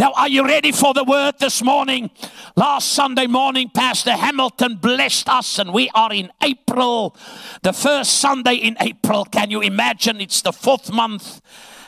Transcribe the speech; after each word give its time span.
Now, 0.00 0.12
are 0.12 0.28
you 0.28 0.44
ready 0.44 0.70
for 0.70 0.94
the 0.94 1.02
word 1.02 1.40
this 1.40 1.60
morning? 1.60 2.12
Last 2.54 2.92
Sunday 2.92 3.26
morning, 3.26 3.68
Pastor 3.68 4.12
Hamilton 4.12 4.76
blessed 4.76 5.28
us, 5.28 5.58
and 5.58 5.72
we 5.72 5.90
are 5.92 6.12
in 6.12 6.30
April, 6.40 7.16
the 7.62 7.72
first 7.72 8.20
Sunday 8.20 8.54
in 8.54 8.76
April. 8.78 9.24
Can 9.24 9.50
you 9.50 9.60
imagine? 9.60 10.20
It's 10.20 10.40
the 10.40 10.52
fourth 10.52 10.92
month, 10.92 11.40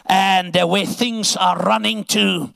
and 0.06 0.56
uh, 0.56 0.66
where 0.66 0.86
things 0.86 1.36
are 1.36 1.56
running 1.58 2.02
to. 2.06 2.52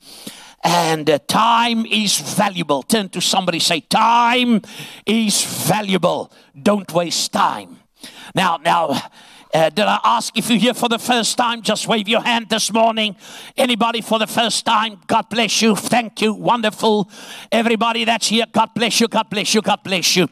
And 0.61 1.09
uh, 1.09 1.19
time 1.25 1.85
is 1.85 2.19
valuable. 2.19 2.83
Turn 2.83 3.07
to 3.09 3.21
somebody, 3.21 3.59
say, 3.59 3.79
Time 3.79 4.61
is 5.05 5.41
valuable. 5.69 6.33
Don't 6.61 6.91
waste 6.91 7.31
time. 7.31 7.79
Now, 8.33 8.57
now, 8.57 9.01
uh, 9.55 9.69
did 9.69 9.85
I 9.85 9.99
ask 10.03 10.37
if 10.37 10.49
you're 10.49 10.59
here 10.59 10.73
for 10.73 10.89
the 10.89 10.99
first 10.99 11.37
time? 11.37 11.61
Just 11.61 11.87
wave 11.87 12.09
your 12.09 12.19
hand 12.19 12.49
this 12.49 12.73
morning. 12.73 13.15
Anybody 13.55 14.01
for 14.01 14.19
the 14.19 14.27
first 14.27 14.65
time? 14.65 14.99
God 15.07 15.29
bless 15.29 15.61
you. 15.61 15.77
Thank 15.77 16.21
you. 16.21 16.33
Wonderful. 16.33 17.09
Everybody 17.53 18.03
that's 18.03 18.27
here, 18.27 18.43
God 18.51 18.71
bless 18.75 18.99
you. 18.99 19.07
God 19.07 19.29
bless 19.29 19.53
you. 19.53 19.61
God 19.61 19.81
bless 19.81 20.17
you. 20.17 20.27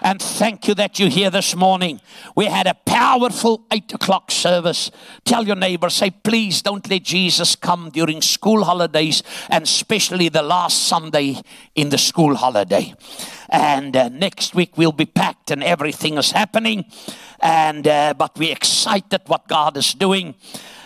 And 0.00 0.22
thank 0.22 0.68
you 0.68 0.74
that 0.74 1.00
you're 1.00 1.08
here 1.08 1.28
this 1.28 1.56
morning. 1.56 2.00
We 2.36 2.44
had 2.44 2.68
a 2.68 2.74
powerful 2.74 3.64
eight 3.72 3.92
o'clock 3.92 4.30
service. 4.30 4.92
Tell 5.24 5.44
your 5.44 5.56
neighbor, 5.56 5.90
say, 5.90 6.10
please 6.10 6.62
don't 6.62 6.88
let 6.88 7.02
Jesus 7.02 7.56
come 7.56 7.90
during 7.90 8.22
school 8.22 8.62
holidays 8.62 9.24
and 9.50 9.64
especially 9.64 10.28
the 10.28 10.42
last 10.42 10.84
Sunday 10.84 11.42
in 11.74 11.88
the 11.88 11.98
school 11.98 12.36
holiday. 12.36 12.94
And 13.48 13.96
uh, 13.96 14.08
next 14.08 14.54
week 14.54 14.76
we'll 14.76 14.92
be 14.92 15.06
packed 15.06 15.50
and 15.50 15.62
everything 15.62 16.18
is 16.18 16.32
happening 16.32 16.84
and 17.40 17.86
uh, 17.86 18.14
but 18.14 18.38
we're 18.38 18.52
excited 18.52 19.22
what 19.26 19.48
God 19.48 19.76
is 19.76 19.94
doing. 19.94 20.34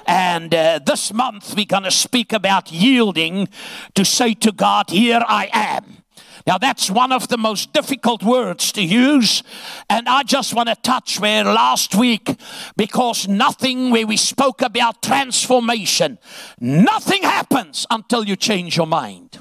And 0.06 0.54
uh, 0.54 0.80
this 0.84 1.12
month 1.12 1.54
we're 1.56 1.64
going 1.64 1.84
to 1.84 1.90
speak 1.90 2.32
about 2.32 2.72
yielding 2.72 3.48
to 3.94 4.04
say 4.04 4.34
to 4.34 4.52
God, 4.52 4.90
Here 4.90 5.22
I 5.26 5.48
am. 5.52 5.98
Now, 6.44 6.58
that's 6.58 6.90
one 6.90 7.12
of 7.12 7.28
the 7.28 7.38
most 7.38 7.72
difficult 7.72 8.24
words 8.24 8.72
to 8.72 8.82
use. 8.82 9.44
And 9.88 10.08
I 10.08 10.24
just 10.24 10.54
want 10.54 10.68
to 10.68 10.74
touch 10.74 11.20
where 11.20 11.44
last 11.44 11.94
week, 11.94 12.36
because 12.76 13.28
nothing 13.28 13.90
where 13.90 14.06
we 14.06 14.16
spoke 14.16 14.60
about 14.60 15.02
transformation, 15.02 16.18
nothing 16.58 17.22
happens 17.22 17.86
until 17.90 18.24
you 18.24 18.34
change 18.34 18.76
your 18.76 18.88
mind. 18.88 19.40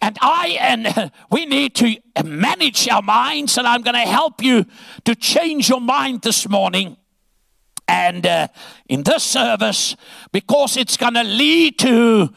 And 0.00 0.18
I 0.20 0.58
and 0.60 1.12
we 1.30 1.46
need 1.46 1.74
to 1.76 1.96
manage 2.24 2.88
our 2.88 3.02
minds, 3.02 3.58
and 3.58 3.66
I'm 3.66 3.82
going 3.82 3.94
to 3.94 4.00
help 4.00 4.42
you 4.42 4.66
to 5.04 5.14
change 5.14 5.68
your 5.68 5.80
mind 5.80 6.22
this 6.22 6.48
morning. 6.48 6.96
And 7.88 8.26
uh, 8.26 8.48
in 8.88 9.04
this 9.04 9.22
service, 9.22 9.96
because 10.32 10.76
it's 10.76 10.96
going 10.96 11.14
to 11.14 11.22
lead 11.22 11.78
to 11.80 12.30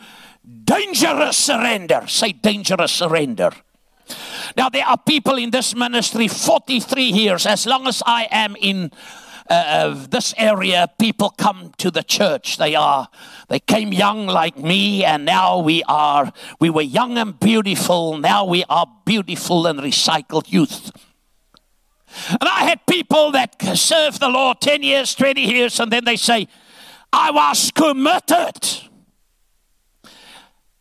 dangerous 0.63 1.37
surrender. 1.37 2.03
Say 2.07 2.33
dangerous 2.33 2.91
surrender. 2.91 3.51
Now, 4.55 4.69
there 4.69 4.85
are 4.85 4.97
people 4.97 5.37
in 5.37 5.51
this 5.51 5.75
ministry 5.75 6.27
43 6.27 7.03
years, 7.03 7.45
as 7.45 7.65
long 7.65 7.87
as 7.87 8.01
I 8.05 8.27
am 8.31 8.55
in 8.59 8.91
uh, 9.49 10.05
this 10.09 10.33
area, 10.37 10.87
people 10.99 11.31
come 11.31 11.73
to 11.77 11.89
the 11.89 12.03
church. 12.03 12.57
They 12.57 12.75
are, 12.75 13.09
they 13.47 13.59
came 13.59 13.91
young 13.91 14.27
like 14.27 14.57
me, 14.57 15.03
and 15.03 15.25
now 15.25 15.59
we 15.59 15.83
are, 15.83 16.31
we 16.59 16.69
were 16.69 16.83
young 16.83 17.17
and 17.17 17.39
beautiful. 17.39 18.17
Now 18.17 18.45
we 18.45 18.63
are 18.69 18.87
beautiful 19.05 19.65
and 19.65 19.79
recycled 19.79 20.51
youth. 20.51 20.91
And 22.29 22.43
I 22.43 22.65
had 22.65 22.85
people 22.85 23.31
that 23.31 23.61
served 23.75 24.19
the 24.19 24.29
Lord 24.29 24.61
10 24.61 24.83
years, 24.83 25.15
20 25.15 25.41
years, 25.41 25.79
and 25.79 25.91
then 25.91 26.05
they 26.05 26.15
say, 26.15 26.47
I 27.11 27.31
was 27.31 27.71
committed. 27.71 28.89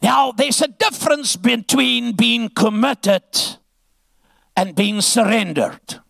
Now, 0.02 0.32
there's 0.32 0.62
a 0.62 0.68
difference 0.68 1.36
between 1.36 2.12
being 2.12 2.50
committed 2.50 3.22
and 4.56 4.74
being 4.74 5.00
surrendered. 5.00 6.00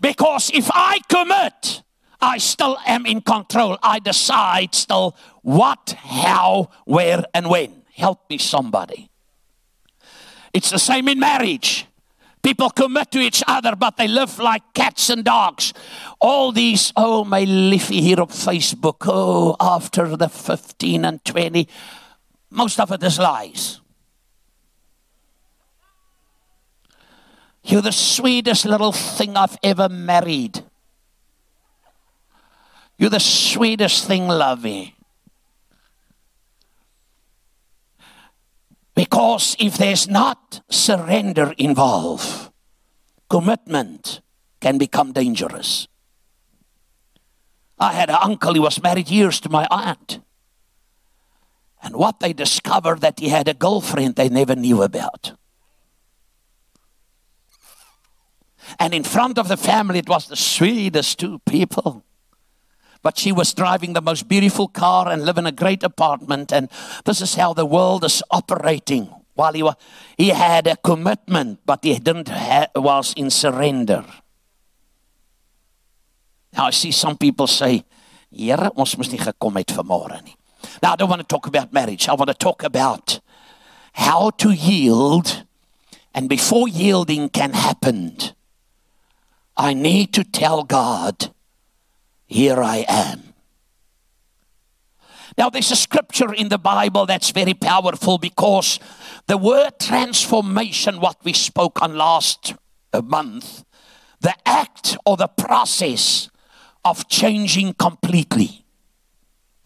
Because 0.00 0.50
if 0.52 0.70
I 0.72 1.00
commit, 1.08 1.82
I 2.20 2.38
still 2.38 2.78
am 2.86 3.04
in 3.04 3.20
control. 3.20 3.78
I 3.82 3.98
decide 3.98 4.74
still 4.74 5.16
what, 5.42 5.96
how, 5.98 6.70
where, 6.84 7.24
and 7.34 7.48
when. 7.48 7.82
Help 7.94 8.30
me, 8.30 8.38
somebody. 8.38 9.10
It's 10.52 10.70
the 10.70 10.78
same 10.78 11.08
in 11.08 11.18
marriage. 11.18 11.86
People 12.42 12.70
commit 12.70 13.10
to 13.12 13.20
each 13.20 13.42
other, 13.46 13.76
but 13.76 13.96
they 13.96 14.08
live 14.08 14.38
like 14.38 14.62
cats 14.74 15.10
and 15.10 15.24
dogs. 15.24 15.72
All 16.20 16.50
these, 16.50 16.92
oh, 16.96 17.24
my 17.24 17.44
liffy 17.44 18.00
here 18.00 18.20
on 18.20 18.28
Facebook, 18.28 19.06
oh, 19.06 19.56
after 19.60 20.16
the 20.16 20.28
15 20.28 21.04
and 21.04 21.24
20, 21.24 21.68
most 22.50 22.80
of 22.80 22.90
it 22.90 23.02
is 23.02 23.18
lies. 23.18 23.81
You're 27.64 27.82
the 27.82 27.92
sweetest 27.92 28.64
little 28.64 28.92
thing 28.92 29.36
I've 29.36 29.56
ever 29.62 29.88
married. 29.88 30.64
You're 32.98 33.10
the 33.10 33.20
sweetest 33.20 34.06
thing, 34.06 34.28
lovey. 34.28 34.94
Because 38.94 39.56
if 39.58 39.78
there's 39.78 40.08
not 40.08 40.60
surrender 40.70 41.54
involved, 41.56 42.50
commitment 43.28 44.20
can 44.60 44.78
become 44.78 45.12
dangerous. 45.12 45.88
I 47.78 47.92
had 47.92 48.10
an 48.10 48.18
uncle, 48.20 48.54
he 48.54 48.60
was 48.60 48.82
married 48.82 49.08
years 49.08 49.40
to 49.40 49.48
my 49.48 49.66
aunt. 49.70 50.20
And 51.82 51.96
what 51.96 52.20
they 52.20 52.32
discovered 52.32 53.00
that 53.00 53.18
he 53.18 53.28
had 53.28 53.48
a 53.48 53.54
girlfriend 53.54 54.14
they 54.14 54.28
never 54.28 54.54
knew 54.54 54.82
about. 54.82 55.32
And 58.78 58.94
in 58.94 59.04
front 59.04 59.38
of 59.38 59.48
the 59.48 59.56
family, 59.56 59.98
it 59.98 60.08
was 60.08 60.26
the 60.26 60.36
sweetest 60.36 61.18
two 61.18 61.40
people. 61.40 62.04
But 63.02 63.18
she 63.18 63.32
was 63.32 63.52
driving 63.52 63.94
the 63.94 64.00
most 64.00 64.28
beautiful 64.28 64.68
car 64.68 65.08
and 65.08 65.24
living 65.24 65.42
in 65.42 65.48
a 65.48 65.52
great 65.52 65.82
apartment. 65.82 66.52
And 66.52 66.68
this 67.04 67.20
is 67.20 67.34
how 67.34 67.52
the 67.52 67.66
world 67.66 68.04
is 68.04 68.22
operating. 68.30 69.12
While 69.34 69.54
he, 69.54 69.62
was, 69.62 69.74
he 70.16 70.28
had 70.28 70.66
a 70.66 70.76
commitment, 70.76 71.60
but 71.64 71.80
he 71.82 71.98
didn't 71.98 72.28
have, 72.28 72.68
was 72.76 73.14
in 73.16 73.30
surrender. 73.30 74.04
Now 76.52 76.66
I 76.66 76.70
see 76.70 76.92
some 76.92 77.16
people 77.16 77.46
say, 77.46 77.84
Here, 78.30 78.70
ons 78.76 78.96
moes 78.96 79.10
nie 79.12 79.20
gekom 79.20 79.58
het 79.60 79.74
vanmôre 79.76 80.16
nie. 80.24 80.36
Now 80.82 80.94
I 80.94 80.96
don't 80.96 81.10
want 81.10 81.20
to 81.20 81.28
talk 81.28 81.46
about 81.46 81.72
marriage. 81.72 82.08
I 82.08 82.14
want 82.14 82.28
to 82.28 82.34
talk 82.34 82.62
about 82.62 83.20
how 83.92 84.30
to 84.40 84.52
yield 84.52 85.44
and 86.14 86.28
before 86.28 86.68
yielding 86.68 87.28
can 87.28 87.52
happen, 87.52 88.18
I 89.56 89.74
need 89.74 90.12
to 90.14 90.24
tell 90.24 90.64
God, 90.64 91.32
here 92.26 92.62
I 92.62 92.84
am. 92.88 93.34
Now, 95.38 95.48
there's 95.50 95.70
a 95.70 95.76
scripture 95.76 96.32
in 96.32 96.48
the 96.48 96.58
Bible 96.58 97.06
that's 97.06 97.30
very 97.30 97.54
powerful 97.54 98.18
because 98.18 98.78
the 99.26 99.38
word 99.38 99.72
transformation, 99.80 101.00
what 101.00 101.16
we 101.24 101.32
spoke 101.32 101.80
on 101.80 101.96
last 101.96 102.54
uh, 102.92 103.00
month, 103.00 103.64
the 104.20 104.34
act 104.44 104.96
or 105.06 105.16
the 105.16 105.28
process 105.28 106.28
of 106.84 107.08
changing 107.08 107.74
completely. 107.74 108.64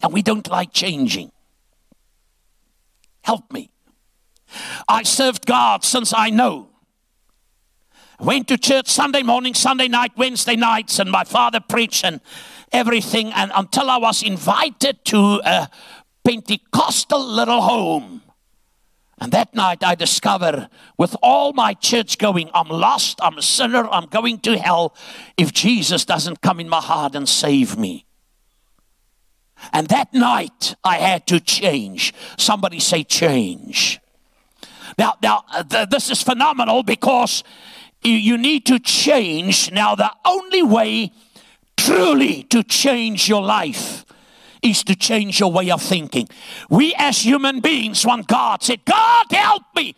And 0.01 0.13
we 0.13 0.21
don't 0.21 0.49
like 0.49 0.71
changing. 0.71 1.31
Help 3.23 3.51
me. 3.51 3.69
I 4.87 5.03
served 5.03 5.45
God 5.45 5.83
since 5.83 6.13
I 6.15 6.29
know. 6.29 6.69
Went 8.19 8.47
to 8.47 8.57
church 8.57 8.87
Sunday 8.87 9.21
morning, 9.21 9.53
Sunday 9.53 9.87
night, 9.87 10.11
Wednesday 10.17 10.55
nights, 10.55 10.97
and 10.97 11.11
my 11.11 11.23
father 11.23 11.59
preached 11.59 12.03
and 12.03 12.19
everything. 12.71 13.31
And 13.33 13.51
until 13.53 13.89
I 13.89 13.97
was 13.97 14.23
invited 14.23 15.05
to 15.05 15.41
a 15.45 15.69
Pentecostal 16.23 17.23
little 17.23 17.61
home. 17.61 18.23
And 19.19 19.31
that 19.31 19.53
night 19.55 19.83
I 19.83 19.95
discovered 19.95 20.67
with 20.97 21.15
all 21.21 21.53
my 21.53 21.73
church 21.73 22.17
going, 22.17 22.49
I'm 22.53 22.69
lost, 22.69 23.19
I'm 23.21 23.37
a 23.37 23.41
sinner, 23.41 23.87
I'm 23.87 24.07
going 24.07 24.39
to 24.39 24.57
hell 24.57 24.95
if 25.37 25.53
Jesus 25.53 26.05
doesn't 26.05 26.41
come 26.41 26.59
in 26.59 26.69
my 26.69 26.81
heart 26.81 27.15
and 27.15 27.27
save 27.29 27.77
me. 27.77 28.05
And 29.73 29.87
that 29.87 30.13
night 30.13 30.75
I 30.83 30.97
had 30.97 31.25
to 31.27 31.39
change. 31.39 32.13
Somebody 32.37 32.79
say 32.79 33.03
change. 33.03 33.99
Now, 34.97 35.15
now 35.21 35.45
uh, 35.51 35.63
th- 35.63 35.89
this 35.89 36.09
is 36.09 36.21
phenomenal 36.21 36.83
because 36.83 37.43
you 38.03 38.37
need 38.37 38.65
to 38.67 38.79
change. 38.79 39.71
Now, 39.71 39.95
the 39.95 40.11
only 40.25 40.63
way 40.63 41.11
truly 41.75 42.43
to 42.43 42.63
change 42.63 43.29
your 43.29 43.41
life 43.41 44.05
is 44.61 44.83
to 44.83 44.95
change 44.95 45.39
your 45.39 45.51
way 45.51 45.69
of 45.69 45.81
thinking. 45.81 46.27
We 46.69 46.93
as 46.97 47.23
human 47.23 47.59
beings 47.59 48.05
want 48.05 48.27
God 48.27 48.63
said, 48.63 48.83
God 48.85 49.25
help 49.31 49.63
me. 49.75 49.95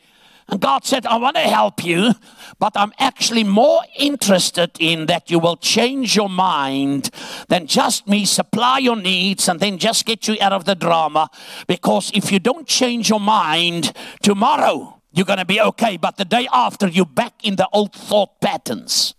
And 0.49 0.59
God 0.59 0.83
said, 0.83 1.05
I 1.05 1.17
want 1.17 1.35
to 1.35 1.43
help 1.43 1.85
you, 1.85 2.13
but 2.57 2.73
I'm 2.75 2.91
actually 2.97 3.43
more 3.43 3.81
interested 3.97 4.71
in 4.79 5.05
that 5.05 5.29
you 5.29 5.37
will 5.37 5.57
change 5.57 6.15
your 6.15 6.29
mind 6.29 7.11
than 7.49 7.67
just 7.67 8.07
me 8.07 8.25
supply 8.25 8.79
your 8.79 8.95
needs 8.95 9.47
and 9.47 9.59
then 9.59 9.77
just 9.77 10.05
get 10.05 10.27
you 10.27 10.37
out 10.41 10.51
of 10.51 10.65
the 10.65 10.73
drama. 10.73 11.29
Because 11.67 12.09
if 12.15 12.31
you 12.31 12.39
don't 12.39 12.67
change 12.67 13.09
your 13.09 13.19
mind 13.19 13.93
tomorrow, 14.23 14.98
you're 15.11 15.25
going 15.25 15.39
to 15.39 15.45
be 15.45 15.61
okay. 15.61 15.97
But 15.97 16.17
the 16.17 16.25
day 16.25 16.47
after, 16.51 16.88
you're 16.88 17.06
back 17.06 17.45
in 17.45 17.56
the 17.56 17.67
old 17.73 17.94
thought 17.94 18.39
patterns. 18.41 19.15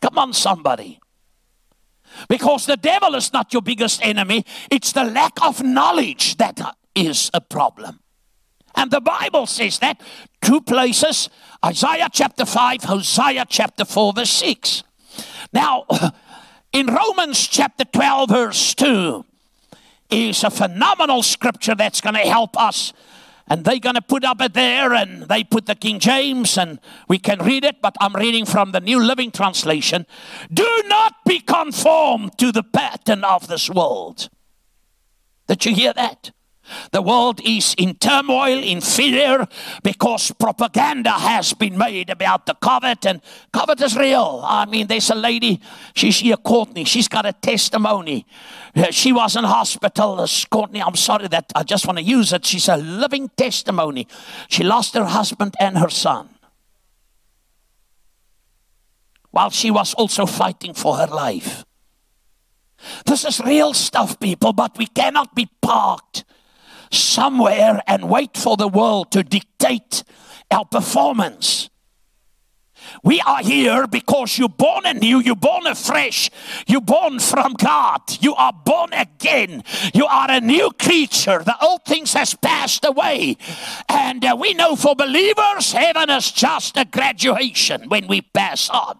Come 0.00 0.18
on, 0.18 0.32
somebody. 0.32 1.00
Because 2.28 2.66
the 2.66 2.76
devil 2.76 3.14
is 3.14 3.32
not 3.32 3.52
your 3.52 3.62
biggest 3.62 4.04
enemy, 4.04 4.44
it's 4.70 4.92
the 4.92 5.04
lack 5.04 5.42
of 5.42 5.62
knowledge 5.62 6.36
that 6.36 6.76
is 6.94 7.30
a 7.34 7.40
problem. 7.40 8.00
And 8.74 8.90
the 8.90 9.00
Bible 9.00 9.46
says 9.46 9.78
that 9.80 10.00
two 10.40 10.60
places 10.60 11.28
Isaiah 11.64 12.08
chapter 12.12 12.44
5, 12.44 12.84
Hosea 12.84 13.44
chapter 13.48 13.84
4, 13.84 14.12
verse 14.12 14.30
6. 14.30 14.84
Now, 15.52 15.84
in 16.72 16.86
Romans 16.86 17.46
chapter 17.48 17.84
12, 17.84 18.28
verse 18.28 18.74
2, 18.74 19.24
is 20.10 20.44
a 20.44 20.50
phenomenal 20.50 21.22
scripture 21.22 21.74
that's 21.74 22.00
going 22.00 22.14
to 22.14 22.20
help 22.20 22.58
us. 22.58 22.92
And 23.50 23.64
they're 23.64 23.78
going 23.78 23.94
to 23.94 24.02
put 24.02 24.24
up 24.24 24.40
it 24.40 24.54
there, 24.54 24.92
and 24.92 25.22
they 25.22 25.42
put 25.44 25.66
the 25.66 25.74
King 25.74 25.98
James, 25.98 26.58
and 26.58 26.80
we 27.08 27.18
can 27.18 27.38
read 27.38 27.64
it, 27.64 27.80
but 27.80 27.96
I'm 28.00 28.14
reading 28.14 28.44
from 28.44 28.72
the 28.72 28.80
New 28.80 29.02
Living 29.02 29.30
Translation. 29.30 30.06
Do 30.52 30.82
not 30.86 31.14
be 31.26 31.40
conformed 31.40 32.36
to 32.38 32.52
the 32.52 32.62
pattern 32.62 33.24
of 33.24 33.48
this 33.48 33.70
world. 33.70 34.28
Did 35.46 35.64
you 35.64 35.74
hear 35.74 35.92
that? 35.94 36.30
The 36.92 37.02
world 37.02 37.40
is 37.44 37.74
in 37.78 37.94
turmoil, 37.94 38.62
in 38.62 38.80
fear, 38.80 39.46
because 39.82 40.32
propaganda 40.32 41.10
has 41.10 41.52
been 41.54 41.76
made 41.76 42.10
about 42.10 42.46
the 42.46 42.54
COVID, 42.54 43.06
and 43.08 43.20
COVID 43.52 43.82
is 43.82 43.96
real. 43.96 44.42
I 44.44 44.66
mean, 44.66 44.86
there's 44.86 45.10
a 45.10 45.14
lady, 45.14 45.60
she's 45.94 46.20
here, 46.20 46.36
Courtney, 46.36 46.84
she's 46.84 47.08
got 47.08 47.26
a 47.26 47.32
testimony. 47.32 48.26
Uh, 48.74 48.90
she 48.90 49.12
was 49.12 49.36
in 49.36 49.44
hospital. 49.44 50.20
Uh, 50.20 50.26
Courtney, 50.50 50.82
I'm 50.82 50.96
sorry 50.96 51.28
that 51.28 51.52
I 51.54 51.62
just 51.62 51.86
want 51.86 51.98
to 51.98 52.04
use 52.04 52.32
it. 52.32 52.44
She's 52.46 52.68
a 52.68 52.76
living 52.76 53.30
testimony. 53.36 54.06
She 54.48 54.62
lost 54.62 54.94
her 54.94 55.04
husband 55.04 55.54
and 55.58 55.78
her 55.78 55.90
son 55.90 56.28
while 59.30 59.50
she 59.50 59.70
was 59.70 59.94
also 59.94 60.26
fighting 60.26 60.74
for 60.74 60.96
her 60.96 61.06
life. 61.06 61.64
This 63.06 63.24
is 63.24 63.40
real 63.40 63.74
stuff, 63.74 64.18
people, 64.20 64.52
but 64.52 64.78
we 64.78 64.86
cannot 64.86 65.34
be 65.34 65.48
parked 65.60 66.24
somewhere 66.90 67.82
and 67.86 68.08
wait 68.08 68.36
for 68.36 68.56
the 68.56 68.68
world 68.68 69.12
to 69.12 69.22
dictate 69.22 70.04
our 70.50 70.64
performance. 70.64 71.70
We 73.02 73.20
are 73.20 73.42
here 73.42 73.86
because 73.86 74.38
you're 74.38 74.48
born 74.48 74.86
anew, 74.86 75.20
you're 75.20 75.36
born 75.36 75.66
afresh, 75.66 76.30
you're 76.66 76.80
born 76.80 77.18
from 77.18 77.54
God, 77.54 78.00
you 78.20 78.34
are 78.34 78.52
born 78.52 78.92
again, 78.92 79.62
you 79.94 80.06
are 80.06 80.30
a 80.30 80.40
new 80.40 80.70
creature. 80.78 81.42
The 81.44 81.56
old 81.62 81.84
things 81.84 82.14
has 82.14 82.34
passed 82.34 82.84
away, 82.84 83.36
and 83.88 84.24
uh, 84.24 84.36
we 84.38 84.54
know 84.54 84.76
for 84.76 84.94
believers, 84.94 85.72
heaven 85.72 86.10
is 86.10 86.32
just 86.32 86.76
a 86.76 86.84
graduation 86.84 87.88
when 87.88 88.06
we 88.06 88.22
pass 88.22 88.70
on. 88.70 88.98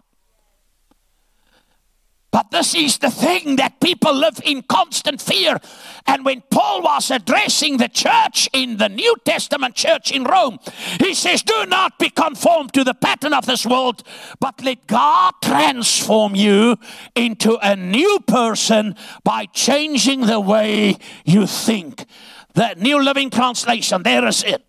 But 2.30 2.50
this 2.50 2.75
is 2.75 2.98
the 2.98 3.10
thing 3.10 3.56
that 3.56 3.80
people 3.80 4.14
live 4.14 4.38
in 4.44 4.62
constant 4.62 5.20
fear. 5.20 5.58
And 6.06 6.26
when 6.26 6.42
Paul 6.50 6.82
was 6.82 7.10
addressing 7.10 7.78
the 7.78 7.88
church 7.88 8.50
in 8.52 8.76
the 8.76 8.90
New 8.90 9.14
Testament 9.25 9.75
church 9.75 10.12
in 10.12 10.25
Rome, 10.25 10.58
he 11.00 11.14
says, 11.14 11.42
Do 11.42 11.64
not 11.66 11.98
be 11.98 12.10
conformed 12.10 12.75
to 12.75 12.84
the 12.84 12.92
pattern 12.92 13.32
of 13.32 13.46
this 13.46 13.64
world, 13.64 14.02
but 14.40 14.62
let 14.62 14.86
God 14.86 15.34
transform 15.42 16.34
you 16.34 16.76
into 17.14 17.56
a 17.62 17.75
new 17.75 18.20
person 18.26 18.94
by 19.25 19.46
changing 19.46 20.26
the 20.26 20.40
way 20.40 20.96
you 21.25 21.46
think. 21.46 22.04
The 22.52 22.75
New 22.75 23.02
Living 23.02 23.30
Translation, 23.30 24.02
there 24.02 24.26
is 24.26 24.44
it. 24.44 24.64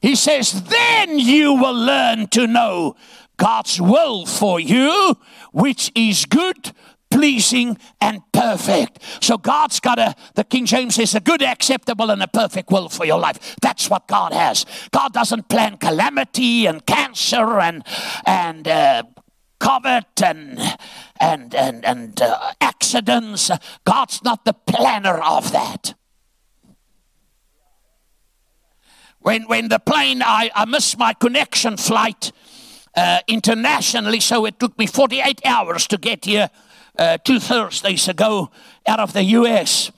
He 0.00 0.16
says, 0.16 0.64
Then 0.64 1.18
you 1.18 1.54
will 1.54 1.74
learn 1.74 2.26
to 2.28 2.46
know 2.46 2.96
God's 3.42 3.80
will 3.80 4.24
for 4.24 4.60
you, 4.60 5.16
which 5.50 5.90
is 5.96 6.26
good, 6.26 6.70
pleasing, 7.10 7.76
and 8.00 8.22
perfect. 8.30 9.00
So 9.20 9.36
God's 9.36 9.80
got 9.80 9.98
a, 9.98 10.14
the 10.36 10.44
King 10.44 10.64
James 10.64 10.94
says, 10.94 11.16
a 11.16 11.20
good, 11.20 11.42
acceptable, 11.42 12.12
and 12.12 12.22
a 12.22 12.28
perfect 12.28 12.70
will 12.70 12.88
for 12.88 13.04
your 13.04 13.18
life. 13.18 13.56
That's 13.60 13.90
what 13.90 14.06
God 14.06 14.32
has. 14.32 14.64
God 14.92 15.12
doesn't 15.12 15.48
plan 15.48 15.78
calamity 15.78 16.66
and 16.66 16.86
cancer 16.86 17.58
and, 17.58 17.84
and, 18.24 18.68
uh, 18.68 19.02
COVID 19.60 20.22
and 20.24 20.58
and 21.20 21.54
and 21.54 21.84
and 21.84 22.20
uh, 22.20 22.52
accidents. 22.60 23.48
God's 23.84 24.24
not 24.24 24.44
the 24.44 24.54
planner 24.54 25.18
of 25.20 25.52
that. 25.52 25.94
When 29.20 29.42
when 29.44 29.68
the 29.68 29.78
plane 29.78 30.20
I, 30.20 30.50
I 30.52 30.64
missed 30.64 30.98
my 30.98 31.12
connection 31.14 31.76
flight 31.76 32.32
uh, 32.94 33.20
internationally, 33.26 34.20
so 34.20 34.44
it 34.44 34.58
took 34.58 34.78
me 34.78 34.86
48 34.86 35.40
hours 35.44 35.86
to 35.88 35.98
get 35.98 36.24
here 36.24 36.50
uh, 36.98 37.18
two 37.18 37.40
Thursdays 37.40 38.08
ago 38.08 38.50
out 38.86 39.00
of 39.00 39.12
the 39.12 39.22
US. 39.22 39.90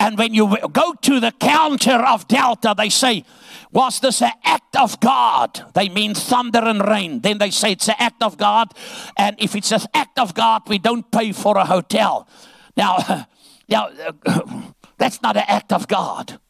And 0.00 0.18
when 0.18 0.34
you 0.34 0.56
go 0.72 0.94
to 0.94 1.20
the 1.20 1.32
counter 1.32 1.92
of 1.92 2.26
Delta, 2.26 2.74
they 2.76 2.88
say, 2.88 3.24
Was 3.72 4.00
this 4.00 4.22
an 4.22 4.32
act 4.44 4.76
of 4.76 4.98
God? 5.00 5.64
They 5.74 5.88
mean 5.88 6.14
thunder 6.14 6.58
and 6.58 6.86
rain. 6.86 7.20
Then 7.20 7.38
they 7.38 7.50
say 7.50 7.72
it's 7.72 7.88
an 7.88 7.94
act 7.98 8.22
of 8.22 8.36
God. 8.36 8.72
And 9.16 9.36
if 9.38 9.54
it's 9.54 9.72
an 9.72 9.82
act 9.94 10.18
of 10.18 10.34
God, 10.34 10.62
we 10.68 10.78
don't 10.78 11.08
pay 11.10 11.32
for 11.32 11.56
a 11.56 11.64
hotel. 11.64 12.28
Now, 12.76 13.26
now 13.68 13.90
that's 14.98 15.22
not 15.22 15.36
an 15.36 15.44
act 15.46 15.72
of 15.72 15.86
God. 15.86 16.40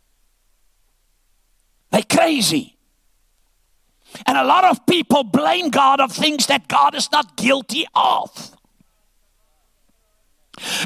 They're 1.91 2.03
crazy. 2.03 2.74
And 4.27 4.39
a 4.39 4.45
lot 4.45 4.65
of 4.65 4.87
people 4.87 5.25
blame 5.25 5.71
God 5.71 6.01
of 6.01 6.13
things 6.13 6.47
that 6.47 6.69
God 6.69 6.95
is 6.95 7.11
not 7.11 7.37
guilty 7.37 7.87
of. 7.95 8.55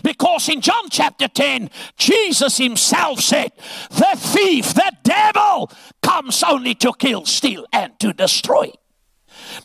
Because 0.03 0.49
in 0.49 0.61
John 0.61 0.89
chapter 0.91 1.29
10, 1.29 1.71
Jesus 1.97 2.57
himself 2.57 3.21
said, 3.21 3.53
The 3.91 4.15
thief, 4.17 4.73
the 4.75 4.93
devil, 5.03 5.71
comes 6.03 6.43
only 6.43 6.75
to 6.77 6.93
kill, 6.99 7.27
steal, 7.27 7.67
and 7.73 7.99
to 8.01 8.13
destroy. 8.13 8.73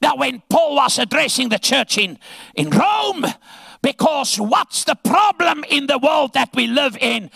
Now, 0.01 0.15
when 0.17 0.41
Paul 0.49 0.75
was 0.75 0.99
addressing 0.99 1.49
the 1.49 1.59
church 1.59 1.97
in, 1.97 2.19
in 2.55 2.69
Rome, 2.69 3.25
because 3.81 4.39
what's 4.39 4.83
the 4.83 4.95
problem 4.95 5.63
in 5.69 5.87
the 5.87 5.97
world 5.97 6.33
that 6.33 6.49
we 6.53 6.67
live 6.67 6.97
in? 6.99 7.31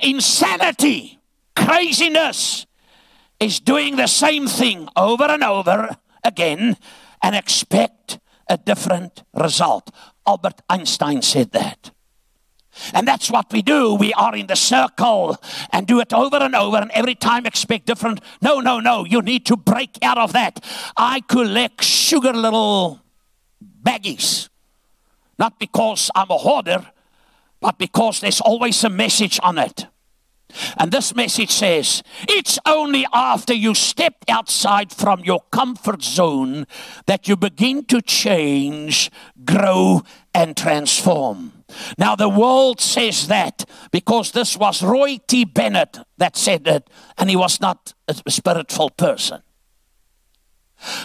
Insanity, 0.00 1.18
craziness, 1.54 2.66
is 3.40 3.60
doing 3.60 3.96
the 3.96 4.06
same 4.06 4.46
thing 4.46 4.88
over 4.96 5.24
and 5.24 5.42
over 5.42 5.96
again 6.24 6.76
and 7.22 7.34
expect 7.34 8.18
a 8.48 8.56
different 8.56 9.24
result. 9.34 9.90
Albert 10.26 10.62
Einstein 10.68 11.22
said 11.22 11.52
that. 11.52 11.90
And 12.92 13.08
that's 13.08 13.30
what 13.30 13.50
we 13.52 13.62
do. 13.62 13.94
We 13.94 14.12
are 14.12 14.36
in 14.36 14.46
the 14.46 14.56
circle 14.56 15.36
and 15.72 15.86
do 15.86 16.00
it 16.00 16.12
over 16.12 16.36
and 16.36 16.54
over, 16.54 16.76
and 16.76 16.90
every 16.90 17.14
time 17.14 17.46
expect 17.46 17.86
different. 17.86 18.20
No, 18.42 18.60
no, 18.60 18.80
no. 18.80 19.04
You 19.04 19.22
need 19.22 19.46
to 19.46 19.56
break 19.56 19.98
out 20.02 20.18
of 20.18 20.34
that. 20.34 20.62
I 20.96 21.20
collect 21.22 21.82
sugar 21.82 22.34
little 22.34 23.00
baggies, 23.82 24.50
not 25.38 25.58
because 25.58 26.10
I'm 26.14 26.30
a 26.30 26.36
hoarder, 26.36 26.86
but 27.60 27.78
because 27.78 28.20
there's 28.20 28.40
always 28.42 28.84
a 28.84 28.90
message 28.90 29.40
on 29.42 29.58
it. 29.58 29.86
And 30.76 30.90
this 30.90 31.14
message 31.14 31.50
says 31.50 32.02
it's 32.28 32.58
only 32.66 33.06
after 33.12 33.54
you 33.54 33.74
step 33.74 34.14
outside 34.28 34.92
from 34.92 35.20
your 35.20 35.40
comfort 35.50 36.02
zone 36.02 36.66
that 37.06 37.28
you 37.28 37.36
begin 37.36 37.84
to 37.86 38.02
change, 38.02 39.10
grow, 39.44 40.02
and 40.34 40.56
transform. 40.56 41.52
Now, 41.98 42.14
the 42.14 42.28
world 42.28 42.80
says 42.80 43.26
that 43.28 43.64
because 43.90 44.32
this 44.32 44.56
was 44.56 44.82
Roy 44.82 45.18
T. 45.26 45.44
Bennett 45.44 45.98
that 46.18 46.36
said 46.36 46.66
it, 46.66 46.88
and 47.18 47.28
he 47.28 47.36
was 47.36 47.60
not 47.60 47.94
a 48.06 48.30
spiritual 48.30 48.90
person. 48.90 49.42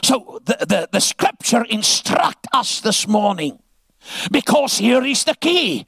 So, 0.04 0.40
the, 0.46 0.58
the, 0.60 0.90
the 0.92 1.00
scripture 1.00 1.64
instruct 1.64 2.48
us 2.54 2.82
this 2.82 3.08
morning 3.08 3.60
because 4.32 4.78
here 4.78 5.04
is 5.04 5.24
the 5.24 5.36
key 5.36 5.86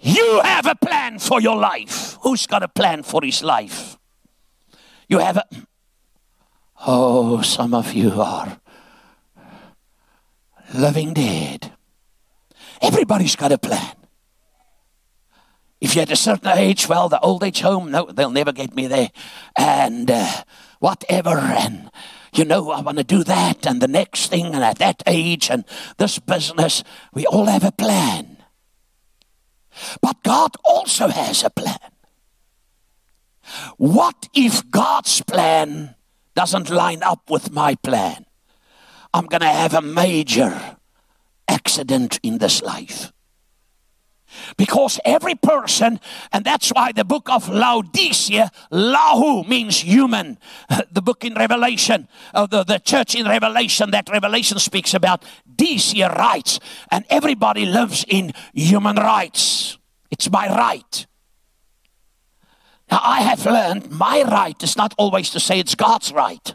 you 0.00 0.40
have 0.44 0.66
a 0.66 0.74
plan 0.74 1.18
for 1.18 1.40
your 1.40 1.56
life. 1.56 2.18
Who's 2.22 2.46
got 2.46 2.62
a 2.62 2.68
plan 2.68 3.02
for 3.02 3.20
his 3.22 3.42
life? 3.42 3.96
You 5.08 5.18
have 5.18 5.36
a. 5.36 5.44
Oh, 6.86 7.42
some 7.42 7.74
of 7.74 7.92
you 7.92 8.20
are 8.20 8.60
living 10.74 11.12
dead. 11.12 11.72
Everybody's 12.80 13.36
got 13.36 13.52
a 13.52 13.58
plan. 13.58 13.96
If 15.80 15.94
you're 15.94 16.02
at 16.02 16.10
a 16.10 16.16
certain 16.16 16.56
age, 16.58 16.88
well, 16.88 17.08
the 17.08 17.20
old 17.20 17.42
age 17.42 17.60
home, 17.60 17.90
no, 17.90 18.06
they'll 18.06 18.30
never 18.30 18.52
get 18.52 18.74
me 18.74 18.86
there. 18.86 19.10
And 19.56 20.10
uh, 20.10 20.44
whatever. 20.78 21.30
And, 21.30 21.90
you 22.34 22.44
know, 22.44 22.70
I 22.70 22.80
want 22.80 22.98
to 22.98 23.04
do 23.04 23.24
that 23.24 23.66
and 23.66 23.80
the 23.80 23.88
next 23.88 24.28
thing 24.28 24.54
and 24.54 24.62
at 24.62 24.78
that 24.78 25.02
age 25.06 25.50
and 25.50 25.64
this 25.96 26.18
business. 26.18 26.84
We 27.14 27.26
all 27.26 27.46
have 27.46 27.64
a 27.64 27.72
plan. 27.72 28.39
But 30.00 30.22
God 30.22 30.56
also 30.64 31.08
has 31.08 31.44
a 31.44 31.50
plan. 31.50 31.78
What 33.76 34.28
if 34.34 34.70
God's 34.70 35.22
plan 35.22 35.94
doesn't 36.34 36.70
line 36.70 37.02
up 37.02 37.30
with 37.30 37.50
my 37.50 37.74
plan? 37.76 38.26
I'm 39.12 39.26
going 39.26 39.40
to 39.40 39.48
have 39.48 39.74
a 39.74 39.82
major 39.82 40.76
accident 41.48 42.20
in 42.22 42.38
this 42.38 42.62
life. 42.62 43.12
Because 44.56 45.00
every 45.04 45.34
person, 45.34 46.00
and 46.32 46.44
that's 46.44 46.70
why 46.70 46.92
the 46.92 47.04
book 47.04 47.28
of 47.30 47.48
Laodicea, 47.48 48.50
Lahu 48.72 49.46
means 49.46 49.80
human. 49.80 50.38
The 50.92 51.02
book 51.02 51.24
in 51.24 51.34
Revelation, 51.34 52.08
uh, 52.34 52.46
the, 52.46 52.64
the 52.64 52.78
church 52.78 53.14
in 53.14 53.26
Revelation, 53.26 53.90
that 53.92 54.08
Revelation 54.10 54.58
speaks 54.58 54.92
about, 54.92 55.24
Decia 55.56 56.08
rights. 56.08 56.58
And 56.90 57.04
everybody 57.08 57.64
lives 57.64 58.04
in 58.08 58.32
human 58.52 58.96
rights. 58.96 59.78
It's 60.10 60.30
my 60.30 60.48
right. 60.48 61.06
Now, 62.90 63.00
I 63.02 63.20
have 63.20 63.46
learned 63.46 63.90
my 63.90 64.22
right 64.22 64.60
is 64.62 64.76
not 64.76 64.94
always 64.98 65.30
to 65.30 65.40
say 65.40 65.60
it's 65.60 65.76
God's 65.76 66.12
right. 66.12 66.54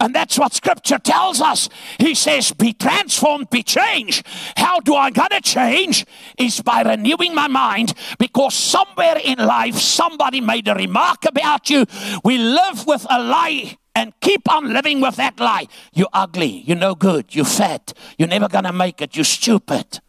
And 0.00 0.14
that's 0.14 0.38
what 0.38 0.54
scripture 0.54 0.98
tells 0.98 1.40
us. 1.40 1.68
He 1.98 2.14
says, 2.14 2.52
Be 2.52 2.72
transformed, 2.72 3.50
be 3.50 3.62
changed. 3.62 4.26
How 4.56 4.80
do 4.80 4.94
I 4.94 5.10
gotta 5.10 5.40
change? 5.40 6.06
Is 6.38 6.60
by 6.60 6.82
renewing 6.82 7.34
my 7.34 7.48
mind 7.48 7.94
because 8.18 8.54
somewhere 8.54 9.18
in 9.22 9.38
life 9.38 9.76
somebody 9.76 10.40
made 10.40 10.68
a 10.68 10.74
remark 10.74 11.24
about 11.26 11.70
you. 11.70 11.86
We 12.24 12.38
live 12.38 12.86
with 12.86 13.06
a 13.08 13.22
lie 13.22 13.76
and 13.94 14.12
keep 14.20 14.50
on 14.50 14.72
living 14.72 15.00
with 15.00 15.16
that 15.16 15.40
lie. 15.40 15.66
You're 15.92 16.08
ugly, 16.12 16.62
you're 16.66 16.76
no 16.76 16.94
good, 16.94 17.34
you're 17.34 17.44
fat, 17.44 17.92
you're 18.16 18.28
never 18.28 18.48
gonna 18.48 18.72
make 18.72 19.00
it, 19.02 19.16
you're 19.16 19.24
stupid. 19.24 20.00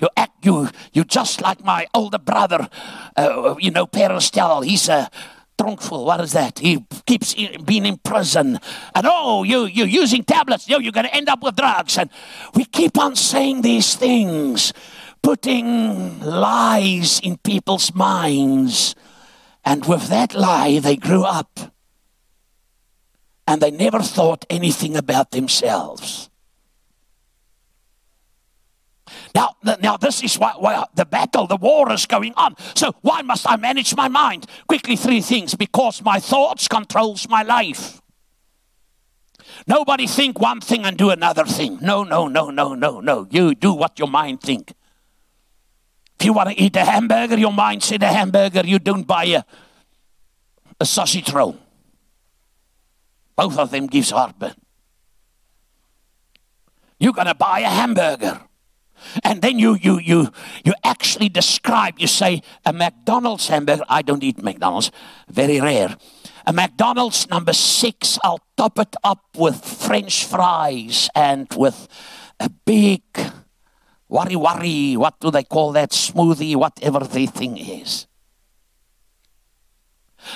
You 0.00 0.08
act, 0.16 0.44
you, 0.44 0.68
you 0.92 1.04
just 1.04 1.40
like 1.40 1.64
my 1.64 1.86
older 1.94 2.18
brother, 2.18 2.68
uh, 3.16 3.54
you 3.60 3.70
know, 3.70 3.86
Peristel. 3.86 4.64
He's 4.64 4.88
a 4.88 5.08
drunkful. 5.58 6.04
What 6.04 6.20
is 6.20 6.32
that? 6.32 6.58
He 6.58 6.84
keeps 7.06 7.34
being 7.64 7.86
in 7.86 7.98
prison. 7.98 8.58
And 8.94 9.06
oh, 9.08 9.42
you, 9.42 9.66
you're 9.66 9.86
using 9.86 10.24
tablets. 10.24 10.68
Yo, 10.68 10.78
you're 10.78 10.92
going 10.92 11.06
to 11.06 11.14
end 11.14 11.28
up 11.28 11.42
with 11.42 11.56
drugs. 11.56 11.98
And 11.98 12.10
we 12.54 12.64
keep 12.64 12.98
on 12.98 13.16
saying 13.16 13.62
these 13.62 13.94
things, 13.94 14.72
putting 15.22 16.20
lies 16.20 17.20
in 17.20 17.38
people's 17.38 17.94
minds. 17.94 18.94
And 19.64 19.84
with 19.86 20.08
that 20.08 20.34
lie, 20.34 20.78
they 20.78 20.96
grew 20.96 21.24
up. 21.24 21.58
And 23.46 23.60
they 23.60 23.70
never 23.70 24.00
thought 24.00 24.44
anything 24.48 24.96
about 24.96 25.30
themselves. 25.30 26.30
Now, 29.34 29.56
now 29.80 29.96
this 29.96 30.22
is 30.22 30.38
why, 30.38 30.52
why 30.58 30.84
the 30.94 31.04
battle, 31.04 31.46
the 31.46 31.56
war 31.56 31.90
is 31.92 32.06
going 32.06 32.34
on. 32.36 32.54
So 32.74 32.94
why 33.02 33.22
must 33.22 33.48
I 33.48 33.56
manage 33.56 33.94
my 33.96 34.08
mind? 34.08 34.46
Quickly, 34.68 34.96
three 34.96 35.20
things. 35.20 35.54
Because 35.54 36.02
my 36.02 36.20
thoughts 36.20 36.68
controls 36.68 37.28
my 37.28 37.42
life. 37.42 38.00
Nobody 39.66 40.06
think 40.06 40.40
one 40.40 40.60
thing 40.60 40.84
and 40.84 40.96
do 40.96 41.10
another 41.10 41.44
thing. 41.44 41.78
No, 41.80 42.04
no, 42.04 42.28
no, 42.28 42.50
no, 42.50 42.74
no, 42.74 43.00
no. 43.00 43.26
You 43.30 43.54
do 43.54 43.72
what 43.72 43.98
your 43.98 44.08
mind 44.08 44.40
think. 44.40 44.72
If 46.18 46.26
you 46.26 46.32
want 46.32 46.50
to 46.50 46.60
eat 46.60 46.76
a 46.76 46.84
hamburger, 46.84 47.38
your 47.38 47.52
mind 47.52 47.82
said 47.82 48.02
a 48.02 48.08
hamburger. 48.08 48.62
You 48.64 48.78
don't 48.78 49.06
buy 49.06 49.24
a, 49.24 49.42
a 50.80 50.86
sausage 50.86 51.32
roll. 51.32 51.58
Both 53.36 53.58
of 53.58 53.70
them 53.70 53.86
gives 53.86 54.10
heartburn. 54.10 54.54
You're 56.98 57.12
going 57.12 57.26
to 57.26 57.34
buy 57.34 57.60
a 57.60 57.68
hamburger 57.68 58.40
and 59.22 59.42
then 59.42 59.58
you 59.58 59.74
you 59.80 59.98
you 59.98 60.30
you 60.64 60.74
actually 60.84 61.28
describe 61.28 61.98
you 61.98 62.06
say 62.06 62.42
a 62.64 62.72
mcdonald's 62.72 63.48
hamburger 63.48 63.84
i 63.88 64.02
don't 64.02 64.22
eat 64.22 64.42
mcdonald's. 64.42 64.90
Very 65.28 65.60
rare. 65.60 65.96
A 66.46 66.52
mcdonald's 66.52 67.28
number 67.28 67.52
six 67.52 68.18
i'll 68.22 68.40
top 68.56 68.78
it 68.78 68.94
up 69.04 69.24
with 69.36 69.64
french 69.64 70.24
fries 70.24 71.08
and 71.14 71.46
with 71.56 71.88
a 72.40 72.48
big 72.48 73.02
worry 74.08 74.36
worry 74.36 74.96
what 74.96 75.18
do 75.20 75.30
they 75.30 75.44
call 75.44 75.72
that 75.72 75.90
smoothie 75.90 76.56
whatever 76.56 77.00
the 77.00 77.26
thing 77.26 77.56
is. 77.56 78.06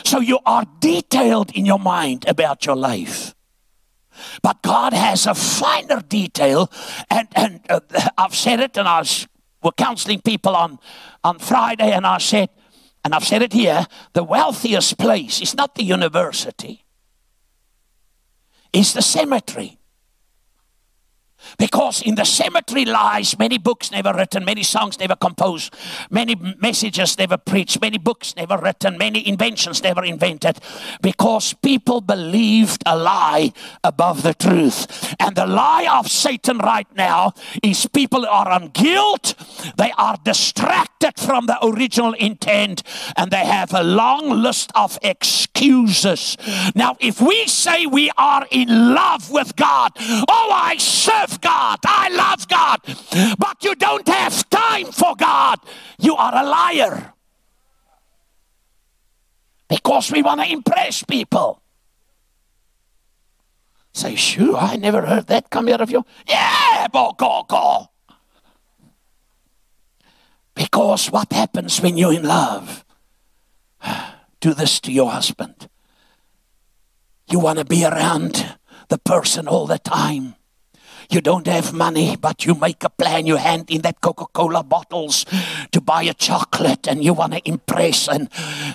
So 0.04 0.20
you 0.20 0.38
are 0.44 0.64
detailed 0.80 1.50
in 1.52 1.64
your 1.64 1.78
mind 1.78 2.26
about 2.28 2.66
your 2.66 2.76
life 2.76 3.34
but 4.42 4.62
God 4.62 4.92
has 4.92 5.26
a 5.26 5.34
finer 5.34 6.00
detail, 6.00 6.70
and, 7.10 7.28
and 7.34 7.60
uh, 7.68 7.80
I've 8.16 8.34
said 8.34 8.60
it, 8.60 8.76
and 8.76 8.88
I 8.88 9.00
was 9.00 9.26
we're 9.62 9.72
counseling 9.72 10.20
people 10.20 10.54
on, 10.54 10.78
on 11.24 11.38
Friday, 11.38 11.90
and 11.92 12.06
I 12.06 12.18
said, 12.18 12.48
and 13.04 13.14
I've 13.14 13.24
said 13.24 13.42
it 13.42 13.52
here, 13.52 13.86
the 14.12 14.22
wealthiest 14.22 14.98
place 14.98 15.40
is 15.40 15.54
not 15.54 15.74
the 15.74 15.84
university, 15.84 16.84
it's 18.72 18.92
the 18.92 19.02
cemetery. 19.02 19.77
Because 21.58 22.02
in 22.02 22.14
the 22.14 22.24
cemetery 22.24 22.84
lies 22.84 23.38
many 23.38 23.58
books 23.58 23.90
never 23.90 24.12
written, 24.12 24.44
many 24.44 24.62
songs 24.62 24.98
never 24.98 25.16
composed, 25.16 25.74
many 26.10 26.34
messages 26.34 27.18
never 27.18 27.36
preached, 27.36 27.80
many 27.80 27.98
books 27.98 28.36
never 28.36 28.58
written, 28.58 28.98
many 28.98 29.26
inventions 29.26 29.82
never 29.82 30.04
invented. 30.04 30.58
Because 31.02 31.54
people 31.54 32.00
believed 32.00 32.82
a 32.86 32.96
lie 32.96 33.52
above 33.84 34.22
the 34.22 34.34
truth. 34.34 35.14
And 35.18 35.36
the 35.36 35.46
lie 35.46 35.86
of 35.90 36.10
Satan 36.10 36.58
right 36.58 36.88
now 36.94 37.32
is 37.62 37.86
people 37.86 38.26
are 38.26 38.48
on 38.50 38.68
guilt, 38.68 39.34
they 39.76 39.92
are 39.96 40.16
distracted 40.24 41.18
from 41.18 41.46
the 41.46 41.58
original 41.64 42.12
intent, 42.14 42.82
and 43.16 43.30
they 43.30 43.44
have 43.44 43.72
a 43.72 43.82
long 43.82 44.30
list 44.30 44.70
of 44.74 44.98
excuses. 45.02 46.36
Now, 46.74 46.96
if 47.00 47.20
we 47.20 47.46
say 47.46 47.86
we 47.86 48.10
are 48.16 48.46
in 48.50 48.68
love 48.94 49.30
with 49.30 49.56
God, 49.56 49.92
oh, 49.98 50.50
I 50.52 50.76
serve 50.78 51.27
God. 51.36 51.78
I 51.84 52.08
love 52.08 52.48
God. 52.48 52.80
But 53.38 53.62
you 53.62 53.74
don't 53.74 54.08
have 54.08 54.48
time 54.48 54.86
for 54.92 55.14
God. 55.16 55.58
You 55.98 56.16
are 56.16 56.34
a 56.34 56.48
liar. 56.48 57.12
Because 59.68 60.10
we 60.10 60.22
want 60.22 60.40
to 60.40 60.50
impress 60.50 61.02
people. 61.04 61.60
Say, 63.92 64.14
sure, 64.14 64.56
I 64.56 64.76
never 64.76 65.04
heard 65.04 65.26
that 65.26 65.50
come 65.50 65.68
out 65.68 65.80
of 65.80 65.90
you. 65.90 66.04
Yeah, 66.26 66.86
go, 66.92 67.12
go. 67.18 67.88
Because 70.54 71.10
what 71.12 71.32
happens 71.32 71.80
when 71.80 71.96
you're 71.96 72.12
in 72.12 72.24
love? 72.24 72.84
Do 74.40 74.54
this 74.54 74.80
to 74.80 74.92
your 74.92 75.10
husband. 75.10 75.68
You 77.30 77.38
want 77.38 77.58
to 77.58 77.64
be 77.64 77.84
around 77.84 78.56
the 78.88 78.98
person 78.98 79.46
all 79.46 79.66
the 79.66 79.78
time. 79.78 80.34
You 81.10 81.22
don't 81.22 81.46
have 81.46 81.72
money, 81.72 82.16
but 82.16 82.44
you 82.44 82.54
make 82.54 82.84
a 82.84 82.90
plan. 82.90 83.24
You 83.24 83.36
hand 83.36 83.70
in 83.70 83.80
that 83.82 84.00
Coca 84.00 84.26
Cola 84.32 84.62
bottles 84.62 85.24
to 85.72 85.80
buy 85.80 86.02
a 86.02 86.12
chocolate 86.12 86.86
and 86.86 87.02
you 87.02 87.14
want 87.14 87.32
to 87.32 87.48
impress 87.48 88.08
and 88.08 88.28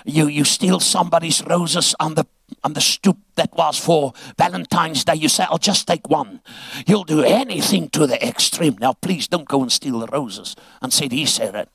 you, 0.04 0.28
you 0.28 0.44
steal 0.44 0.80
somebody's 0.80 1.44
roses 1.46 1.96
on 2.00 2.16
the 2.16 2.26
on 2.64 2.74
the 2.74 2.82
stoop 2.82 3.18
that 3.36 3.52
was 3.54 3.80
for 3.80 4.14
Valentine's 4.38 5.04
Day. 5.04 5.16
You 5.16 5.28
say, 5.28 5.46
I'll 5.50 5.58
just 5.58 5.88
take 5.88 6.08
one. 6.10 6.42
You'll 6.86 7.04
do 7.04 7.24
anything 7.24 7.90
to 7.90 8.06
the 8.06 8.24
extreme. 8.26 8.78
Now, 8.80 8.94
please 8.94 9.28
don't 9.28 9.48
go 9.48 9.62
and 9.62 9.72
steal 9.72 10.00
the 10.00 10.08
roses 10.08 10.56
and 10.82 10.94
say, 10.94 11.08
He 11.10 11.26
said 11.26 11.56
it. 11.56 11.70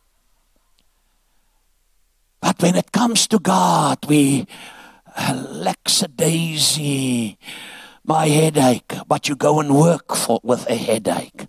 But 2.41 2.63
when 2.63 2.77
it 2.77 2.93
comes 2.93 3.27
to 3.29 3.41
God, 3.41 3.99
we 4.09 4.47
lackadaisy 5.17 7.37
my 8.09 8.27
headache, 8.27 8.95
but 9.07 9.29
you 9.29 9.37
go 9.37 9.61
and 9.61 9.77
work 9.77 10.17
for, 10.17 10.41
with 10.43 10.69
a 10.71 10.75
headache. 10.75 11.47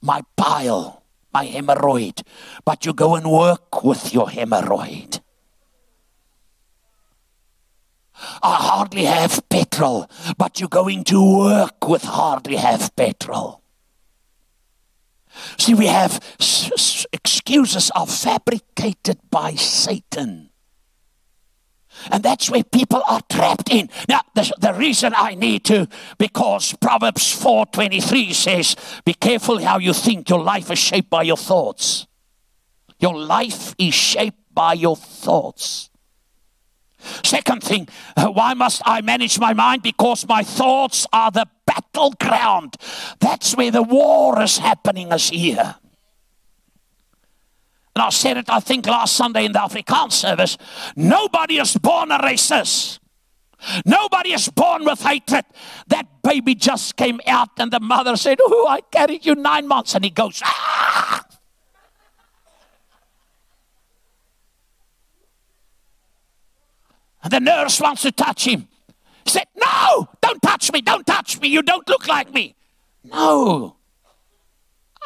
My 0.00 0.22
pile, 0.36 1.04
my 1.32 1.46
hemorrhoid, 1.46 2.26
but 2.64 2.84
you 2.84 2.92
go 2.92 3.14
and 3.14 3.30
work 3.30 3.84
with 3.84 4.12
your 4.12 4.26
hemorrhoid. 4.26 5.20
I 8.42 8.54
hardly 8.56 9.04
have 9.04 9.48
petrol, 9.48 10.10
but 10.36 10.58
you're 10.58 10.68
going 10.68 11.04
to 11.04 11.38
work 11.38 11.88
with 11.88 12.02
hardly 12.02 12.56
have 12.56 12.94
petrol. 12.96 13.62
See, 15.56 15.74
we 15.74 15.86
have 15.86 16.20
excuses 17.12 17.92
are 17.94 18.08
fabricated 18.08 19.18
by 19.30 19.54
Satan. 19.54 20.51
And 22.10 22.22
that's 22.22 22.50
where 22.50 22.64
people 22.64 23.02
are 23.08 23.20
trapped 23.30 23.70
in. 23.70 23.88
Now, 24.08 24.20
the, 24.34 24.52
the 24.58 24.74
reason 24.74 25.12
I 25.16 25.34
need 25.34 25.64
to, 25.66 25.88
because 26.18 26.74
Proverbs 26.80 27.34
4.23 27.40 28.32
says, 28.34 28.76
be 29.04 29.14
careful 29.14 29.60
how 29.60 29.78
you 29.78 29.92
think. 29.92 30.28
Your 30.28 30.42
life 30.42 30.70
is 30.70 30.78
shaped 30.78 31.10
by 31.10 31.22
your 31.22 31.36
thoughts. 31.36 32.06
Your 32.98 33.18
life 33.18 33.74
is 33.78 33.94
shaped 33.94 34.38
by 34.54 34.74
your 34.74 34.96
thoughts. 34.96 35.90
Second 37.24 37.62
thing, 37.62 37.88
uh, 38.16 38.28
why 38.28 38.54
must 38.54 38.80
I 38.84 39.00
manage 39.00 39.38
my 39.38 39.52
mind? 39.52 39.82
Because 39.82 40.26
my 40.28 40.42
thoughts 40.42 41.06
are 41.12 41.30
the 41.30 41.46
battleground. 41.66 42.76
That's 43.18 43.56
where 43.56 43.70
the 43.70 43.82
war 43.82 44.40
is 44.40 44.58
happening 44.58 45.10
is 45.12 45.30
here. 45.30 45.76
And 47.94 48.02
I 48.02 48.08
said 48.08 48.38
it, 48.38 48.48
I 48.48 48.60
think, 48.60 48.86
last 48.86 49.14
Sunday 49.14 49.44
in 49.44 49.52
the 49.52 49.58
Afrikaans 49.58 50.12
service. 50.12 50.56
Nobody 50.96 51.58
is 51.58 51.76
born 51.76 52.10
a 52.10 52.18
racist. 52.18 52.98
Nobody 53.84 54.32
is 54.32 54.48
born 54.48 54.84
with 54.84 55.02
hatred. 55.02 55.44
That 55.88 56.06
baby 56.22 56.54
just 56.54 56.96
came 56.96 57.20
out, 57.26 57.50
and 57.58 57.70
the 57.70 57.80
mother 57.80 58.16
said, 58.16 58.38
Oh, 58.40 58.66
I 58.68 58.80
carried 58.80 59.24
you 59.24 59.34
nine 59.34 59.68
months. 59.68 59.94
And 59.94 60.04
he 60.04 60.10
goes, 60.10 60.40
Ah! 60.44 61.24
And 67.22 67.32
the 67.32 67.40
nurse 67.40 67.80
wants 67.80 68.02
to 68.02 68.10
touch 68.10 68.46
him. 68.46 68.68
He 69.24 69.30
said, 69.30 69.46
No, 69.54 70.08
don't 70.20 70.42
touch 70.42 70.72
me, 70.72 70.80
don't 70.80 71.06
touch 71.06 71.40
me. 71.40 71.48
You 71.48 71.62
don't 71.62 71.86
look 71.88 72.08
like 72.08 72.32
me. 72.32 72.56
No. 73.04 73.76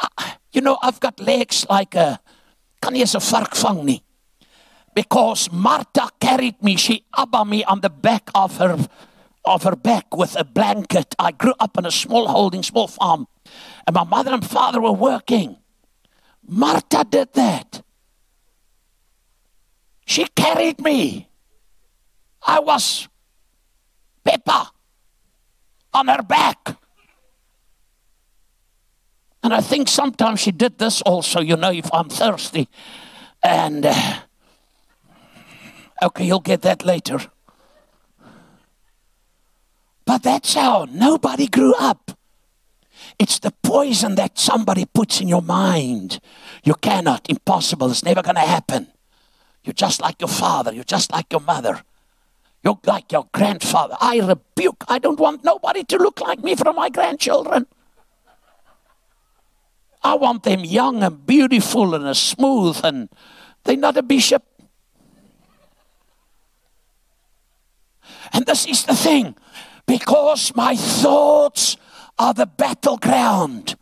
Uh, 0.00 0.32
you 0.52 0.60
know, 0.60 0.78
I've 0.82 1.00
got 1.00 1.20
legs 1.20 1.66
like 1.68 1.94
a, 1.94 2.20
kan 2.86 2.94
nie 2.94 3.02
eens 3.02 3.16
'n 3.18 3.20
vark 3.20 3.56
vang 3.56 3.84
nie. 3.84 4.02
Because 4.94 5.50
Martha 5.50 6.08
carried 6.20 6.62
me, 6.62 6.76
she 6.76 7.04
abba 7.12 7.44
me 7.44 7.64
on 7.64 7.80
the 7.80 7.90
back 7.90 8.30
of 8.34 8.56
her 8.58 8.78
of 9.44 9.62
her 9.64 9.76
back 9.76 10.16
with 10.16 10.36
a 10.36 10.44
blanket. 10.44 11.14
I 11.18 11.32
grew 11.32 11.54
up 11.58 11.78
in 11.78 11.86
a 11.86 11.90
small 11.90 12.28
holding, 12.28 12.62
small 12.62 12.88
farm, 12.88 13.26
and 13.86 13.94
my 13.94 14.04
mother 14.04 14.32
and 14.32 14.44
father 14.44 14.80
were 14.80 14.98
working. 15.10 15.58
Martha 16.48 17.04
did 17.04 17.32
that. 17.34 17.82
She 20.06 20.24
carried 20.26 20.80
me. 20.80 21.28
I 22.42 22.60
was 22.60 23.08
Pippa 24.24 24.70
on 25.92 26.08
her 26.08 26.22
back. 26.22 26.76
And 29.46 29.54
I 29.54 29.60
think 29.60 29.86
sometimes 29.86 30.40
she 30.40 30.50
did 30.50 30.78
this 30.78 31.00
also, 31.02 31.40
you 31.40 31.56
know, 31.56 31.70
if 31.70 31.88
I'm 31.94 32.08
thirsty. 32.08 32.68
And, 33.44 33.86
uh, 33.86 34.16
okay, 36.02 36.24
you'll 36.24 36.40
get 36.40 36.62
that 36.62 36.84
later. 36.84 37.20
But 40.04 40.24
that's 40.24 40.54
how 40.54 40.88
nobody 40.90 41.46
grew 41.46 41.74
up. 41.78 42.18
It's 43.20 43.38
the 43.38 43.52
poison 43.62 44.16
that 44.16 44.36
somebody 44.36 44.84
puts 44.84 45.20
in 45.20 45.28
your 45.28 45.42
mind. 45.42 46.18
You 46.64 46.74
cannot, 46.74 47.30
impossible, 47.30 47.88
it's 47.92 48.02
never 48.02 48.22
going 48.22 48.34
to 48.34 48.40
happen. 48.40 48.88
You're 49.62 49.74
just 49.74 50.00
like 50.00 50.20
your 50.20 50.26
father, 50.26 50.72
you're 50.72 50.82
just 50.82 51.12
like 51.12 51.26
your 51.30 51.42
mother. 51.42 51.82
You're 52.64 52.80
like 52.84 53.12
your 53.12 53.28
grandfather. 53.32 53.96
I 54.00 54.18
rebuke. 54.18 54.82
I 54.88 54.98
don't 54.98 55.20
want 55.20 55.44
nobody 55.44 55.84
to 55.84 55.98
look 55.98 56.20
like 56.20 56.40
me 56.40 56.56
from 56.56 56.74
my 56.74 56.88
grandchildren. 56.88 57.68
I 60.06 60.14
want 60.14 60.44
them 60.44 60.64
young 60.64 61.02
and 61.02 61.26
beautiful 61.26 61.92
and 61.96 62.16
smooth, 62.16 62.80
and 62.84 63.08
they're 63.64 63.76
not 63.76 63.96
a 63.96 64.04
bishop. 64.04 64.44
And 68.32 68.46
this 68.46 68.66
is 68.66 68.84
the 68.84 68.94
thing 68.94 69.34
because 69.84 70.54
my 70.54 70.76
thoughts 70.76 71.76
are 72.20 72.32
the 72.32 72.46
battleground. 72.46 73.74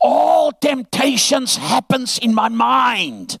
All 0.00 0.52
temptations 0.52 1.56
happens 1.56 2.16
in 2.18 2.34
my 2.34 2.48
mind. 2.48 3.38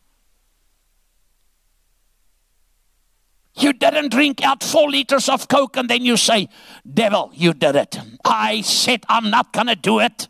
You 3.56 3.72
didn't 3.72 4.10
drink 4.10 4.44
out 4.44 4.62
four 4.62 4.90
liters 4.90 5.30
of 5.30 5.48
Coke 5.48 5.78
and 5.78 5.88
then 5.88 6.04
you 6.04 6.18
say, 6.18 6.50
Devil, 6.92 7.30
you 7.32 7.54
did 7.54 7.74
it. 7.74 7.98
I 8.22 8.60
said, 8.60 9.04
I'm 9.08 9.30
not 9.30 9.54
going 9.54 9.68
to 9.68 9.76
do 9.76 9.98
it. 9.98 10.28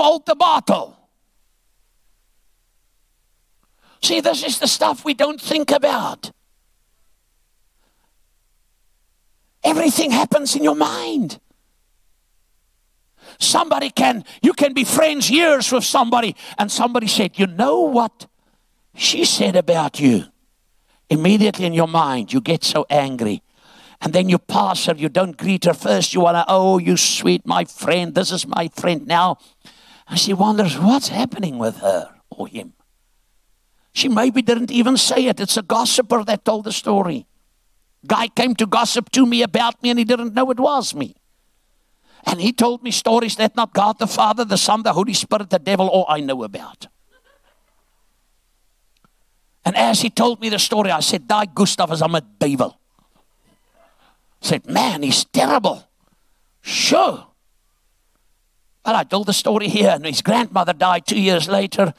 Hold 0.00 0.26
the 0.26 0.34
bottle. 0.34 0.98
See, 4.02 4.20
this 4.20 4.44
is 4.44 4.58
the 4.58 4.66
stuff 4.66 5.04
we 5.04 5.14
don't 5.14 5.40
think 5.40 5.70
about. 5.70 6.32
Everything 9.62 10.10
happens 10.10 10.56
in 10.56 10.64
your 10.64 10.74
mind. 10.74 11.40
Somebody 13.38 13.88
can, 13.88 14.24
you 14.42 14.52
can 14.52 14.74
be 14.74 14.84
friends 14.84 15.30
years 15.30 15.72
with 15.72 15.84
somebody, 15.84 16.36
and 16.58 16.70
somebody 16.70 17.06
said, 17.06 17.38
You 17.38 17.46
know 17.46 17.80
what 17.80 18.26
she 18.94 19.24
said 19.24 19.56
about 19.56 20.00
you? 20.00 20.24
Immediately 21.08 21.66
in 21.66 21.72
your 21.72 21.88
mind, 21.88 22.32
you 22.32 22.40
get 22.40 22.64
so 22.64 22.84
angry. 22.90 23.42
And 24.00 24.12
then 24.12 24.28
you 24.28 24.38
pass 24.38 24.84
her, 24.86 24.94
you 24.94 25.08
don't 25.08 25.36
greet 25.36 25.64
her 25.64 25.72
first. 25.72 26.12
You 26.12 26.20
want 26.20 26.36
to, 26.36 26.44
oh, 26.48 26.78
you 26.78 26.96
sweet, 26.96 27.46
my 27.46 27.64
friend, 27.64 28.14
this 28.14 28.32
is 28.32 28.46
my 28.46 28.68
friend 28.68 29.06
now. 29.06 29.38
And 30.08 30.18
she 30.18 30.32
wonders 30.32 30.78
what's 30.78 31.08
happening 31.08 31.58
with 31.58 31.78
her 31.78 32.14
or 32.30 32.46
him. 32.48 32.74
She 33.92 34.08
maybe 34.08 34.42
didn't 34.42 34.70
even 34.70 34.96
say 34.96 35.26
it. 35.26 35.40
It's 35.40 35.56
a 35.56 35.62
gossiper 35.62 36.24
that 36.24 36.44
told 36.44 36.64
the 36.64 36.72
story. 36.72 37.26
Guy 38.06 38.28
came 38.28 38.54
to 38.56 38.66
gossip 38.66 39.10
to 39.10 39.24
me 39.24 39.42
about 39.42 39.82
me 39.82 39.90
and 39.90 39.98
he 39.98 40.04
didn't 40.04 40.34
know 40.34 40.50
it 40.50 40.60
was 40.60 40.94
me. 40.94 41.14
And 42.26 42.40
he 42.40 42.52
told 42.52 42.82
me 42.82 42.90
stories 42.90 43.36
that 43.36 43.54
not 43.54 43.72
God 43.72 43.98
the 43.98 44.06
Father, 44.06 44.44
the 44.44 44.56
Son, 44.56 44.82
the 44.82 44.92
Holy 44.92 45.14
Spirit, 45.14 45.50
the 45.50 45.58
devil, 45.58 45.88
or 45.88 46.10
I 46.10 46.20
know 46.20 46.42
about. 46.42 46.88
And 49.64 49.76
as 49.76 50.00
he 50.02 50.10
told 50.10 50.40
me 50.40 50.48
the 50.48 50.58
story, 50.58 50.90
I 50.90 51.00
said, 51.00 51.26
Die 51.26 51.46
Gustav 51.54 51.90
as 51.90 52.02
I'm 52.02 52.14
a 52.14 52.20
devil. 52.20 52.78
I 54.42 54.46
said, 54.46 54.66
Man, 54.66 55.02
he's 55.02 55.24
terrible. 55.24 55.88
Sure. 56.60 57.26
Well, 58.84 58.96
I 58.96 59.04
told 59.04 59.26
the 59.26 59.32
story 59.32 59.68
here, 59.68 59.90
and 59.90 60.04
his 60.04 60.20
grandmother 60.20 60.74
died 60.74 61.06
two 61.06 61.20
years 61.20 61.48
later. 61.48 61.94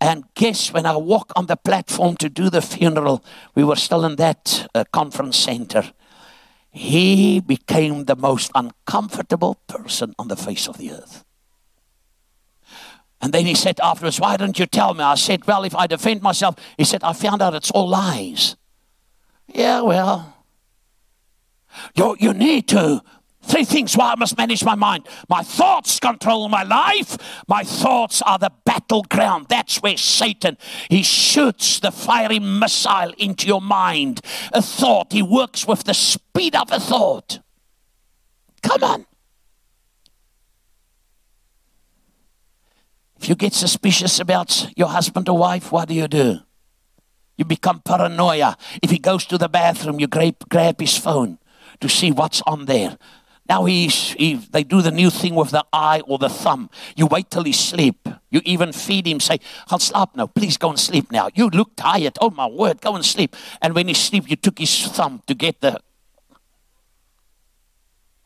And 0.00 0.24
guess 0.34 0.72
when 0.72 0.86
I 0.86 0.96
walk 0.96 1.32
on 1.36 1.46
the 1.46 1.56
platform 1.56 2.16
to 2.16 2.28
do 2.28 2.50
the 2.50 2.62
funeral, 2.62 3.24
we 3.54 3.64
were 3.64 3.76
still 3.76 4.04
in 4.04 4.16
that 4.16 4.66
uh, 4.74 4.84
conference 4.92 5.36
center. 5.36 5.92
He 6.70 7.40
became 7.40 8.04
the 8.04 8.16
most 8.16 8.50
uncomfortable 8.54 9.56
person 9.66 10.14
on 10.18 10.28
the 10.28 10.36
face 10.36 10.66
of 10.66 10.78
the 10.78 10.92
earth. 10.92 11.24
And 13.20 13.32
then 13.32 13.46
he 13.46 13.54
said 13.54 13.78
afterwards, 13.80 14.20
Why 14.20 14.36
didn't 14.36 14.58
you 14.58 14.66
tell 14.66 14.92
me? 14.92 15.04
I 15.04 15.14
said, 15.14 15.46
Well, 15.46 15.64
if 15.64 15.74
I 15.74 15.86
defend 15.86 16.20
myself, 16.20 16.56
he 16.76 16.84
said, 16.84 17.02
I 17.04 17.12
found 17.12 17.40
out 17.40 17.54
it's 17.54 17.70
all 17.70 17.88
lies. 17.88 18.56
Yeah, 19.46 19.82
well, 19.82 20.34
you, 21.94 22.16
you 22.18 22.34
need 22.34 22.68
to. 22.68 23.02
Three 23.46 23.64
things 23.64 23.96
why 23.96 24.12
I 24.12 24.14
must 24.16 24.38
manage 24.38 24.64
my 24.64 24.74
mind. 24.74 25.06
My 25.28 25.42
thoughts 25.42 26.00
control 26.00 26.48
my 26.48 26.62
life. 26.62 27.18
My 27.46 27.62
thoughts 27.62 28.22
are 28.22 28.38
the 28.38 28.50
battleground. 28.64 29.46
That's 29.48 29.82
where 29.82 29.98
Satan, 29.98 30.56
he 30.88 31.02
shoots 31.02 31.78
the 31.80 31.90
fiery 31.90 32.38
missile 32.38 33.12
into 33.18 33.46
your 33.46 33.60
mind. 33.60 34.22
A 34.52 34.62
thought, 34.62 35.12
he 35.12 35.22
works 35.22 35.66
with 35.66 35.84
the 35.84 35.92
speed 35.92 36.56
of 36.56 36.72
a 36.72 36.80
thought. 36.80 37.40
Come 38.62 38.82
on. 38.82 39.06
If 43.20 43.28
you 43.28 43.34
get 43.34 43.52
suspicious 43.52 44.20
about 44.20 44.68
your 44.76 44.88
husband 44.88 45.28
or 45.28 45.36
wife, 45.36 45.70
what 45.70 45.88
do 45.88 45.94
you 45.94 46.08
do? 46.08 46.38
You 47.36 47.44
become 47.44 47.80
paranoia. 47.80 48.56
If 48.82 48.90
he 48.90 48.98
goes 48.98 49.26
to 49.26 49.38
the 49.38 49.48
bathroom, 49.48 50.00
you 50.00 50.06
grab, 50.06 50.36
grab 50.48 50.80
his 50.80 50.96
phone 50.96 51.38
to 51.80 51.88
see 51.88 52.10
what's 52.10 52.42
on 52.46 52.64
there. 52.64 52.96
Now 53.48 53.66
he's, 53.66 54.12
he, 54.12 54.34
they 54.36 54.64
do 54.64 54.80
the 54.80 54.90
new 54.90 55.10
thing 55.10 55.34
with 55.34 55.50
the 55.50 55.64
eye 55.72 56.00
or 56.06 56.18
the 56.18 56.30
thumb. 56.30 56.70
You 56.96 57.06
wait 57.06 57.30
till 57.30 57.44
he 57.44 57.52
sleep. 57.52 58.08
You 58.30 58.40
even 58.44 58.72
feed 58.72 59.06
him, 59.06 59.20
say, 59.20 59.38
I'll 59.68 59.78
sleep 59.78 60.08
now. 60.14 60.26
Please 60.26 60.56
go 60.56 60.70
and 60.70 60.80
sleep 60.80 61.12
now. 61.12 61.28
You 61.34 61.50
look 61.50 61.76
tired. 61.76 62.16
Oh 62.20 62.30
my 62.30 62.46
word, 62.46 62.80
go 62.80 62.94
and 62.94 63.04
sleep. 63.04 63.36
And 63.60 63.74
when 63.74 63.88
he 63.88 63.94
sleep, 63.94 64.30
you 64.30 64.36
took 64.36 64.58
his 64.58 64.86
thumb 64.88 65.22
to 65.26 65.34
get 65.34 65.60
the. 65.60 65.78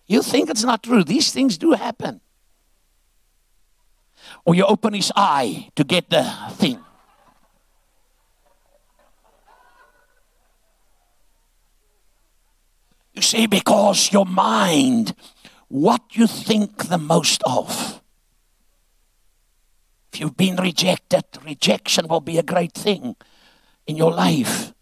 You 0.07 0.23
think 0.23 0.51
it's 0.51 0.65
not 0.65 0.85
true. 0.85 1.03
These 1.05 1.33
things 1.33 1.59
do 1.59 1.73
happen 1.73 2.21
or 4.45 4.55
you 4.55 4.65
open 4.65 4.95
his 4.95 5.13
eye 5.15 5.69
to 5.77 5.85
get 5.85 6.11
the 6.11 6.23
thing. 6.53 6.79
You 13.19 13.23
see, 13.23 13.49
because 13.49 14.13
your 14.13 14.27
mind, 14.27 15.13
what 15.67 16.03
you 16.13 16.29
think 16.29 16.87
the 16.87 16.99
most 16.99 17.43
of. 17.45 18.01
If 20.13 20.21
you've 20.21 20.37
been 20.37 20.55
rejected, 20.55 21.25
rejection 21.45 22.07
will 22.07 22.21
be 22.21 22.39
a 22.39 22.45
great 22.45 22.75
thing 22.75 23.17
in 23.89 23.97
your 23.97 24.13
life 24.13 24.73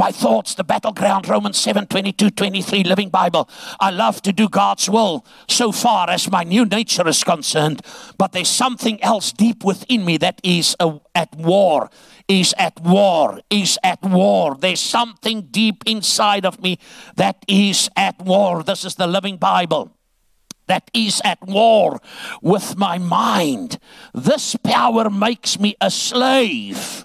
my 0.00 0.10
thoughts, 0.10 0.54
the 0.54 0.64
battleground, 0.64 1.28
Romans 1.28 1.58
7 1.58 1.86
22, 1.86 2.30
23, 2.30 2.84
Living 2.84 3.10
Bible. 3.10 3.50
I 3.78 3.90
love 3.90 4.22
to 4.22 4.32
do 4.32 4.48
God's 4.48 4.88
will 4.88 5.26
so 5.46 5.72
far 5.72 6.08
as 6.08 6.30
my 6.30 6.42
new 6.42 6.64
nature 6.64 7.06
is 7.06 7.22
concerned, 7.22 7.82
but 8.16 8.32
there's 8.32 8.48
something 8.48 9.02
else 9.02 9.30
deep 9.30 9.62
within 9.62 10.06
me 10.06 10.16
that 10.16 10.40
is 10.42 10.74
a, 10.80 10.98
at 11.14 11.34
war. 11.36 11.90
Is 12.30 12.54
at 12.56 12.80
war, 12.80 13.40
is 13.50 13.76
at 13.82 14.00
war. 14.02 14.54
There's 14.54 14.80
something 14.80 15.48
deep 15.50 15.82
inside 15.84 16.46
of 16.46 16.62
me 16.62 16.78
that 17.16 17.44
is 17.48 17.90
at 17.96 18.20
war. 18.20 18.62
This 18.62 18.84
is 18.84 18.94
the 18.94 19.08
Living 19.08 19.36
Bible 19.36 19.92
that 20.68 20.88
is 20.94 21.20
at 21.24 21.42
war 21.42 22.00
with 22.40 22.76
my 22.76 22.98
mind. 22.98 23.80
This 24.14 24.54
power 24.54 25.10
makes 25.10 25.58
me 25.58 25.74
a 25.80 25.90
slave. 25.90 27.04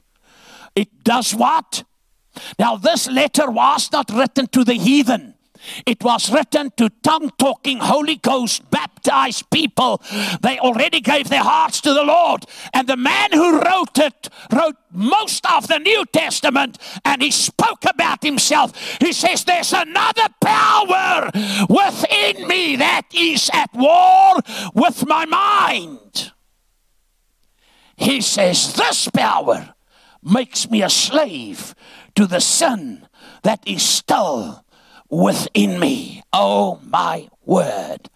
It 0.76 1.04
does 1.04 1.34
what? 1.34 1.84
Now, 2.60 2.76
this 2.76 3.08
letter 3.10 3.50
was 3.50 3.92
not 3.92 4.12
written 4.12 4.46
to 4.48 4.64
the 4.64 4.76
heathen. 4.76 5.35
It 5.86 6.04
was 6.04 6.32
written 6.32 6.72
to 6.78 6.90
tongue 7.04 7.32
talking, 7.38 7.80
Holy 7.80 8.16
Ghost 8.16 8.70
baptized 8.70 9.50
people. 9.50 10.02
They 10.42 10.60
already 10.60 11.02
gave 11.02 11.30
their 11.30 11.44
hearts 11.44 11.82
to 11.82 11.94
the 11.94 12.04
Lord. 12.04 12.46
And 12.74 12.88
the 12.88 12.98
man 12.98 13.32
who 13.32 13.60
wrote 13.60 13.98
it 13.98 14.30
wrote 14.52 14.76
most 14.92 15.46
of 15.46 15.68
the 15.68 15.80
New 15.80 16.06
Testament 16.06 16.78
and 17.04 17.22
he 17.22 17.32
spoke 17.32 17.86
about 17.88 18.24
himself. 18.24 18.74
He 19.00 19.14
says, 19.14 19.44
There's 19.44 19.74
another 19.74 20.28
power 20.44 21.30
within 21.70 22.48
me 22.48 22.76
that 22.78 23.04
is 23.14 23.50
at 23.54 23.74
war 23.74 24.36
with 24.74 25.06
my 25.06 25.26
mind. 25.26 26.32
He 27.98 28.22
says, 28.22 28.74
This 28.74 29.08
power 29.10 29.76
makes 30.22 30.70
me 30.70 30.82
a 30.82 30.90
slave 30.90 31.76
to 32.16 32.26
the 32.26 32.42
sin 32.42 33.08
that 33.44 33.62
is 33.68 33.84
still 33.84 34.65
within 35.10 35.80
me. 35.80 36.24
Oh, 36.34 36.80
my 36.84 37.30
word. 37.46 38.10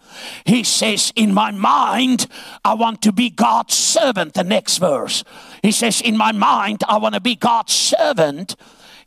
He 0.44 0.64
says, 0.64 1.12
In 1.16 1.32
my 1.32 1.50
mind, 1.50 2.26
I 2.64 2.74
want 2.74 3.02
to 3.02 3.12
be 3.12 3.30
God's 3.30 3.74
servant. 3.74 4.34
The 4.34 4.44
next 4.44 4.78
verse. 4.78 5.24
He 5.62 5.72
says, 5.72 6.00
In 6.00 6.16
my 6.16 6.32
mind, 6.32 6.82
I 6.88 6.98
want 6.98 7.14
to 7.14 7.20
be 7.20 7.34
God's 7.36 7.72
servant. 7.72 8.56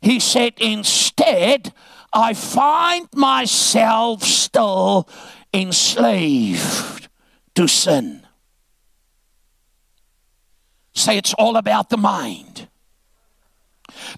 He 0.00 0.20
said, 0.20 0.54
Instead, 0.58 1.72
I 2.12 2.34
find 2.34 3.08
myself 3.14 4.22
still 4.22 5.08
enslaved 5.52 7.08
to 7.54 7.68
sin. 7.68 8.22
Say 10.94 11.18
it's 11.18 11.34
all 11.34 11.56
about 11.56 11.90
the 11.90 11.96
mind. 11.96 12.68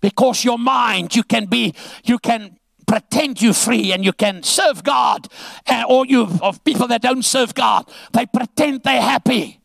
Because 0.00 0.44
your 0.44 0.58
mind, 0.58 1.16
you 1.16 1.22
can 1.22 1.46
be, 1.46 1.74
you 2.04 2.18
can 2.18 2.58
pretend 2.86 3.42
you're 3.42 3.52
free 3.52 3.92
and 3.92 4.04
you 4.04 4.12
can 4.12 4.42
serve 4.42 4.84
God, 4.84 5.28
uh, 5.66 5.84
or 5.88 6.06
you 6.06 6.28
of 6.40 6.62
people 6.64 6.86
that 6.88 7.02
don't 7.02 7.24
serve 7.24 7.54
God, 7.54 7.90
they 8.12 8.26
pretend 8.26 8.82
they're 8.82 9.02
happy. 9.02 9.60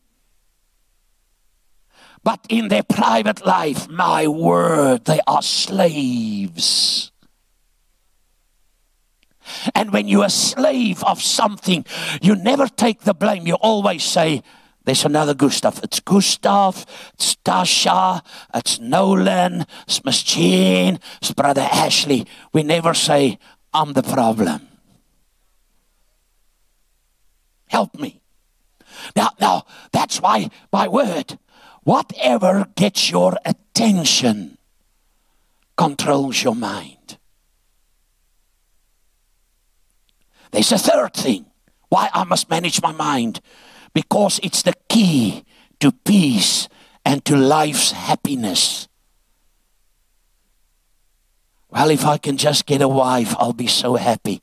But 2.24 2.46
in 2.50 2.68
their 2.68 2.84
private 2.84 3.46
life, 3.46 3.90
my 3.90 4.28
word, 4.28 5.06
they 5.06 5.20
are 5.26 5.42
slaves. 5.42 7.12
And 9.74 9.92
when 9.92 10.08
you're 10.08 10.26
a 10.26 10.30
slave 10.30 11.04
of 11.04 11.22
something, 11.22 11.86
you 12.22 12.36
never 12.36 12.68
take 12.68 13.02
the 13.02 13.14
blame. 13.14 13.48
You 13.48 13.56
always 13.56 14.04
say, 14.04 14.44
there's 14.92 15.06
another 15.06 15.34
Gustav. 15.34 15.80
It's 15.84 16.02
Gustav, 16.02 16.86
it's 17.14 17.38
Tasha, 17.38 18.22
it's 18.54 18.78
Nolan, 18.82 19.66
it's 19.88 20.04
Miss 20.04 20.22
Jean, 20.22 21.00
it's 21.22 21.32
Brother 21.32 21.66
Ashley. 21.72 22.28
We 22.52 22.64
never 22.64 22.94
say, 22.94 23.40
I'm 23.74 23.94
the 23.94 24.04
problem. 24.04 24.68
Help 27.70 27.98
me. 27.98 28.20
Now, 29.16 29.30
now, 29.40 29.66
that's 29.94 30.20
why 30.22 30.50
my 30.74 30.90
word, 30.90 31.40
whatever 31.84 32.68
gets 32.76 33.10
your 33.10 33.38
attention 33.46 34.58
controls 35.78 36.44
your 36.44 36.56
mind. 36.56 37.18
There's 40.52 40.74
a 40.74 40.78
third 40.78 41.14
thing 41.14 41.46
why 41.88 42.10
I 42.14 42.26
must 42.26 42.50
manage 42.50 42.82
my 42.82 42.92
mind 42.92 43.40
because 43.94 44.40
it's 44.44 44.62
the 44.62 44.74
key 44.90 45.44
to 45.80 45.92
peace 45.92 46.68
and 47.04 47.24
to 47.26 47.36
life's 47.36 47.92
happiness. 47.92 48.88
Well, 51.70 51.90
if 51.90 52.06
I 52.06 52.18
can 52.18 52.38
just 52.38 52.66
get 52.66 52.82
a 52.82 52.88
wife, 52.88 53.36
I'll 53.40 53.54
be 53.54 53.68
so 53.68 53.96
happy. 53.96 54.42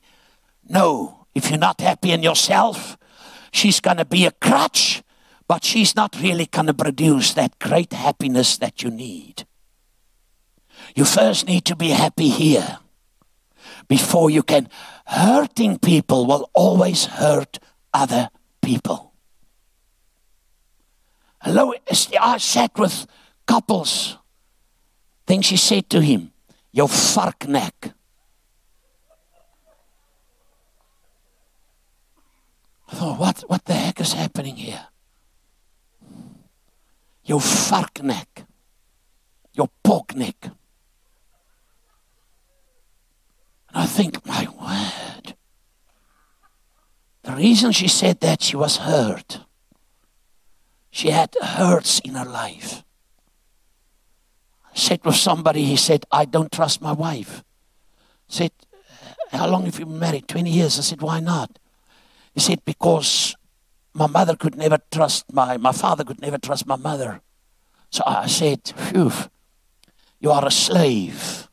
No, 0.67 1.25
if 1.35 1.49
you're 1.49 1.59
not 1.59 1.79
happy 1.81 2.11
in 2.11 2.23
yourself, 2.23 2.97
she's 3.51 3.79
going 3.79 3.97
to 3.97 4.05
be 4.05 4.25
a 4.25 4.31
crutch, 4.31 5.03
but 5.47 5.63
she's 5.63 5.95
not 5.95 6.19
really 6.19 6.47
going 6.47 6.67
to 6.67 6.73
produce 6.73 7.33
that 7.33 7.59
great 7.59 7.93
happiness 7.93 8.57
that 8.57 8.83
you 8.83 8.89
need. 8.89 9.45
You 10.95 11.05
first 11.05 11.47
need 11.47 11.65
to 11.65 11.75
be 11.75 11.89
happy 11.89 12.29
here 12.29 12.79
before 13.87 14.29
you 14.29 14.43
can. 14.43 14.67
Hurting 15.05 15.79
people 15.79 16.25
will 16.25 16.49
always 16.53 17.05
hurt 17.05 17.59
other 17.93 18.29
people. 18.61 19.08
Hello, 21.41 21.73
I 22.19 22.37
sat 22.37 22.77
with 22.77 23.07
couples. 23.47 24.17
Then 25.25 25.41
she 25.41 25.57
said 25.57 25.89
to 25.89 26.01
him, 26.01 26.31
Jou 26.73 26.87
varknek. 26.87 27.93
I 32.91 32.95
thought, 32.95 33.19
what, 33.19 33.39
what 33.47 33.65
the 33.65 33.73
heck 33.73 34.01
is 34.01 34.13
happening 34.13 34.55
here? 34.55 34.87
Jou 37.23 37.39
varknek. 37.39 38.45
Jou 39.55 39.69
poknek. 39.83 40.51
And 43.69 43.77
I 43.83 43.85
think, 43.85 44.25
my 44.25 44.47
word. 44.59 45.35
The 47.23 47.35
reason 47.35 47.71
she 47.71 47.87
said 47.87 48.19
that, 48.21 48.41
she 48.41 48.57
was 48.57 48.77
hurt. 48.77 49.41
She 50.91 51.09
had 51.09 51.35
hurts 51.41 51.99
in 51.99 52.15
her 52.15 52.25
life. 52.25 52.83
I 54.65 54.77
said 54.77 55.03
with 55.03 55.15
somebody, 55.15 55.65
he 55.65 55.75
said, 55.75 56.05
I 56.11 56.25
don't 56.25 56.51
trust 56.51 56.81
my 56.81 56.93
wife. 56.93 57.43
I 58.29 58.33
said, 58.33 58.51
How 59.31 59.47
long 59.47 59.65
have 59.65 59.79
you 59.79 59.85
been 59.85 59.99
married? 59.99 60.27
20 60.27 60.49
years. 60.49 60.79
I 60.79 60.81
said, 60.81 61.01
Why 61.01 61.19
not? 61.19 61.59
He 62.33 62.39
said, 62.39 62.63
Because 62.65 63.35
my 63.93 64.07
mother 64.07 64.35
could 64.35 64.55
never 64.55 64.79
trust 64.91 65.31
my, 65.31 65.57
my 65.57 65.71
father 65.71 66.03
could 66.03 66.21
never 66.21 66.37
trust 66.37 66.65
my 66.65 66.75
mother. 66.75 67.21
So 67.91 68.03
I 68.05 68.27
said, 68.27 68.61
Phew, 68.75 69.11
you 70.19 70.31
are 70.31 70.45
a 70.45 70.51
slave 70.51 71.47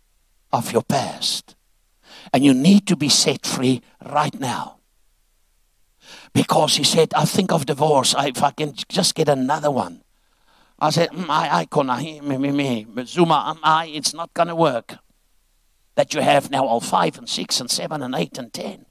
of 0.52 0.72
your 0.72 0.82
past. 0.82 1.54
And 2.32 2.44
you 2.44 2.52
need 2.52 2.86
to 2.88 2.96
be 2.96 3.08
set 3.08 3.46
free 3.46 3.82
right 4.02 4.38
now 4.38 4.75
because 6.36 6.76
he 6.76 6.84
said, 6.84 7.14
I 7.14 7.24
think 7.24 7.50
of 7.50 7.64
divorce. 7.64 8.14
I, 8.14 8.28
if 8.28 8.42
I 8.42 8.50
can 8.50 8.74
just 8.90 9.14
get 9.14 9.26
another 9.26 9.70
one. 9.70 10.02
I 10.78 10.90
said, 10.90 11.08
mm, 11.08 11.30
I, 11.30 11.60
I 11.60 11.64
can't, 11.64 11.88
me, 12.22 12.36
me, 12.36 12.52
me. 12.52 12.86
Zuma, 13.06 13.34
um, 13.46 13.58
I, 13.62 13.86
it's 13.86 14.12
not 14.12 14.34
going 14.34 14.48
to 14.48 14.54
work. 14.54 14.96
That 15.94 16.12
you 16.12 16.20
have 16.20 16.50
now 16.50 16.66
all 16.66 16.80
five 16.80 17.16
and 17.16 17.26
six 17.26 17.58
and 17.58 17.70
seven 17.70 18.02
and 18.02 18.14
eight 18.14 18.36
and 18.36 18.52
ten. 18.52 18.84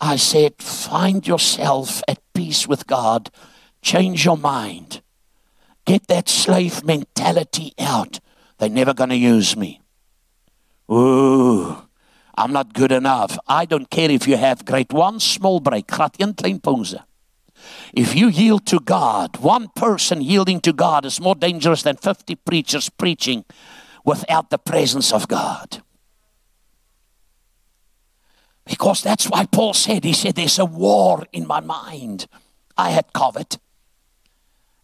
I 0.00 0.16
said, 0.16 0.54
find 0.62 1.26
yourself 1.26 2.02
at 2.08 2.20
peace 2.32 2.66
with 2.66 2.86
God. 2.86 3.30
Change 3.82 4.24
your 4.24 4.38
mind. 4.38 5.02
Get 5.84 6.06
that 6.06 6.30
slave 6.30 6.82
mentality 6.82 7.74
out. 7.78 8.20
They're 8.56 8.70
never 8.70 8.94
going 8.94 9.10
to 9.10 9.16
use 9.16 9.54
me. 9.54 9.82
Ooh. 10.90 11.87
I'm 12.38 12.52
not 12.52 12.72
good 12.72 12.92
enough. 12.92 13.36
I 13.48 13.64
don't 13.64 13.90
care 13.90 14.12
if 14.12 14.28
you 14.28 14.36
have 14.36 14.64
great 14.64 14.92
one 14.92 15.18
small 15.18 15.58
break, 15.58 15.90
If 17.92 18.14
you 18.14 18.28
yield 18.28 18.64
to 18.66 18.78
God, 18.78 19.38
one 19.38 19.68
person 19.74 20.22
yielding 20.22 20.60
to 20.60 20.72
God 20.72 21.04
is 21.04 21.20
more 21.20 21.34
dangerous 21.34 21.82
than 21.82 21.96
50 21.96 22.36
preachers 22.36 22.90
preaching 22.90 23.44
without 24.04 24.50
the 24.50 24.58
presence 24.58 25.12
of 25.12 25.26
God. 25.26 25.82
Because 28.64 29.02
that's 29.02 29.28
why 29.28 29.46
Paul 29.46 29.74
said, 29.74 30.04
he 30.04 30.12
said, 30.12 30.36
there's 30.36 30.60
a 30.60 30.64
war 30.64 31.26
in 31.32 31.44
my 31.44 31.58
mind. 31.58 32.28
I 32.76 32.90
had 32.90 33.12
COVID. 33.12 33.58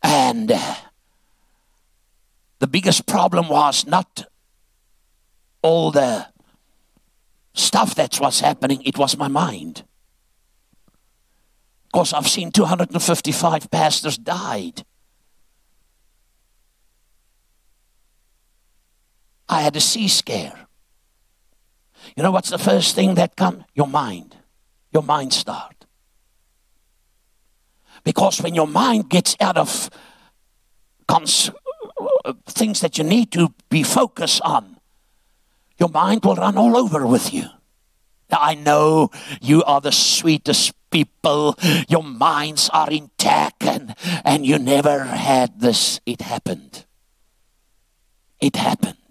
And 0.02 0.50
uh, 0.50 0.74
the 2.58 2.66
biggest 2.66 3.06
problem 3.06 3.48
was 3.48 3.86
not 3.86 4.26
all 5.62 5.92
the 5.92 6.33
stuff 7.54 7.94
that's 7.94 8.20
what's 8.20 8.40
happening, 8.40 8.82
it 8.84 8.98
was 8.98 9.16
my 9.16 9.28
mind. 9.28 9.84
Because 11.86 12.12
I've 12.12 12.28
seen 12.28 12.50
255 12.50 13.70
pastors 13.70 14.18
died. 14.18 14.84
I 19.48 19.60
had 19.60 19.76
a 19.76 19.80
sea 19.80 20.08
scare. 20.08 20.66
You 22.16 22.22
know 22.22 22.30
what's 22.30 22.50
the 22.50 22.58
first 22.58 22.94
thing 22.94 23.14
that 23.14 23.36
come? 23.36 23.64
Your 23.74 23.86
mind. 23.86 24.36
Your 24.92 25.02
mind 25.02 25.32
start. 25.32 25.86
Because 28.02 28.40
when 28.40 28.54
your 28.54 28.66
mind 28.66 29.08
gets 29.08 29.36
out 29.40 29.56
of 29.56 29.88
cons- 31.08 31.50
uh, 32.24 32.34
things 32.46 32.80
that 32.80 32.98
you 32.98 33.04
need 33.04 33.32
to 33.32 33.54
be 33.70 33.82
focused 33.82 34.40
on, 34.42 34.73
your 35.78 35.88
mind 35.88 36.24
will 36.24 36.36
run 36.36 36.56
all 36.56 36.76
over 36.76 37.06
with 37.06 37.32
you. 37.32 37.44
Now, 38.30 38.38
I 38.40 38.54
know 38.54 39.10
you 39.40 39.62
are 39.64 39.80
the 39.80 39.92
sweetest 39.92 40.72
people. 40.90 41.58
Your 41.88 42.02
minds 42.02 42.70
are 42.72 42.90
intact 42.90 43.64
and, 43.64 43.94
and 44.24 44.46
you 44.46 44.58
never 44.58 45.04
had 45.04 45.60
this. 45.60 46.00
It 46.06 46.22
happened. 46.22 46.84
It 48.40 48.56
happened. 48.56 49.03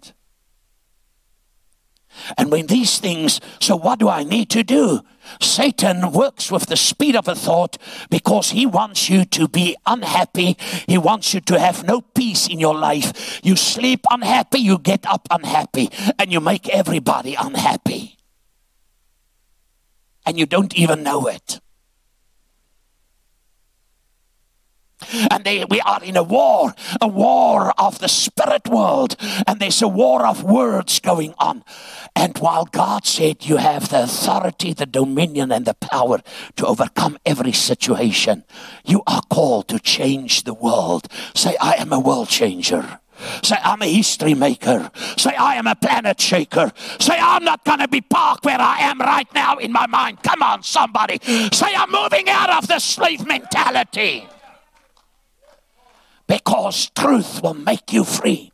And 2.38 2.52
when 2.52 2.68
these 2.68 3.00
things, 3.00 3.40
so 3.60 3.76
what 3.76 4.00
do 4.00 4.10
I 4.10 4.24
need 4.24 4.50
to 4.52 4.64
do? 4.64 5.02
Satan 5.40 6.12
works 6.12 6.52
with 6.52 6.66
the 6.66 6.76
speed 6.76 7.16
of 7.16 7.28
a 7.28 7.36
thought 7.36 7.78
because 8.10 8.52
he 8.52 8.66
wants 8.66 9.10
you 9.10 9.26
to 9.26 9.48
be 9.48 9.76
unhappy. 9.86 10.58
He 10.88 10.98
wants 10.98 11.34
you 11.34 11.40
to 11.42 11.60
have 11.60 11.86
no 11.86 12.02
peace 12.02 12.48
in 12.48 12.60
your 12.60 12.76
life. 12.76 13.40
You 13.44 13.56
sleep 13.56 14.06
unhappy, 14.10 14.60
you 14.60 14.78
get 14.78 15.06
up 15.06 15.28
unhappy, 15.32 15.90
and 16.20 16.32
you 16.32 16.40
make 16.40 16.68
everybody 16.70 17.36
unhappy. 17.36 18.18
And 20.26 20.38
you 20.38 20.46
don't 20.46 20.76
even 20.76 21.04
know 21.04 21.28
it. 21.28 21.60
And 25.32 25.44
they, 25.44 25.66
we 25.66 25.82
are 25.82 26.04
in 26.04 26.18
a 26.18 26.24
war, 26.24 26.74
a 27.02 27.08
war 27.08 27.74
of 27.78 28.00
the 28.00 28.08
spirit 28.08 28.68
world, 28.68 29.16
and 29.48 29.60
there's 29.60 29.82
a 29.82 29.88
war 29.88 30.26
of 30.26 30.44
words 30.44 31.00
going 31.00 31.34
on. 31.38 31.64
And 32.16 32.38
while 32.38 32.66
God 32.66 33.06
said 33.06 33.46
you 33.46 33.58
have 33.58 33.90
the 33.90 34.04
authority, 34.04 34.74
the 34.74 34.86
dominion, 34.86 35.52
and 35.52 35.66
the 35.66 35.74
power 35.74 36.22
to 36.56 36.68
overcome 36.68 37.18
every 37.26 37.54
situation, 37.54 38.44
you 38.86 39.02
are 39.08 39.22
called 39.30 39.68
to 39.70 39.80
change 39.80 40.44
the 40.44 40.54
world. 40.54 41.08
Say, 41.36 41.56
I 41.60 41.74
am 41.76 41.92
a 41.92 42.00
world 42.00 42.30
changer. 42.30 43.00
Say, 43.44 43.58
I'm 43.64 43.82
a 43.82 43.86
history 43.86 44.34
maker. 44.34 44.92
Say, 45.18 45.36
I 45.36 45.56
am 45.56 45.68
a 45.68 45.76
planet 45.76 46.20
shaker. 46.20 46.72
Say, 47.00 47.18
I'm 47.18 47.44
not 47.44 47.64
going 47.64 47.80
to 47.80 47.88
be 47.88 48.02
parked 48.02 48.46
where 48.46 48.60
I 48.60 48.80
am 48.80 49.00
right 49.00 49.32
now 49.34 49.58
in 49.58 49.72
my 49.72 49.88
mind. 49.88 50.22
Come 50.24 50.42
on, 50.42 50.64
somebody. 50.64 51.20
Say, 51.52 51.74
I'm 51.76 51.92
moving 51.92 52.30
out 52.30 52.50
of 52.50 52.68
the 52.68 52.80
slave 52.80 53.26
mentality 53.26 54.28
because 56.34 56.90
truth 56.96 57.44
will 57.44 57.54
make 57.54 57.94
you 57.94 58.04
free. 58.04 58.52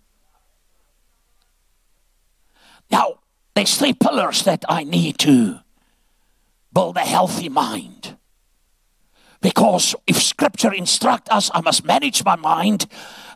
Now, 2.91 3.19
there's 3.55 3.77
three 3.77 3.93
pillars 3.93 4.43
that 4.43 4.65
I 4.67 4.83
need 4.83 5.17
to 5.19 5.59
build 6.73 6.97
a 6.97 7.07
healthy 7.15 7.47
mind. 7.47 8.17
Because 9.39 9.95
if 10.07 10.21
scripture 10.21 10.73
instruct 10.73 11.29
us, 11.31 11.49
I 11.53 11.61
must 11.61 11.85
manage 11.85 12.25
my 12.25 12.35
mind. 12.35 12.85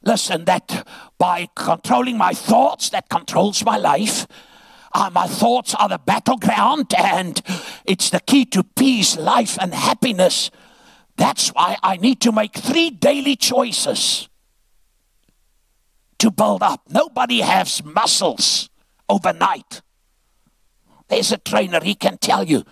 Listen, 0.03 0.43
that 0.43 0.86
by 1.17 1.47
controlling 1.56 2.17
my 2.17 2.34
thoughts, 2.34 2.89
that 2.89 3.08
controls 3.08 3.63
my 3.63 3.77
life. 3.77 4.27
Uh, 4.93 5.10
my 5.13 5.25
thoughts 5.25 5.73
are 5.73 5.88
the 5.88 5.99
battleground, 5.99 6.93
and 6.97 7.41
it's 7.86 8.10
the 8.10 8.19
key 8.19 8.43
to 8.47 8.65
peace, 8.65 9.15
life, 9.15 9.58
and 9.62 9.73
happiness. 9.73 10.51
That's 11.15 11.47
why 11.51 11.77
I 11.82 11.95
need 11.95 12.19
to 12.21 12.34
make 12.34 12.56
three 12.56 12.89
daily 12.89 13.38
choices 13.38 14.27
to 16.23 16.31
build 16.31 16.63
up. 16.63 16.83
Nobody 16.89 17.41
has 17.41 17.83
muscles 17.83 18.69
overnight. 19.09 19.81
There's 21.09 21.33
a 21.33 21.38
trainer, 21.38 21.81
he 21.83 21.95
can 21.95 22.17
tell 22.17 22.45
you. 22.45 22.63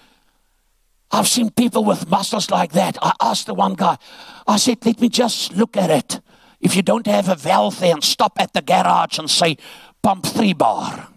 I've 1.12 1.28
seen 1.28 1.50
people 1.50 1.84
with 1.84 2.10
muscles 2.10 2.50
like 2.50 2.72
that. 2.72 2.98
I 3.02 3.12
asked 3.20 3.48
the 3.48 3.54
one 3.54 3.74
guy, 3.74 3.98
I 4.48 4.56
said, 4.56 4.86
let 4.86 5.02
me 5.02 5.10
just 5.10 5.54
look 5.54 5.76
at 5.76 5.90
it. 5.90 6.22
If 6.62 6.78
you 6.78 6.82
don't 6.82 7.06
have 7.08 7.28
a 7.28 7.36
valve 7.36 7.82
there 7.82 7.94
and 7.94 8.02
stop 8.02 8.40
at 8.40 8.54
the 8.54 8.62
garage 8.62 9.20
and 9.20 9.30
say, 9.30 9.58
pump 10.02 10.26
three 10.26 10.54
bar. 10.54 11.10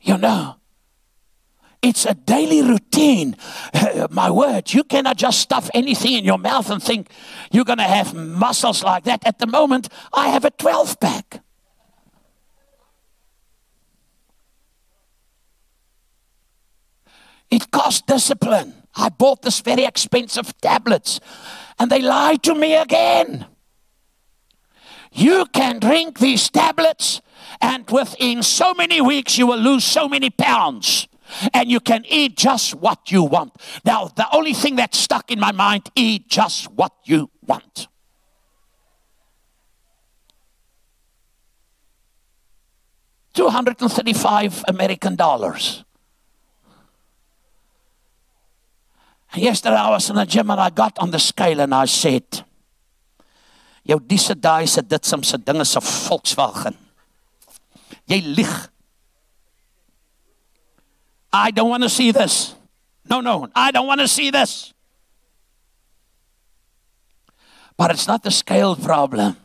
You 0.00 0.18
know, 0.18 0.56
it's 1.82 2.06
a 2.06 2.14
daily 2.14 2.62
routine. 2.62 3.36
My 4.10 4.30
word, 4.30 4.72
you 4.72 4.84
cannot 4.84 5.16
just 5.16 5.40
stuff 5.40 5.70
anything 5.74 6.12
in 6.14 6.24
your 6.24 6.38
mouth 6.38 6.70
and 6.70 6.82
think 6.82 7.10
you're 7.52 7.64
going 7.64 7.78
to 7.78 7.84
have 7.84 8.14
muscles 8.14 8.82
like 8.82 9.04
that. 9.04 9.24
At 9.26 9.38
the 9.38 9.46
moment, 9.46 9.88
I 10.12 10.28
have 10.28 10.44
a 10.44 10.50
12 10.50 11.00
pack. 11.00 11.42
It 17.50 17.70
costs 17.70 18.02
discipline. 18.02 18.74
I 18.94 19.08
bought 19.08 19.42
this 19.42 19.60
very 19.60 19.84
expensive 19.84 20.58
tablets 20.60 21.20
and 21.78 21.90
they 21.90 22.02
lied 22.02 22.42
to 22.42 22.54
me 22.54 22.74
again. 22.74 23.46
You 25.12 25.46
can 25.46 25.78
drink 25.78 26.18
these 26.18 26.50
tablets 26.50 27.22
and 27.60 27.88
within 27.88 28.42
so 28.42 28.74
many 28.74 29.00
weeks 29.00 29.38
you 29.38 29.46
will 29.46 29.58
lose 29.58 29.84
so 29.84 30.08
many 30.08 30.28
pounds 30.28 31.07
and 31.52 31.70
you 31.70 31.80
can 31.80 32.04
eat 32.08 32.36
just 32.36 32.74
what 32.74 33.10
you 33.10 33.22
want. 33.24 33.52
Now, 33.84 34.08
the 34.08 34.26
only 34.34 34.54
thing 34.54 34.76
that's 34.76 34.98
stuck 34.98 35.30
in 35.30 35.40
my 35.40 35.52
mind 35.52 35.90
eat 35.94 36.28
just 36.28 36.70
what 36.72 36.92
you 37.04 37.30
want. 37.46 37.88
Two 43.34 43.48
hundred 43.48 43.80
and 43.80 43.92
thirty-five 43.92 44.64
American 44.66 45.14
dollars. 45.14 45.84
Yesterday 49.36 49.76
I 49.76 49.90
was 49.90 50.08
in 50.10 50.16
the 50.16 50.24
gym 50.24 50.50
and 50.50 50.60
I 50.60 50.70
got 50.70 50.98
on 50.98 51.10
the 51.10 51.18
scale 51.18 51.60
and 51.60 51.74
I 51.74 51.84
said, 51.84 52.44
"Jou 53.86 54.00
dis 54.00 54.28
daai 54.28 54.66
se 54.66 54.82
dit 54.82 55.04
some 55.04 55.22
se 55.22 55.36
dinge 55.36 55.64
se 55.64 55.78
Volkswagen. 55.80 56.74
Jy 58.08 58.20
lieg. 58.22 58.70
I 61.32 61.50
don't 61.50 61.68
want 61.68 61.82
to 61.82 61.88
see 61.88 62.10
this. 62.10 62.54
No, 63.08 63.20
no, 63.20 63.48
I 63.54 63.70
don't 63.70 63.86
want 63.86 64.00
to 64.00 64.08
see 64.08 64.30
this. 64.30 64.72
But 67.76 67.90
it's 67.92 68.06
not 68.06 68.22
the 68.22 68.30
scale 68.30 68.74
problem. 68.76 69.36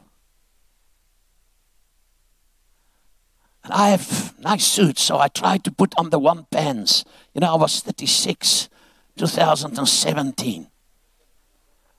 And 3.64 3.72
I 3.72 3.90
have 3.90 4.34
nice 4.40 4.66
suits, 4.66 5.02
so 5.02 5.20
I 5.20 5.30
tried 5.30 5.64
to 5.64 5.72
put 5.72 5.94
on 5.98 6.10
the 6.10 6.20
one 6.20 6.48
pants. 6.52 7.06
You 7.34 7.42
know, 7.42 7.54
I 7.54 7.56
was 7.56 7.80
36, 7.80 8.70
2017. 9.18 10.68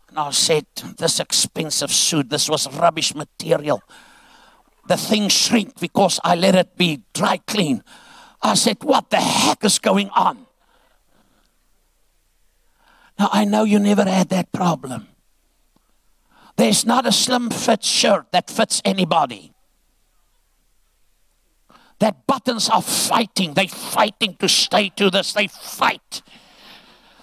And 0.08 0.18
I 0.18 0.30
said, 0.30 0.66
this 0.98 1.20
expensive 1.20 1.90
suit, 1.90 2.28
this 2.28 2.48
was 2.50 2.72
rubbish 2.76 3.14
material. 3.14 3.82
The 4.86 4.96
thing 4.96 5.28
shrink 5.28 5.80
because 5.80 6.20
I 6.22 6.34
let 6.34 6.54
it 6.54 6.76
be 6.76 7.02
dry 7.14 7.38
clean. 7.38 7.82
I 8.44 8.54
said, 8.54 8.76
What 8.84 9.08
the 9.10 9.16
heck 9.16 9.64
is 9.64 9.78
going 9.78 10.10
on? 10.10 10.46
Now, 13.18 13.30
I 13.32 13.44
know 13.44 13.64
you 13.64 13.78
never 13.78 14.04
had 14.04 14.28
that 14.28 14.52
problem. 14.52 15.08
There's 16.56 16.84
not 16.84 17.06
a 17.06 17.12
slim 17.12 17.50
fit 17.50 17.82
shirt 17.82 18.30
that 18.32 18.50
fits 18.50 18.82
anybody. 18.84 19.52
That 22.00 22.26
buttons 22.26 22.68
are 22.68 22.82
fighting. 22.82 23.54
They're 23.54 23.66
fighting 23.68 24.36
to 24.36 24.48
stay 24.48 24.90
to 24.90 25.10
this. 25.10 25.32
They 25.32 25.46
fight. 25.46 26.22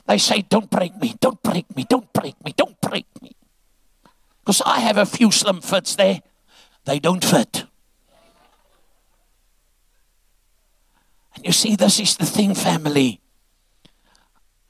They 0.08 0.18
say, 0.18 0.42
Don't 0.42 0.72
break 0.72 0.98
me, 0.98 1.16
don't 1.20 1.42
break 1.44 1.74
me, 1.76 1.86
don't 1.88 2.12
break 2.14 2.44
me, 2.44 2.54
don't 2.58 2.82
break 2.82 3.06
me. 3.22 3.36
Because 4.40 4.62
I 4.66 4.80
have 4.80 4.98
a 4.98 5.06
few 5.06 5.30
slim 5.30 5.62
fits 5.62 5.96
there. 5.96 6.22
They 6.86 6.98
don't 6.98 7.24
fit. 7.24 7.66
And 11.36 11.46
you 11.46 11.52
see, 11.52 11.76
this 11.76 12.00
is 12.00 12.18
the 12.18 12.26
thing, 12.26 12.56
family. 12.56 13.22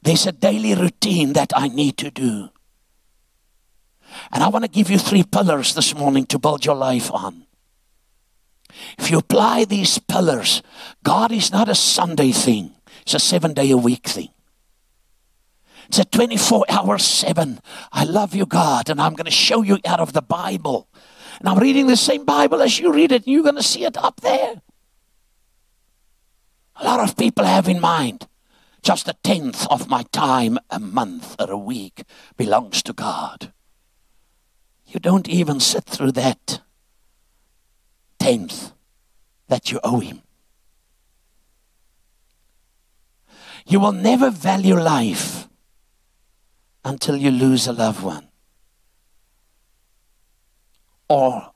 There's 0.04 0.26
a 0.26 0.32
daily 0.32 0.74
routine 0.76 1.34
that 1.34 1.52
I 1.56 1.67
need 1.67 1.97
to 1.97 2.12
do. 2.12 2.50
And 4.32 4.43
I 4.43 4.50
want 4.50 4.65
to 4.65 4.71
give 4.71 4.89
you 4.89 4.97
three 4.97 5.24
pillars 5.24 5.74
this 5.74 5.95
morning 5.95 6.26
to 6.28 6.39
build 6.39 6.65
your 6.65 6.76
life 6.76 7.12
on. 7.12 7.45
If 8.97 9.12
you 9.12 9.19
apply 9.19 9.65
these 9.65 10.00
pillars, 10.00 10.62
God 11.04 11.32
is 11.32 11.52
not 11.52 11.69
a 11.69 11.76
Sunday 11.76 12.32
thing, 12.32 12.74
it's 13.02 13.13
a 13.13 13.19
seven 13.19 13.54
day 13.54 13.71
a 13.71 13.78
week 13.78 14.08
thing. 14.08 14.30
It's 15.88 16.00
a 16.00 16.06
24 16.06 16.65
hour 16.69 16.97
seven. 16.97 17.60
I 17.91 18.06
love 18.06 18.34
you, 18.34 18.45
God, 18.45 18.89
and 18.89 19.02
I'm 19.02 19.13
going 19.13 19.26
to 19.26 19.32
show 19.32 19.62
you 19.62 19.78
out 19.86 20.00
of 20.00 20.13
the 20.13 20.21
Bible. 20.21 20.88
And 21.39 21.50
I'm 21.50 21.60
reading 21.60 21.88
the 21.88 21.97
same 21.97 22.24
Bible 22.24 22.62
as 22.62 22.80
you 22.80 22.93
read 22.93 23.12
it, 23.12 23.26
and 23.26 23.34
you're 23.34 23.43
going 23.43 23.56
to 23.56 23.63
see 23.63 23.84
it 23.84 23.97
up 23.97 24.21
there. 24.21 24.62
A 26.82 26.84
lot 26.84 27.00
of 27.00 27.15
people 27.15 27.46
have 27.46 27.70
in 27.70 27.80
mind 27.80 28.28
just 28.84 29.08
a 29.08 29.15
tenth 29.24 29.65
of 29.67 29.88
my 29.88 30.04
time 30.12 30.58
a 30.70 30.80
month 30.80 31.36
or 31.39 31.50
a 31.50 31.58
week 31.58 32.04
belongs 32.36 32.84
to 32.84 32.91
God. 32.94 33.54
You 34.88 35.00
don't 35.00 35.30
even 35.30 35.62
sit 35.62 35.86
through 35.86 36.12
that 36.13 36.60
tenth 38.20 38.74
that 39.48 39.72
you 39.72 39.80
owe 39.84 40.00
Him. 40.00 40.22
You 43.65 43.80
will 43.80 43.94
never 43.94 44.30
value 44.30 44.76
life 44.76 45.48
until 46.84 47.15
you 47.15 47.32
lose 47.32 47.67
a 47.67 47.74
loved 47.74 48.04
one. 48.04 48.32
or 51.12 51.52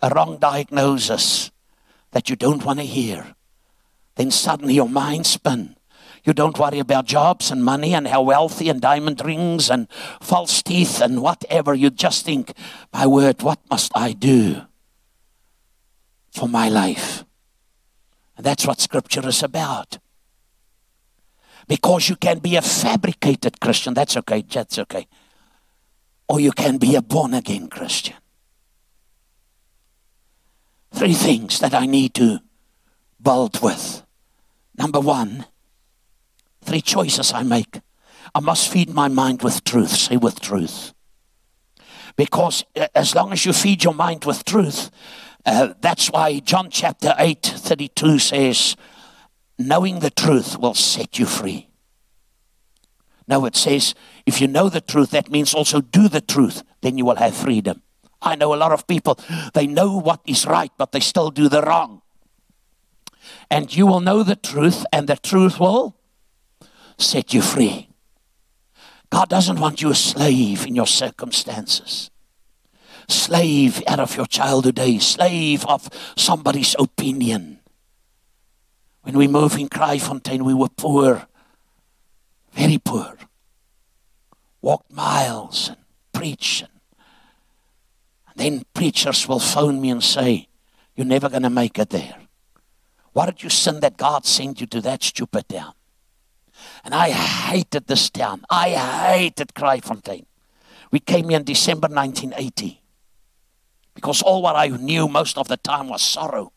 a 0.00 0.08
wrong 0.10 0.38
diagnosis 0.38 1.50
that 2.12 2.30
you 2.30 2.36
don't 2.36 2.64
want 2.64 2.78
to 2.78 2.86
hear, 2.86 3.34
then 4.20 4.30
suddenly 4.30 4.74
your 4.74 4.88
mind 4.88 5.24
spin. 5.24 5.74
You 6.24 6.34
don't 6.34 6.58
worry 6.58 6.78
about 6.78 7.06
jobs 7.06 7.50
and 7.50 7.64
money 7.64 7.94
and 7.94 8.06
how 8.06 8.20
wealthy 8.20 8.68
and 8.68 8.78
diamond 8.78 9.24
rings 9.24 9.70
and 9.70 9.88
false 10.20 10.62
teeth 10.62 11.00
and 11.00 11.22
whatever. 11.22 11.72
You 11.72 11.88
just 11.88 12.26
think, 12.26 12.52
my 12.92 13.06
word, 13.06 13.40
what 13.40 13.58
must 13.70 13.90
I 13.94 14.12
do 14.12 14.60
for 16.32 16.50
my 16.50 16.68
life? 16.68 17.24
And 18.36 18.44
that's 18.44 18.66
what 18.66 18.82
scripture 18.82 19.26
is 19.26 19.42
about. 19.42 19.96
Because 21.66 22.10
you 22.10 22.16
can 22.16 22.40
be 22.40 22.56
a 22.56 22.62
fabricated 22.62 23.58
Christian. 23.58 23.94
That's 23.94 24.18
okay. 24.18 24.42
That's 24.42 24.78
okay. 24.78 25.06
Or 26.28 26.40
you 26.40 26.52
can 26.52 26.76
be 26.76 26.94
a 26.94 27.00
born 27.00 27.32
again 27.32 27.68
Christian. 27.68 28.16
Three 30.92 31.14
things 31.14 31.58
that 31.60 31.72
I 31.72 31.86
need 31.86 32.12
to 32.14 32.40
build 33.22 33.62
with. 33.62 34.02
Number 34.80 34.98
one, 34.98 35.44
three 36.62 36.80
choices 36.80 37.34
I 37.34 37.42
make. 37.42 37.82
I 38.34 38.40
must 38.40 38.72
feed 38.72 38.88
my 38.88 39.08
mind 39.08 39.42
with 39.42 39.62
truth. 39.62 39.90
Say 39.90 40.16
with 40.16 40.40
truth. 40.40 40.94
Because 42.16 42.64
uh, 42.74 42.88
as 42.94 43.14
long 43.14 43.30
as 43.30 43.44
you 43.44 43.52
feed 43.52 43.84
your 43.84 43.92
mind 43.92 44.24
with 44.24 44.42
truth, 44.46 44.90
uh, 45.44 45.74
that's 45.82 46.10
why 46.10 46.38
John 46.38 46.70
chapter 46.70 47.14
8, 47.18 47.42
32 47.42 48.18
says, 48.18 48.74
knowing 49.58 49.98
the 49.98 50.08
truth 50.08 50.58
will 50.58 50.72
set 50.72 51.18
you 51.18 51.26
free. 51.26 51.68
No, 53.28 53.44
it 53.44 53.56
says, 53.56 53.94
if 54.24 54.40
you 54.40 54.48
know 54.48 54.70
the 54.70 54.80
truth, 54.80 55.10
that 55.10 55.30
means 55.30 55.52
also 55.52 55.82
do 55.82 56.08
the 56.08 56.22
truth, 56.22 56.62
then 56.80 56.96
you 56.96 57.04
will 57.04 57.16
have 57.16 57.36
freedom. 57.36 57.82
I 58.22 58.34
know 58.34 58.54
a 58.54 58.56
lot 58.56 58.72
of 58.72 58.86
people, 58.86 59.18
they 59.52 59.66
know 59.66 59.98
what 59.98 60.22
is 60.26 60.46
right, 60.46 60.72
but 60.78 60.92
they 60.92 61.00
still 61.00 61.30
do 61.30 61.50
the 61.50 61.60
wrong. 61.60 62.00
And 63.50 63.74
you 63.74 63.86
will 63.86 64.00
know 64.00 64.22
the 64.22 64.36
truth, 64.36 64.86
and 64.92 65.08
the 65.08 65.16
truth 65.16 65.58
will 65.58 65.96
set 66.98 67.34
you 67.34 67.42
free. 67.42 67.88
God 69.10 69.28
doesn't 69.28 69.58
want 69.58 69.82
you 69.82 69.90
a 69.90 69.94
slave 69.94 70.66
in 70.66 70.76
your 70.76 70.86
circumstances, 70.86 72.10
slave 73.08 73.82
out 73.88 73.98
of 73.98 74.16
your 74.16 74.26
childhood 74.26 74.76
days, 74.76 75.04
slave 75.04 75.66
of 75.66 75.88
somebody's 76.16 76.76
opinion. 76.78 77.58
When 79.02 79.18
we 79.18 79.26
moved 79.26 79.58
in 79.58 79.68
Kraaifontein, 79.68 80.42
we 80.42 80.54
were 80.54 80.68
poor, 80.68 81.26
very 82.52 82.78
poor. 82.78 83.16
Walked 84.62 84.92
miles 84.92 85.68
and 85.68 85.78
preached. 86.12 86.62
And, 86.62 86.70
then 88.36 88.62
preachers 88.74 89.26
will 89.26 89.40
phone 89.40 89.80
me 89.80 89.90
and 89.90 90.02
say, 90.02 90.48
You're 90.94 91.06
never 91.06 91.28
going 91.28 91.42
to 91.42 91.50
make 91.50 91.78
it 91.78 91.90
there. 91.90 92.14
Why 93.12 93.26
did 93.26 93.42
you 93.42 93.50
sin 93.50 93.80
that 93.80 93.96
God 93.96 94.24
sent 94.24 94.60
you 94.60 94.66
to 94.68 94.80
that 94.82 95.02
stupid 95.02 95.48
town? 95.48 95.74
And 96.84 96.94
I 96.94 97.10
hated 97.10 97.86
this 97.86 98.10
town. 98.10 98.44
I 98.50 98.70
hated 98.70 99.54
Kraaifontein. 99.54 100.26
We 100.90 101.00
came 101.00 101.28
here 101.28 101.38
in 101.38 101.44
December 101.44 101.88
1980 101.88 102.80
because 103.94 104.22
all 104.22 104.42
what 104.42 104.56
I 104.56 104.68
knew 104.68 105.08
most 105.08 105.38
of 105.38 105.48
the 105.48 105.56
time 105.56 105.88
was 105.88 106.02
sorrow 106.02 106.52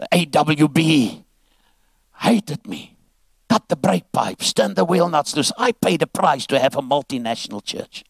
the 0.00 0.08
AWB 0.12 1.24
hated 2.20 2.66
me. 2.66 2.96
Cut 3.48 3.68
the 3.68 3.76
brake 3.76 4.10
pipes, 4.12 4.52
turn 4.52 4.74
the 4.74 4.84
wheel 4.84 5.08
nuts 5.08 5.36
loose. 5.36 5.52
I 5.58 5.72
paid 5.72 6.00
a 6.02 6.06
price 6.06 6.46
to 6.46 6.58
have 6.58 6.74
a 6.74 6.80
multinational 6.80 7.62
church. 7.62 8.04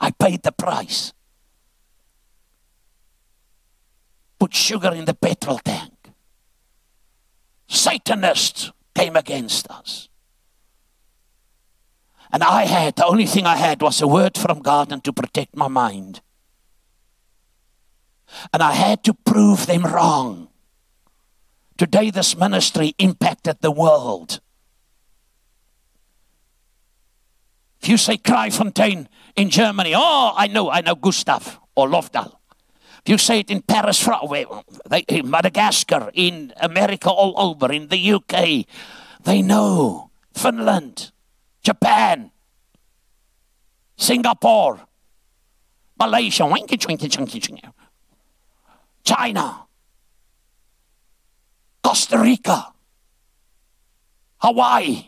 I 0.00 0.10
paid 0.12 0.42
the 0.42 0.52
price. 0.52 1.12
Put 4.38 4.54
sugar 4.54 4.92
in 4.94 5.04
the 5.04 5.14
petrol 5.14 5.58
tank. 5.58 5.95
Satanists 7.68 8.72
came 8.94 9.16
against 9.16 9.70
us. 9.70 10.08
And 12.32 12.42
I 12.42 12.64
had, 12.64 12.96
the 12.96 13.06
only 13.06 13.26
thing 13.26 13.46
I 13.46 13.56
had 13.56 13.80
was 13.82 14.00
a 14.02 14.06
word 14.06 14.36
from 14.36 14.60
God 14.60 14.92
and 14.92 15.02
to 15.04 15.12
protect 15.12 15.56
my 15.56 15.68
mind. 15.68 16.20
And 18.52 18.62
I 18.62 18.72
had 18.72 19.04
to 19.04 19.14
prove 19.14 19.66
them 19.66 19.84
wrong. 19.84 20.48
Today, 21.78 22.10
this 22.10 22.36
ministry 22.36 22.94
impacted 22.98 23.58
the 23.60 23.70
world. 23.70 24.40
If 27.80 27.88
you 27.88 27.96
say 27.96 28.16
Kraaifontein 28.16 29.06
in 29.36 29.50
Germany, 29.50 29.92
oh, 29.94 30.32
I 30.34 30.46
know, 30.48 30.70
I 30.70 30.80
know 30.80 30.94
Gustav 30.94 31.60
or 31.76 31.86
Lofdal. 31.88 32.35
You 33.06 33.18
say 33.18 33.40
it 33.40 33.50
in 33.50 33.62
Paris, 33.62 34.08
in 35.08 35.30
Madagascar, 35.30 36.10
in 36.12 36.52
America, 36.60 37.08
all 37.08 37.34
over, 37.36 37.72
in 37.72 37.88
the 37.88 38.12
UK, 38.12 38.66
they 39.22 39.42
know. 39.42 40.10
Finland, 40.34 41.12
Japan, 41.62 42.30
Singapore, 43.96 44.80
Malaysia, 45.98 46.44
China. 49.02 49.66
Costa 51.86 52.18
Rica, 52.18 52.74
Hawaii, 54.38 55.06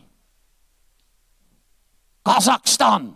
Kazakhstan. 2.24 3.14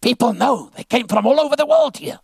People 0.00 0.32
know 0.32 0.70
they 0.74 0.84
came 0.84 1.06
from 1.06 1.26
all 1.26 1.38
over 1.38 1.56
the 1.56 1.66
world 1.66 1.98
here. 1.98 2.18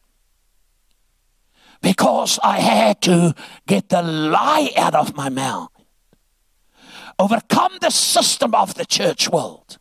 Because 1.85 2.39
I 2.43 2.61
had 2.61 3.03
to 3.03 3.35
get 3.67 3.91
the 3.91 4.01
lie 4.03 4.71
out 4.75 4.95
of 4.95 5.15
my 5.15 5.29
mouth, 5.29 5.69
overcome 7.19 7.73
the 7.83 7.91
system 7.91 8.55
of 8.55 8.75
the 8.75 8.87
church 8.87 9.29
world, 9.29 9.77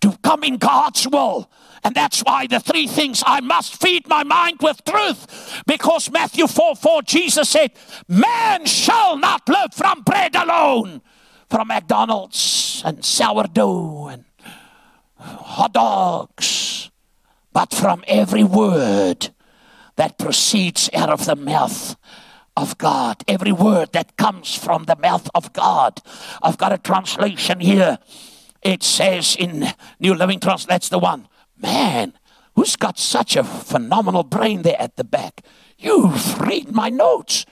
to 0.00 0.16
come 0.22 0.42
in 0.42 0.56
God's 0.56 1.06
will. 1.06 1.50
And 1.84 1.94
that's 1.94 2.22
why 2.22 2.46
the 2.46 2.60
three 2.60 2.86
things 2.86 3.22
I 3.26 3.40
must 3.40 3.78
feed 3.78 4.08
my 4.08 4.24
mind 4.24 4.60
with 4.62 4.82
truth. 4.86 5.62
Because 5.66 6.10
Matthew 6.10 6.46
4 6.46 6.76
4, 6.76 7.02
Jesus 7.02 7.50
said, 7.50 7.72
Man 8.08 8.64
shall 8.64 9.18
not 9.18 9.46
live 9.50 9.74
from 9.74 10.00
bread 10.00 10.34
alone, 10.34 11.02
from 11.50 11.68
McDonald's 11.68 12.80
and 12.86 13.04
sourdough 13.04 14.06
and 14.06 14.24
hot 15.18 15.74
dogs, 15.74 16.90
but 17.52 17.74
from 17.74 18.02
every 18.08 18.44
word 18.44 19.28
that 19.96 20.18
proceeds 20.18 20.90
out 20.92 21.10
of 21.10 21.26
the 21.26 21.36
mouth 21.36 21.96
of 22.56 22.78
God. 22.78 23.22
Every 23.26 23.52
word 23.52 23.92
that 23.92 24.16
comes 24.16 24.54
from 24.54 24.84
the 24.84 24.96
mouth 24.96 25.28
of 25.34 25.52
God. 25.52 26.00
I've 26.42 26.58
got 26.58 26.72
a 26.72 26.78
translation 26.78 27.60
here. 27.60 27.98
It 28.62 28.82
says 28.82 29.36
in 29.36 29.66
New 30.00 30.14
Living 30.14 30.40
Translation, 30.40 30.68
that's 30.68 30.88
the 30.88 30.98
one. 30.98 31.28
Man, 31.60 32.14
who's 32.54 32.76
got 32.76 32.98
such 32.98 33.36
a 33.36 33.44
phenomenal 33.44 34.22
brain 34.22 34.62
there 34.62 34.80
at 34.80 34.96
the 34.96 35.04
back? 35.04 35.42
You've 35.78 36.40
read 36.40 36.72
my 36.72 36.88
notes. 36.88 37.44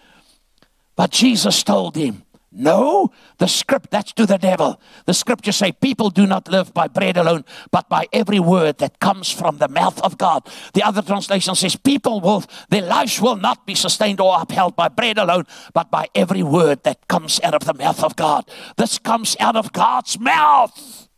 But 0.97 1.11
Jesus 1.11 1.63
told 1.63 1.97
him, 1.97 2.25
no, 2.55 3.11
the 3.39 3.49
script, 3.49 3.91
that's 3.91 4.13
to 4.13 4.27
the 4.27 4.37
devil. 4.37 4.79
The 5.07 5.15
scriptures 5.15 5.57
say 5.57 5.73
people 5.73 6.11
do 6.11 6.27
not 6.27 6.49
live 6.49 6.75
by 6.75 6.87
bread 6.87 7.17
alone, 7.17 7.45
but 7.71 7.89
by 7.89 8.07
every 8.13 8.41
word 8.41 8.77
that 8.79 9.01
comes 9.01 9.31
from 9.31 9.57
the 9.57 9.69
mouth 9.69 9.99
of 10.03 10.19
God. 10.19 10.47
The 10.75 10.83
other 10.83 11.01
translation 11.01 11.55
says 11.55 11.77
people 11.77 12.21
will, 12.21 12.45
their 12.69 12.83
lives 12.83 13.21
will 13.23 13.37
not 13.37 13.67
be 13.67 13.75
sustained 13.75 14.21
or 14.21 14.39
upheld 14.39 14.77
by 14.77 14.89
bread 14.89 15.17
alone, 15.17 15.45
but 15.73 15.91
by 15.91 16.09
every 16.15 16.43
word 16.43 16.83
that 16.85 17.09
comes 17.09 17.41
out 17.43 17.55
of 17.55 17.65
the 17.65 17.75
mouth 17.75 18.05
of 18.05 18.17
God. 18.17 18.49
This 18.77 18.99
comes 18.99 19.35
out 19.41 19.57
of 19.57 19.73
God's 19.73 20.21
mouth. 20.21 21.09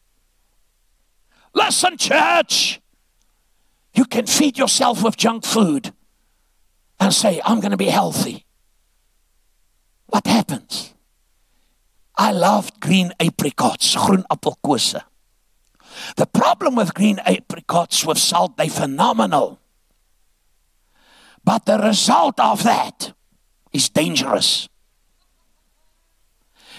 Listen, 1.52 1.96
church. 1.96 2.80
You 3.92 4.04
can 4.04 4.26
feed 4.26 4.56
yourself 4.56 5.02
with 5.02 5.16
junk 5.16 5.44
food 5.44 5.92
and 7.00 7.12
say, 7.12 7.40
I'm 7.44 7.60
going 7.60 7.72
to 7.72 7.76
be 7.76 7.86
healthy. 7.86 8.46
What 10.06 10.26
happens? 10.26 10.93
I 12.16 12.32
loved 12.32 12.80
green 12.80 13.12
apricots, 13.18 13.96
groen 13.96 14.24
appelkose. 14.30 15.02
The 16.16 16.26
problem 16.26 16.76
with 16.76 16.94
green 16.94 17.18
apricots 17.24 18.04
with 18.04 18.18
salt, 18.18 18.56
they're 18.56 18.68
phenomenal. 18.68 19.58
But 21.44 21.66
the 21.66 21.78
result 21.78 22.40
of 22.40 22.62
that 22.64 23.12
is 23.72 23.88
dangerous. 23.88 24.68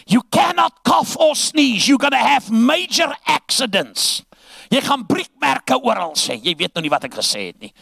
You 0.08 0.22
cannot 0.32 0.84
cough 0.84 1.18
or 1.18 1.36
sneeze. 1.36 1.88
You're 1.88 1.98
going 1.98 2.12
to 2.12 2.18
have 2.18 2.52
major 2.52 3.12
accidents. 3.26 4.24
Jy 4.70 4.82
gaan 4.82 5.06
briekmerke 5.06 5.78
oral 5.78 6.16
sê. 6.18 6.38
Jy 6.42 6.56
weet 6.58 6.74
nou 6.76 6.84
nie 6.86 6.94
wat 6.94 7.06
ek 7.06 7.18
gesê 7.20 7.50
het 7.50 7.60
nie. 7.62 7.74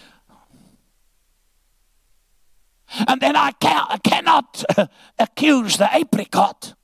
And 3.08 3.20
then 3.22 3.36
I, 3.36 3.52
can, 3.60 3.86
I 3.90 3.98
cannot 3.98 4.64
accuse 5.20 5.78
the 5.78 5.90
apricot 5.90 6.76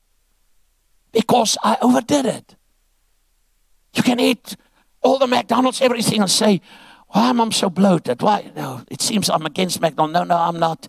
because 1.12 1.57
I 1.64 1.78
overdid 1.82 2.26
it. 2.26 2.55
You 3.93 4.03
can 4.03 4.20
eat 4.20 4.55
all 5.01 5.18
the 5.18 5.28
McDonald's, 5.28 5.82
everything, 5.82 6.22
and 6.22 6.30
say, 6.30 6.62
Why 7.10 7.30
am 7.30 7.41
I 7.41 7.49
so 7.49 7.70
bloated? 7.70 8.22
Why? 8.22 8.51
No, 8.55 8.84
it 8.89 9.01
seems 9.01 9.30
I'm 9.30 9.45
against 9.45 9.82
McDonald's. 9.82 10.14
No, 10.14 10.24
no, 10.24 10.38
I'm 10.38 10.60
not. 10.60 10.88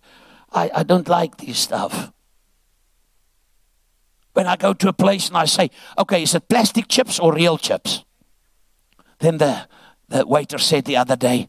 I, 0.53 0.71
I 0.75 0.83
don't 0.83 1.09
like 1.09 1.37
this 1.39 1.59
stuff. 1.59 2.13
When 4.33 4.47
I 4.47 4.57
go 4.57 4.73
to 4.75 4.89
a 4.89 4.93
place 4.93 5.29
and 5.29 5.37
I 5.37 5.45
say, 5.45 5.71
okay, 5.99 6.23
is 6.23 6.35
it 6.35 6.49
plastic 6.49 6.89
chips 6.89 7.19
or 7.19 7.35
real 7.35 7.59
chips? 7.59 8.05
Then 9.19 9.39
the, 9.39 9.67
the 10.09 10.27
waiter 10.27 10.59
said 10.59 10.85
the 10.85 10.97
other 10.97 11.17
day, 11.17 11.49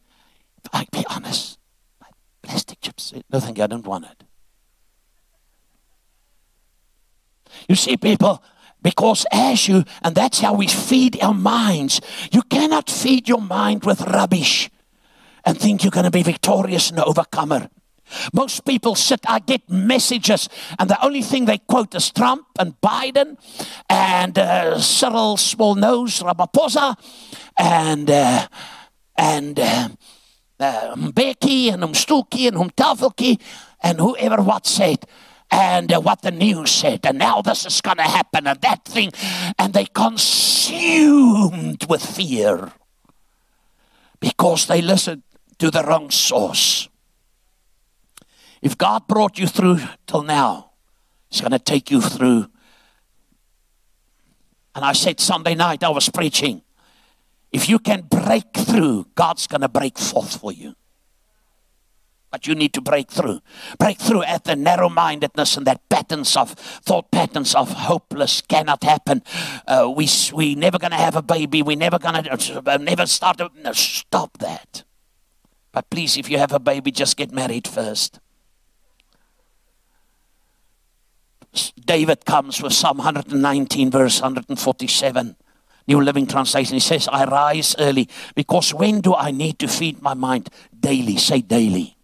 I 0.74 0.86
be 0.92 1.06
honest, 1.10 1.58
plastic 2.42 2.82
chips. 2.82 3.14
No, 3.32 3.40
thank 3.40 3.58
you, 3.58 3.64
I 3.64 3.68
don't 3.68 3.86
want 3.86 4.06
it. 4.06 4.24
You 7.68 7.76
see, 7.76 7.98
people, 7.98 8.44
because 8.82 9.26
as 9.32 9.68
you, 9.68 9.84
and 10.02 10.16
that's 10.16 10.40
how 10.40 10.54
we 10.54 10.68
feed 10.68 11.22
our 11.22 11.34
minds, 11.34 12.02
you 12.32 12.42
cannot 12.44 12.90
feed 12.90 13.30
your 13.30 13.42
mind 13.42 13.84
with 13.84 14.02
rubbish 14.02 14.70
and 15.46 15.58
think 15.58 15.84
you're 15.84 15.92
going 15.92 16.06
to 16.06 16.12
be 16.12 16.24
victorious 16.24 16.90
and 16.90 17.00
overcomer. 17.00 17.70
Most 18.34 18.66
people 18.66 18.96
sit, 18.96 19.22
I 19.28 19.40
get 19.40 19.70
messages, 19.70 20.50
and 20.78 20.90
the 20.90 21.04
only 21.04 21.22
thing 21.22 21.46
they 21.46 21.60
quote 21.60 21.96
is 21.96 22.12
Trump 22.12 22.46
and 22.60 22.80
Biden 22.82 23.38
and 23.90 24.38
uh, 24.38 24.80
Cyril 24.80 25.38
Small 25.38 25.76
Nose 25.76 26.20
Ramaphosa 26.20 26.98
and, 27.58 28.10
uh, 28.10 28.48
and 29.18 29.60
uh, 29.60 29.90
uh, 30.60 30.96
Mbeki 30.96 31.74
and 31.74 31.84
Umstuki 31.84 32.48
and 32.48 32.58
Umtavelki 32.58 33.40
and 33.82 34.00
whoever 34.00 34.42
what 34.42 34.68
said 34.68 35.06
and 35.52 35.92
uh, 35.92 36.00
what 36.00 36.22
the 36.22 36.32
news 36.32 36.72
said, 36.72 37.06
and 37.06 37.18
now 37.18 37.42
this 37.42 37.66
is 37.66 37.82
going 37.82 37.98
to 37.98 38.04
happen, 38.04 38.48
and 38.48 38.60
that 38.62 38.86
thing, 38.86 39.12
and 39.60 39.74
they 39.74 39.86
consumed 39.86 41.86
with 41.90 42.04
fear 42.04 42.72
because 44.20 44.68
they 44.68 44.82
listened 44.82 45.24
to 45.60 45.70
the 45.70 45.84
wrong 45.84 46.10
source. 46.10 46.88
If 48.62 48.78
God 48.78 49.08
brought 49.08 49.38
you 49.38 49.48
through 49.48 49.80
till 50.08 50.24
now, 50.24 50.72
He's 51.30 51.42
going 51.42 51.52
to 51.52 51.60
take 51.60 51.92
you 51.92 52.02
through. 52.02 52.48
And 54.76 54.86
I 54.86 54.94
said 54.94 55.20
Sunday 55.20 55.56
night, 55.56 55.84
I 55.84 55.90
was 55.90 56.10
preaching. 56.10 56.62
If 57.52 57.68
you 57.68 57.80
can 57.80 58.02
break 58.02 58.54
through, 58.54 59.08
God's 59.16 59.48
going 59.48 59.62
to 59.62 59.70
break 59.70 59.98
forth 59.98 60.40
for 60.40 60.52
you. 60.52 60.76
But 62.32 62.48
you 62.48 62.56
need 62.56 62.74
to 62.74 62.82
break 62.82 63.12
through. 63.12 63.42
Break 63.78 64.00
through 64.00 64.24
at 64.24 64.46
the 64.46 64.56
narrow 64.56 64.88
mindedness 64.90 65.58
and 65.58 65.68
that 65.68 65.88
patterns 65.90 66.38
of 66.38 66.52
thought 66.52 67.12
patterns 67.12 67.54
of 67.54 67.72
hopeless 67.72 68.42
cannot 68.42 68.84
happen. 68.84 69.22
Uh, 69.68 69.92
we 69.94 70.08
we 70.34 70.56
never 70.56 70.80
going 70.80 70.92
to 70.92 70.98
have 70.98 71.18
a 71.18 71.22
baby. 71.22 71.62
We 71.62 71.76
never 71.76 72.00
going 72.00 72.24
to 72.24 72.64
uh, 72.66 72.78
never 72.78 73.06
start. 73.06 73.42
A, 73.42 73.50
no, 73.62 73.74
stop 73.74 74.38
that. 74.38 74.84
But 75.74 75.90
please, 75.90 76.18
if 76.18 76.30
you 76.30 76.38
have 76.38 76.54
a 76.54 76.60
baby, 76.60 76.92
just 76.92 77.18
get 77.18 77.32
married 77.32 77.68
first. 77.68 78.20
David 81.86 82.26
comes 82.26 82.62
with 82.62 82.74
Psalm 82.74 82.98
119, 82.98 83.92
verse 83.92 84.22
147. 84.22 85.36
New 85.88 86.02
Living 86.02 86.28
Translation. 86.28 86.76
He 86.76 86.80
says, 86.80 87.10
I 87.12 87.26
rise 87.26 87.76
early 87.78 88.08
because 88.36 88.74
when 88.74 89.02
do 89.02 89.14
I 89.14 89.32
need 89.32 89.60
to 89.60 89.68
feed 89.68 90.02
my 90.02 90.14
mind? 90.14 90.50
Daily. 90.80 91.18
Say 91.18 91.42
daily. 91.42 91.98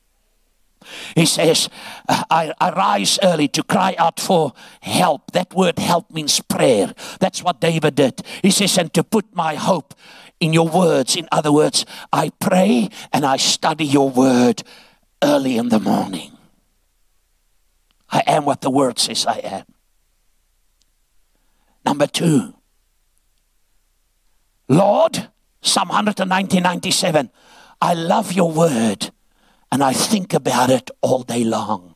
He 1.16 1.26
says, 1.26 1.70
I, 2.08 2.54
rise 2.76 3.20
early 3.24 3.48
to 3.50 3.64
cry 3.64 3.96
out 3.98 4.20
for 4.20 4.54
help. 4.82 5.32
That 5.32 5.54
word 5.54 5.80
help 5.80 6.12
means 6.12 6.40
prayer. 6.40 6.94
That's 7.20 7.44
what 7.44 7.62
David 7.62 7.96
did. 7.96 8.22
He 8.42 8.52
says, 8.52 8.78
and 8.78 8.94
to 8.94 9.04
put 9.04 9.36
my 9.36 9.56
hope 9.56 9.94
in 10.40 10.54
your 10.54 10.68
words. 10.68 11.16
In 11.16 11.28
other 11.32 11.52
words, 11.52 11.86
I 12.12 12.30
pray 12.40 12.90
and 13.12 13.26
I 13.26 13.38
study 13.38 13.86
your 13.86 14.10
word 14.10 14.64
early 15.24 15.58
in 15.58 15.70
the 15.70 15.80
morning. 15.80 16.32
I 18.10 18.24
am 18.28 18.46
what 18.46 18.62
the 18.62 18.70
word 18.70 19.00
says 19.00 19.26
I 19.26 19.40
am. 19.40 19.66
Number 21.86 22.08
two, 22.08 22.54
Lord, 24.70 25.30
Psalm 25.62 25.90
119, 25.90 26.62
97, 26.62 27.30
I 27.82 27.94
love 27.94 28.34
your 28.34 28.52
word 28.52 29.07
and 29.72 29.84
I 29.84 29.93
think 29.93 30.34
about 30.34 30.70
it 30.70 30.89
all 31.01 31.24
day 31.24 31.43
long. 31.43 31.95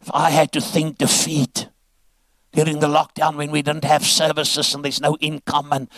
If 0.00 0.10
I 0.14 0.30
had 0.30 0.52
to 0.52 0.60
think 0.60 0.98
defeat 0.98 1.68
during 2.52 2.78
the 2.78 2.88
lockdown 2.88 3.36
when 3.36 3.50
we 3.50 3.62
didn't 3.62 3.84
have 3.84 4.04
services 4.04 4.74
and 4.74 4.84
there's 4.84 5.00
no 5.00 5.16
income 5.20 5.72
and 5.72 5.88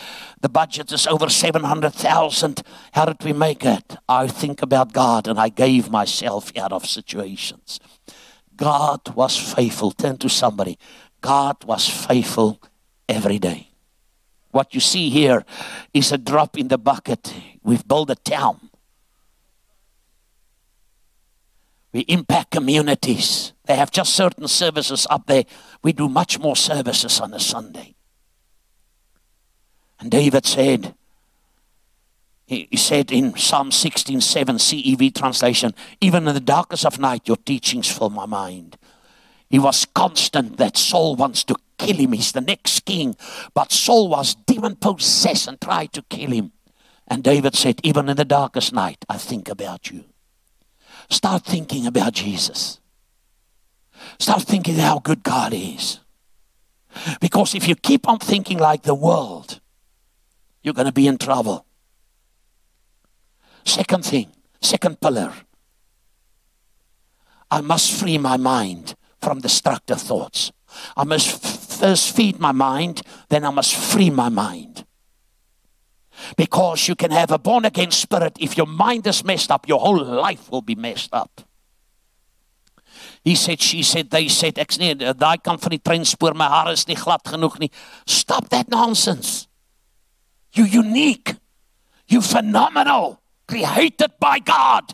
the 0.40 0.48
budget 0.48 0.90
is 0.92 1.06
over 1.06 1.28
700,000, 1.28 2.62
how 2.92 3.04
did 3.04 3.22
we 3.22 3.32
make 3.32 3.64
it? 3.64 3.96
I 4.08 4.26
think 4.26 4.62
about 4.62 4.92
God 4.92 5.28
and 5.28 5.38
I 5.38 5.48
gave 5.48 5.90
myself 5.90 6.56
out 6.56 6.72
of 6.72 6.86
situations. 6.86 7.78
God 8.56 9.14
was 9.14 9.36
faithful. 9.36 9.90
Turn 9.90 10.18
to 10.18 10.28
somebody. 10.28 10.78
God 11.20 11.64
was 11.64 11.88
faithful 11.88 12.60
every 13.08 13.38
day. 13.38 13.68
What 14.50 14.74
you 14.74 14.80
see 14.80 15.10
here 15.10 15.44
is 15.94 16.12
a 16.12 16.18
drop 16.18 16.58
in 16.58 16.68
the 16.68 16.78
bucket. 16.78 17.32
We've 17.62 17.86
built 17.86 18.10
a 18.10 18.16
town. 18.16 18.69
We 21.92 22.00
impact 22.02 22.52
communities. 22.52 23.52
They 23.64 23.76
have 23.76 23.90
just 23.90 24.14
certain 24.14 24.46
services 24.48 25.06
up 25.10 25.26
there. 25.26 25.44
We 25.82 25.92
do 25.92 26.08
much 26.08 26.38
more 26.38 26.56
services 26.56 27.20
on 27.20 27.34
a 27.34 27.40
Sunday. 27.40 27.94
And 29.98 30.10
David 30.10 30.46
said, 30.46 30.94
he, 32.46 32.68
said 32.76 33.12
in 33.12 33.36
Psalm 33.36 33.70
16 33.70 34.20
7 34.20 34.56
CEV 34.56 35.14
translation, 35.14 35.72
even 36.00 36.26
in 36.26 36.34
the 36.34 36.40
darkest 36.40 36.84
of 36.84 36.98
night, 36.98 37.28
your 37.28 37.36
teachings 37.36 37.88
fill 37.88 38.10
my 38.10 38.26
mind. 38.26 38.76
He 39.48 39.58
was 39.58 39.84
constant 39.84 40.56
that 40.56 40.76
Saul 40.76 41.14
wants 41.14 41.44
to 41.44 41.56
kill 41.78 41.96
him. 41.96 42.12
He's 42.12 42.32
the 42.32 42.40
next 42.40 42.84
king. 42.84 43.16
But 43.54 43.70
Saul 43.70 44.08
was 44.08 44.34
demon 44.34 44.76
possessed 44.76 45.46
and 45.46 45.60
tried 45.60 45.92
to 45.92 46.02
kill 46.02 46.30
him. 46.30 46.52
And 47.06 47.22
David 47.22 47.54
said, 47.54 47.80
Even 47.84 48.08
in 48.08 48.16
the 48.16 48.24
darkest 48.24 48.72
night, 48.72 49.04
I 49.08 49.16
think 49.16 49.48
about 49.48 49.90
you. 49.90 50.04
Start 51.10 51.44
thinking 51.44 51.86
about 51.86 52.12
Jesus. 52.12 52.80
Start 54.18 54.42
thinking 54.42 54.76
how 54.76 54.98
good 55.00 55.22
God 55.22 55.52
is. 55.52 56.00
Because 57.20 57.54
if 57.54 57.68
you 57.68 57.74
keep 57.74 58.08
on 58.08 58.18
thinking 58.18 58.58
like 58.58 58.82
the 58.82 58.94
world, 58.94 59.60
you're 60.62 60.74
going 60.74 60.86
to 60.86 60.92
be 60.92 61.06
in 61.06 61.18
trouble. 61.18 61.66
Second 63.64 64.04
thing, 64.04 64.30
second 64.60 65.00
pillar. 65.00 65.32
I 67.50 67.60
must 67.60 67.92
free 67.92 68.18
my 68.18 68.36
mind 68.36 68.94
from 69.20 69.40
destructive 69.40 70.00
thoughts. 70.00 70.52
I 70.96 71.04
must 71.04 71.44
f- 71.44 71.78
first 71.80 72.14
feed 72.14 72.38
my 72.38 72.52
mind, 72.52 73.02
then 73.28 73.44
I 73.44 73.50
must 73.50 73.74
free 73.74 74.10
my 74.10 74.28
mind. 74.28 74.84
Because 76.36 76.88
you 76.88 76.94
can 76.94 77.10
have 77.10 77.30
a 77.30 77.38
born 77.38 77.64
again 77.64 77.90
spirit. 77.90 78.36
If 78.40 78.56
your 78.56 78.66
mind 78.66 79.06
is 79.06 79.24
messed 79.24 79.50
up, 79.50 79.68
your 79.68 79.80
whole 79.80 80.02
life 80.02 80.50
will 80.50 80.62
be 80.62 80.74
messed 80.74 81.14
up. 81.14 81.42
He 83.22 83.34
said, 83.34 83.60
she 83.60 83.82
said, 83.82 84.10
they 84.10 84.28
said, 84.28 84.58
ek 84.58 84.78
nee, 84.78 84.94
daai 84.94 85.42
kant 85.42 85.60
van 85.60 85.76
die 85.76 86.32
my 86.34 86.48
hare 86.48 86.72
is 86.72 86.86
nie 86.88 86.96
glad 86.96 87.22
genoeg 87.24 87.58
nie. 87.60 87.70
Stop 88.06 88.48
that 88.48 88.68
nonsense. 88.68 89.46
You're 90.52 90.66
unique. 90.66 91.34
You're 92.08 92.22
phenomenal. 92.22 93.20
Created 93.46 94.12
by 94.18 94.38
God. 94.38 94.92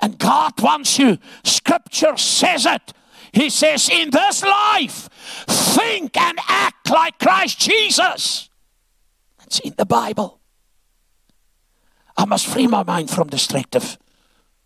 And 0.00 0.18
God 0.18 0.60
wants 0.60 0.98
you. 0.98 1.18
Scripture 1.44 2.16
says 2.16 2.66
it. 2.66 2.92
He 3.32 3.50
says, 3.50 3.88
in 3.88 4.10
this 4.10 4.42
life, 4.44 5.08
think 5.48 6.16
and 6.16 6.38
act 6.48 6.90
like 6.90 7.18
Christ 7.18 7.58
Jesus. 7.60 8.48
That's 9.38 9.58
in 9.60 9.74
the 9.76 9.86
Bible. 9.86 10.40
I 12.16 12.24
must 12.24 12.46
free 12.46 12.66
my 12.66 12.82
mind 12.82 13.10
from 13.10 13.28
destructive 13.28 13.98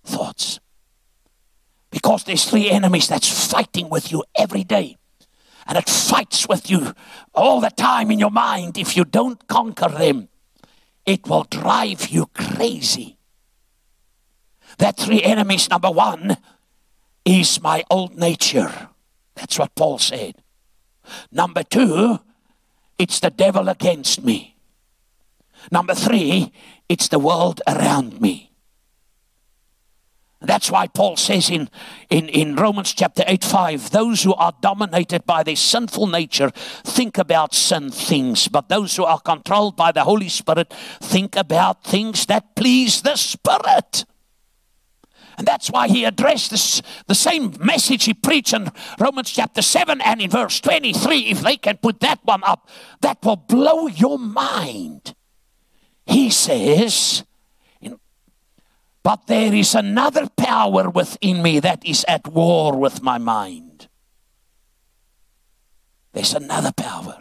thoughts. 0.04 0.60
Because 1.90 2.24
there's 2.24 2.44
three 2.44 2.70
enemies 2.70 3.08
that's 3.08 3.50
fighting 3.50 3.88
with 3.88 4.12
you 4.12 4.24
every 4.36 4.64
day. 4.64 4.96
And 5.66 5.78
it 5.78 5.88
fights 5.88 6.48
with 6.48 6.70
you 6.70 6.94
all 7.34 7.60
the 7.60 7.70
time 7.70 8.10
in 8.10 8.18
your 8.18 8.30
mind. 8.30 8.78
If 8.78 8.96
you 8.96 9.04
don't 9.04 9.46
conquer 9.48 9.88
them, 9.88 10.28
it 11.06 11.26
will 11.26 11.44
drive 11.44 12.08
you 12.08 12.26
crazy. 12.34 13.16
That 14.78 14.96
three 14.98 15.22
enemies, 15.22 15.68
number 15.70 15.90
one, 15.90 16.36
is 17.24 17.60
my 17.62 17.84
old 17.90 18.16
nature. 18.16 18.90
That's 19.34 19.58
what 19.58 19.74
Paul 19.74 19.98
said. 19.98 20.36
Number 21.32 21.62
two, 21.62 22.20
it's 22.98 23.20
the 23.20 23.30
devil 23.30 23.68
against 23.68 24.22
me. 24.22 24.57
Number 25.70 25.94
three, 25.94 26.52
it's 26.88 27.08
the 27.08 27.18
world 27.18 27.60
around 27.66 28.20
me. 28.20 28.48
That's 30.40 30.70
why 30.70 30.86
Paul 30.86 31.16
says 31.16 31.50
in, 31.50 31.68
in, 32.10 32.28
in 32.28 32.54
Romans 32.54 32.94
chapter 32.94 33.24
8 33.26 33.44
5, 33.44 33.90
those 33.90 34.22
who 34.22 34.34
are 34.34 34.52
dominated 34.60 35.26
by 35.26 35.42
their 35.42 35.56
sinful 35.56 36.06
nature 36.06 36.50
think 36.50 37.18
about 37.18 37.54
sin 37.54 37.90
things, 37.90 38.46
but 38.46 38.68
those 38.68 38.94
who 38.94 39.04
are 39.04 39.18
controlled 39.18 39.76
by 39.76 39.90
the 39.90 40.04
Holy 40.04 40.28
Spirit 40.28 40.72
think 41.00 41.34
about 41.34 41.82
things 41.82 42.26
that 42.26 42.54
please 42.54 43.02
the 43.02 43.16
Spirit. 43.16 44.04
And 45.38 45.46
that's 45.46 45.70
why 45.70 45.88
he 45.88 46.04
addressed 46.04 46.50
this, 46.50 46.82
the 47.06 47.14
same 47.14 47.54
message 47.60 48.04
he 48.04 48.14
preached 48.14 48.52
in 48.52 48.70
Romans 48.98 49.30
chapter 49.30 49.62
7 49.62 50.00
and 50.00 50.20
in 50.20 50.30
verse 50.30 50.60
23. 50.60 51.26
If 51.26 51.42
they 51.42 51.56
can 51.56 51.78
put 51.78 52.00
that 52.00 52.20
one 52.24 52.42
up, 52.44 52.68
that 53.00 53.24
will 53.24 53.36
blow 53.36 53.86
your 53.88 54.18
mind. 54.18 55.14
He 56.08 56.30
says, 56.30 57.22
but 59.02 59.26
there 59.26 59.54
is 59.54 59.74
another 59.74 60.28
power 60.36 60.90
within 60.90 61.42
me 61.42 61.60
that 61.60 61.84
is 61.86 62.04
at 62.08 62.28
war 62.28 62.76
with 62.76 63.02
my 63.02 63.16
mind. 63.16 63.88
There's 66.12 66.34
another 66.34 66.72
power. 66.72 67.18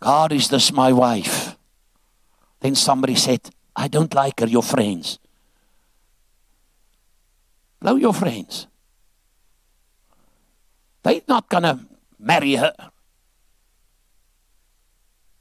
God, 0.00 0.32
is 0.32 0.48
this 0.48 0.72
my 0.72 0.92
wife? 0.92 1.56
Then 2.60 2.74
somebody 2.74 3.14
said, 3.14 3.50
I 3.76 3.86
don't 3.86 4.14
like 4.14 4.40
her, 4.40 4.46
your 4.46 4.62
friends. 4.62 5.18
Blow 7.80 7.96
your 7.96 8.14
friends. 8.14 8.66
They're 11.02 11.20
not 11.28 11.48
going 11.48 11.64
to 11.64 11.78
marry 12.18 12.54
her. 12.56 12.74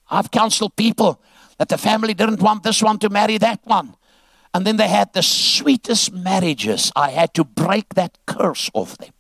I've 0.10 0.32
counseled 0.32 0.76
people 0.76 1.22
that 1.58 1.70
the 1.70 1.78
family 1.78 2.14
didn't 2.14 2.41
want 2.41 2.64
this 2.64 2.82
one 2.82 2.99
to 2.99 3.10
marry 3.10 3.38
that 3.38 3.62
one. 3.64 3.95
And 4.53 4.66
then 4.66 4.78
they 4.78 4.88
had 4.88 5.14
the 5.14 5.24
sweetest 5.24 6.14
marriages. 6.14 6.91
I 6.95 7.10
had 7.10 7.34
to 7.36 7.43
break 7.43 7.95
that 7.95 8.18
curse 8.26 8.70
off 8.74 8.97
them 8.97 9.12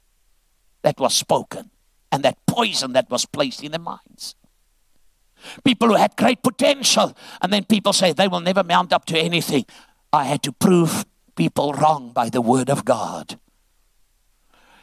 that 0.83 0.99
was 0.99 1.13
spoken 1.13 1.69
and 2.11 2.23
that 2.23 2.37
poison 2.47 2.93
that 2.93 3.09
was 3.09 3.25
placed 3.25 3.63
in 3.63 3.71
their 3.71 3.79
minds. 3.79 4.35
People 5.63 5.89
who 5.89 5.95
had 5.95 6.15
great 6.15 6.41
potential, 6.41 7.15
and 7.41 7.53
then 7.53 7.63
people 7.65 7.93
say 7.93 8.11
they 8.13 8.27
will 8.27 8.39
never 8.39 8.63
mount 8.63 8.91
up 8.91 9.05
to 9.05 9.19
anything. 9.19 9.65
I 10.11 10.23
had 10.23 10.41
to 10.43 10.51
prove 10.51 11.05
people 11.35 11.73
wrong 11.73 12.11
by 12.11 12.29
the 12.29 12.41
word 12.41 12.69
of 12.69 12.85
God. 12.85 13.39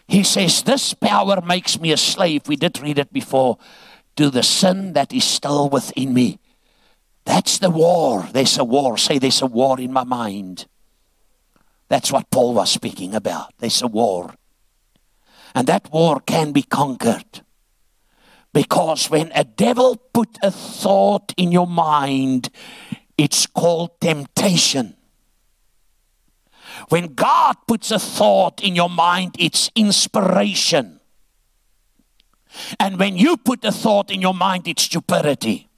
He 0.06 0.22
says, 0.22 0.62
This 0.62 0.94
power 0.94 1.40
makes 1.40 1.80
me 1.80 1.90
a 1.90 1.96
slave. 1.96 2.46
We 2.46 2.56
did 2.56 2.80
read 2.80 2.98
it 2.98 3.12
before. 3.12 3.58
To 4.16 4.30
the 4.30 4.42
sin 4.42 4.92
that 4.92 5.12
is 5.12 5.24
still 5.24 5.68
within 5.68 6.14
me. 6.14 6.38
That's 7.24 7.58
the 7.58 7.70
war. 7.70 8.28
There's 8.32 8.58
a 8.58 8.64
war. 8.64 8.96
Say, 8.98 9.18
there's 9.18 9.42
a 9.42 9.46
war 9.46 9.80
in 9.80 9.92
my 9.92 10.04
mind. 10.04 10.66
That's 11.88 12.12
what 12.12 12.30
Paul 12.30 12.54
was 12.54 12.70
speaking 12.70 13.14
about. 13.14 13.54
There's 13.58 13.82
a 13.82 13.86
war. 13.86 14.34
And 15.54 15.66
that 15.66 15.92
war 15.92 16.20
can 16.20 16.52
be 16.52 16.62
conquered. 16.62 17.42
Because 18.52 19.10
when 19.10 19.32
a 19.34 19.44
devil 19.44 19.96
put 19.96 20.38
a 20.42 20.50
thought 20.50 21.32
in 21.36 21.50
your 21.50 21.66
mind, 21.66 22.50
it's 23.18 23.46
called 23.46 24.00
temptation. 24.00 24.96
When 26.88 27.14
God 27.14 27.56
puts 27.66 27.90
a 27.90 27.98
thought 27.98 28.62
in 28.62 28.76
your 28.76 28.90
mind, 28.90 29.36
it's 29.38 29.70
inspiration. 29.74 30.93
And 32.78 32.98
when 32.98 33.16
you 33.16 33.36
put 33.36 33.64
a 33.64 33.72
thought 33.72 34.10
in 34.10 34.20
your 34.20 34.34
mind, 34.34 34.68
it's 34.68 34.82
stupidity. 34.82 35.68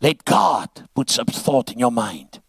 Let 0.00 0.24
God 0.24 0.68
put 0.94 1.10
some 1.10 1.26
thought 1.26 1.72
in 1.72 1.78
your 1.78 1.92
mind. 1.92 2.40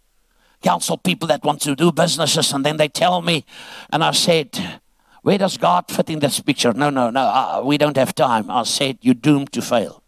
Counsel 0.62 0.98
people 0.98 1.28
that 1.28 1.44
want 1.44 1.62
to 1.62 1.76
do 1.76 1.92
businesses 1.92 2.54
and 2.54 2.66
then 2.66 2.78
they 2.78 2.88
tell 2.88 3.22
me, 3.22 3.46
and 3.92 4.04
I 4.04 4.12
said, 4.12 4.80
Where 5.22 5.38
does 5.38 5.58
God 5.58 5.90
fit 5.90 6.10
in 6.10 6.20
this 6.20 6.40
picture? 6.40 6.72
No, 6.72 6.90
no, 6.90 7.10
no, 7.10 7.22
uh, 7.22 7.62
we 7.66 7.78
don't 7.78 7.98
have 7.98 8.16
time. 8.16 8.50
I 8.50 8.64
said, 8.64 9.00
You're 9.02 9.16
doomed 9.16 9.52
to 9.54 9.62
fail. 9.62 10.04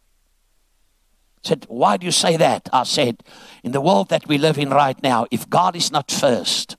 I 1.44 1.50
said, 1.50 1.66
Why 1.68 1.98
do 1.98 2.06
you 2.06 2.12
say 2.12 2.38
that? 2.38 2.70
I 2.72 2.84
said, 2.84 3.24
In 3.64 3.72
the 3.72 3.82
world 3.82 4.10
that 4.10 4.28
we 4.28 4.38
live 4.38 4.58
in 4.58 4.70
right 4.70 5.02
now, 5.04 5.26
if 5.32 5.50
God 5.50 5.76
is 5.76 5.92
not 5.92 6.12
first, 6.12 6.78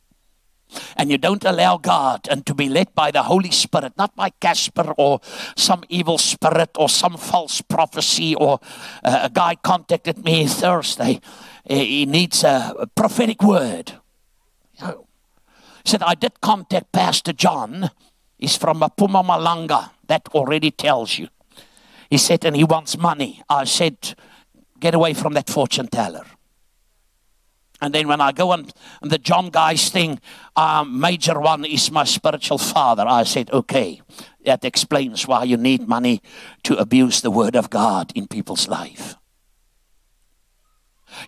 and 0.96 1.10
you 1.10 1.18
don't 1.18 1.44
allow 1.44 1.76
God 1.78 2.26
and 2.30 2.44
to 2.46 2.54
be 2.54 2.68
led 2.68 2.94
by 2.94 3.10
the 3.10 3.22
Holy 3.22 3.50
Spirit, 3.50 3.92
not 3.96 4.14
by 4.16 4.30
Casper 4.30 4.94
or 4.96 5.20
some 5.56 5.82
evil 5.88 6.18
spirit 6.18 6.70
or 6.76 6.88
some 6.88 7.16
false 7.16 7.60
prophecy, 7.60 8.34
or 8.34 8.60
uh, 9.04 9.20
a 9.22 9.30
guy 9.30 9.54
contacted 9.56 10.24
me 10.24 10.46
Thursday. 10.46 11.20
He 11.64 12.06
needs 12.06 12.44
a 12.44 12.86
prophetic 12.94 13.42
word. 13.42 13.92
He 14.78 15.90
said, 15.90 16.02
I 16.02 16.14
did 16.14 16.40
contact 16.40 16.92
Pastor 16.92 17.32
John. 17.32 17.90
He's 18.38 18.56
from 18.56 18.80
Mpumalanga. 18.80 19.90
That 20.06 20.28
already 20.34 20.70
tells 20.70 21.18
you. 21.18 21.28
He 22.10 22.18
said, 22.18 22.44
and 22.44 22.54
he 22.54 22.64
wants 22.64 22.98
money. 22.98 23.42
I 23.48 23.64
said, 23.64 24.14
get 24.78 24.94
away 24.94 25.14
from 25.14 25.32
that 25.34 25.48
fortune 25.48 25.88
teller. 25.88 26.26
And 27.80 27.94
then 27.94 28.08
when 28.08 28.20
I 28.20 28.32
go 28.32 28.50
on 28.50 28.68
the 29.02 29.18
John 29.18 29.50
Guys 29.50 29.90
thing, 29.90 30.20
um, 30.56 31.00
major 31.00 31.38
one 31.40 31.64
is 31.64 31.90
my 31.90 32.04
spiritual 32.04 32.58
father. 32.58 33.04
I 33.06 33.24
said, 33.24 33.50
okay, 33.50 34.00
that 34.44 34.64
explains 34.64 35.26
why 35.26 35.44
you 35.44 35.56
need 35.56 35.88
money 35.88 36.22
to 36.62 36.76
abuse 36.76 37.20
the 37.20 37.30
word 37.30 37.56
of 37.56 37.70
God 37.70 38.12
in 38.14 38.26
people's 38.26 38.68
life. 38.68 39.16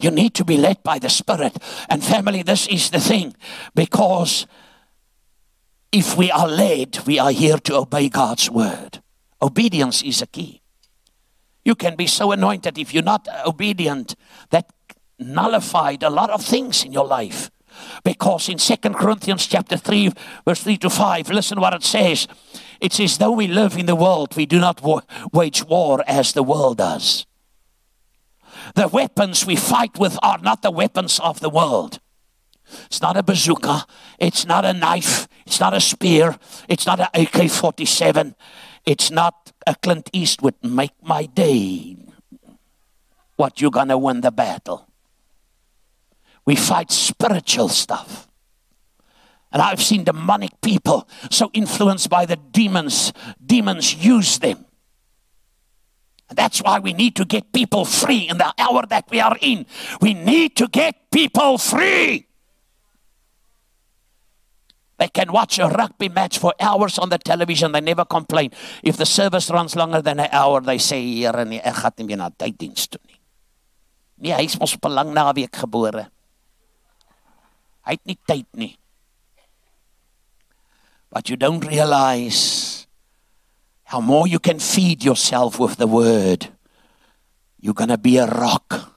You 0.01 0.11
need 0.11 0.35
to 0.35 0.45
be 0.45 0.57
led 0.57 0.83
by 0.83 0.99
the 0.99 1.09
Spirit. 1.09 1.57
And 1.89 2.05
family, 2.05 2.43
this 2.43 2.67
is 2.69 2.91
the 2.91 3.01
thing. 3.01 3.35
Because 3.75 4.47
if 5.93 6.17
we 6.17 6.31
are 6.31 6.49
led, 6.49 6.99
we 7.07 7.19
are 7.19 7.31
here 7.31 7.59
to 7.59 7.77
obey 7.77 8.09
God's 8.09 8.51
word. 8.51 9.03
Obedience 9.41 10.03
is 10.03 10.23
a 10.23 10.27
key. 10.27 10.63
You 11.65 11.75
can 11.75 11.97
be 11.97 12.07
so 12.07 12.33
anointed 12.33 12.79
if 12.79 12.95
you're 12.95 13.03
not 13.03 13.27
obedient 13.45 14.15
nullified 15.19 16.03
a 16.03 16.11
lot 16.11 16.31
of 16.31 16.45
things 16.45 16.85
in 16.85 16.93
your 16.93 17.07
life. 17.07 17.51
Because 18.05 18.49
in 18.49 18.59
Second 18.59 18.95
Corinthians 18.95 19.47
chapter 19.47 19.77
3, 19.77 20.13
verse 20.47 20.63
3 20.63 20.79
to 20.79 20.91
5, 20.91 21.31
listen 21.31 21.61
what 21.61 21.75
it 21.75 21.83
says. 21.83 22.27
It 22.81 22.93
says, 22.93 23.19
though 23.19 23.33
we 23.33 23.47
live 23.47 23.77
in 23.77 23.87
the 23.87 23.97
world, 23.97 24.37
we 24.37 24.47
do 24.47 24.59
not 24.59 24.83
wage 25.33 25.65
war 25.65 26.03
as 26.07 26.33
the 26.33 26.43
world 26.43 26.79
does. 26.79 27.27
The 28.75 28.89
weapons 28.89 29.47
we 29.47 29.57
fight 29.57 29.99
with 29.99 30.19
are 30.23 30.39
not 30.39 30.63
the 30.63 30.71
weapons 30.71 31.21
of 31.21 31.41
the 31.41 31.51
world. 31.51 32.01
It's 32.87 33.01
not 33.01 33.17
a 33.17 33.23
bazooka. 33.23 33.87
It's 34.19 34.45
not 34.45 34.65
a 34.65 34.73
knife. 34.73 35.29
It's 35.47 35.61
not 35.61 35.75
a 35.75 35.81
spear. 35.81 36.37
It's 36.69 36.87
not 36.87 37.01
an 37.01 37.09
AK 37.15 37.51
47. 37.51 38.35
It's 38.85 39.11
not 39.11 39.53
a 39.67 39.75
Clint 39.77 40.11
Eastwood. 40.13 40.55
Make 40.63 40.93
my 41.03 41.27
day. 41.27 41.97
What 43.37 43.61
you 43.61 43.71
gonna 43.71 43.99
win 43.99 44.23
the 44.23 44.33
battle? 44.33 44.86
We 46.47 46.55
fight 46.55 46.91
spiritual 46.91 47.69
stuff. 47.69 48.29
And 49.53 49.63
I've 49.63 49.83
seen 49.83 50.05
demonic 50.05 50.61
people 50.61 51.09
so 51.31 51.51
influenced 51.53 52.09
by 52.09 52.27
the 52.27 52.37
demons, 52.37 53.13
demons 53.45 53.95
use 53.95 54.39
them. 54.39 54.65
And 56.29 56.37
that's 56.37 56.61
why 56.61 56.79
we 56.79 56.93
need 56.93 57.15
to 57.17 57.25
get 57.25 57.53
people 57.53 57.85
free 57.85 58.29
in 58.29 58.39
the 58.39 58.53
hour 58.59 58.85
that 58.87 59.07
we 59.11 59.21
are 59.21 59.37
in. 59.41 59.67
We 60.01 60.15
need 60.15 60.57
to 60.57 60.69
get 60.69 61.11
people 61.11 61.59
free. 61.59 62.27
They 64.99 65.09
can 65.09 65.31
watch 65.31 65.59
a 65.59 65.69
rugby 65.69 66.09
match 66.09 66.39
for 66.39 66.55
hours 66.59 66.99
on 66.99 67.11
the 67.11 67.19
television. 67.19 67.73
They 67.73 67.83
never 67.83 68.05
complain. 68.05 68.51
If 68.83 68.97
the 68.97 69.07
service 69.07 69.51
runs 69.51 69.77
longer 69.77 70.01
than 70.01 70.19
an 70.21 70.29
hour, 70.33 70.61
they 70.61 70.79
say, 70.79 71.05
Here, 71.05 71.45
nee, 71.45 71.61
ek 71.61 71.75
gaan 71.75 71.93
nie 71.99 72.07
meer 72.07 72.17
na 72.17 72.31
tyddiens 72.31 72.89
toe 72.89 73.01
nie. 73.05 73.21
Nee, 74.17 74.33
hy 74.33 74.45
is 74.49 74.57
gebore. 75.53 76.09
Hy 77.87 77.95
het 77.95 78.05
nie 78.05 78.19
tyd 78.27 78.47
nie. 78.59 78.75
But 81.11 81.31
you 81.31 81.37
don't 81.37 81.65
realize 81.65 82.87
how 83.85 84.01
more 84.01 84.27
you 84.27 84.41
can 84.41 84.59
feed 84.59 85.05
yourself 85.05 85.61
with 85.61 85.77
the 85.77 85.87
word. 85.87 86.49
You're 87.61 87.75
going 87.75 87.95
to 87.95 87.99
be 87.99 88.19
a 88.19 88.27
rock 88.27 88.93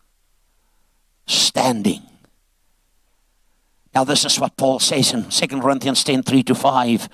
standing. 1.28 2.02
Now, 3.94 4.04
this 4.04 4.26
is 4.26 4.40
what 4.40 4.58
Paul 4.58 4.80
says 4.80 5.14
in 5.14 5.30
2 5.30 5.62
Corinthians 5.62 6.04
10 6.04 6.24
3 6.24 6.44
to 6.44 6.56
5. 6.56 7.10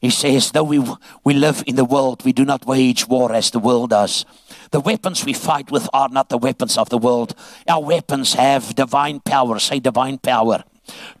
He 0.00 0.10
says, 0.10 0.50
Though 0.50 0.64
we, 0.64 0.84
we 1.22 1.34
live 1.34 1.62
in 1.66 1.76
the 1.76 1.84
world, 1.84 2.24
we 2.24 2.32
do 2.32 2.44
not 2.44 2.66
wage 2.66 3.06
war 3.06 3.32
as 3.32 3.52
the 3.52 3.60
world 3.60 3.90
does. 3.90 4.26
The 4.72 4.80
weapons 4.80 5.24
we 5.24 5.32
fight 5.32 5.70
with 5.70 5.88
are 5.92 6.08
not 6.08 6.28
the 6.28 6.38
weapons 6.38 6.76
of 6.76 6.88
the 6.88 6.98
world. 6.98 7.36
Our 7.68 7.82
weapons 7.82 8.34
have 8.34 8.74
divine 8.74 9.20
power. 9.20 9.60
Say 9.60 9.78
divine 9.78 10.18
power 10.18 10.64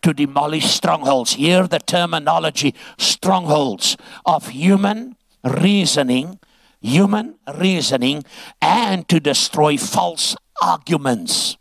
to 0.02 0.12
demolish 0.12 0.66
strongholds. 0.66 1.34
Here, 1.34 1.66
the 1.66 1.78
terminology 1.78 2.74
strongholds 2.98 3.96
of 4.24 4.48
human 4.48 5.16
reasoning, 5.44 6.38
human 6.80 7.36
reasoning, 7.56 8.24
and 8.60 9.08
to 9.08 9.20
destroy 9.20 9.76
false 9.76 10.36
arguments. 10.60 11.56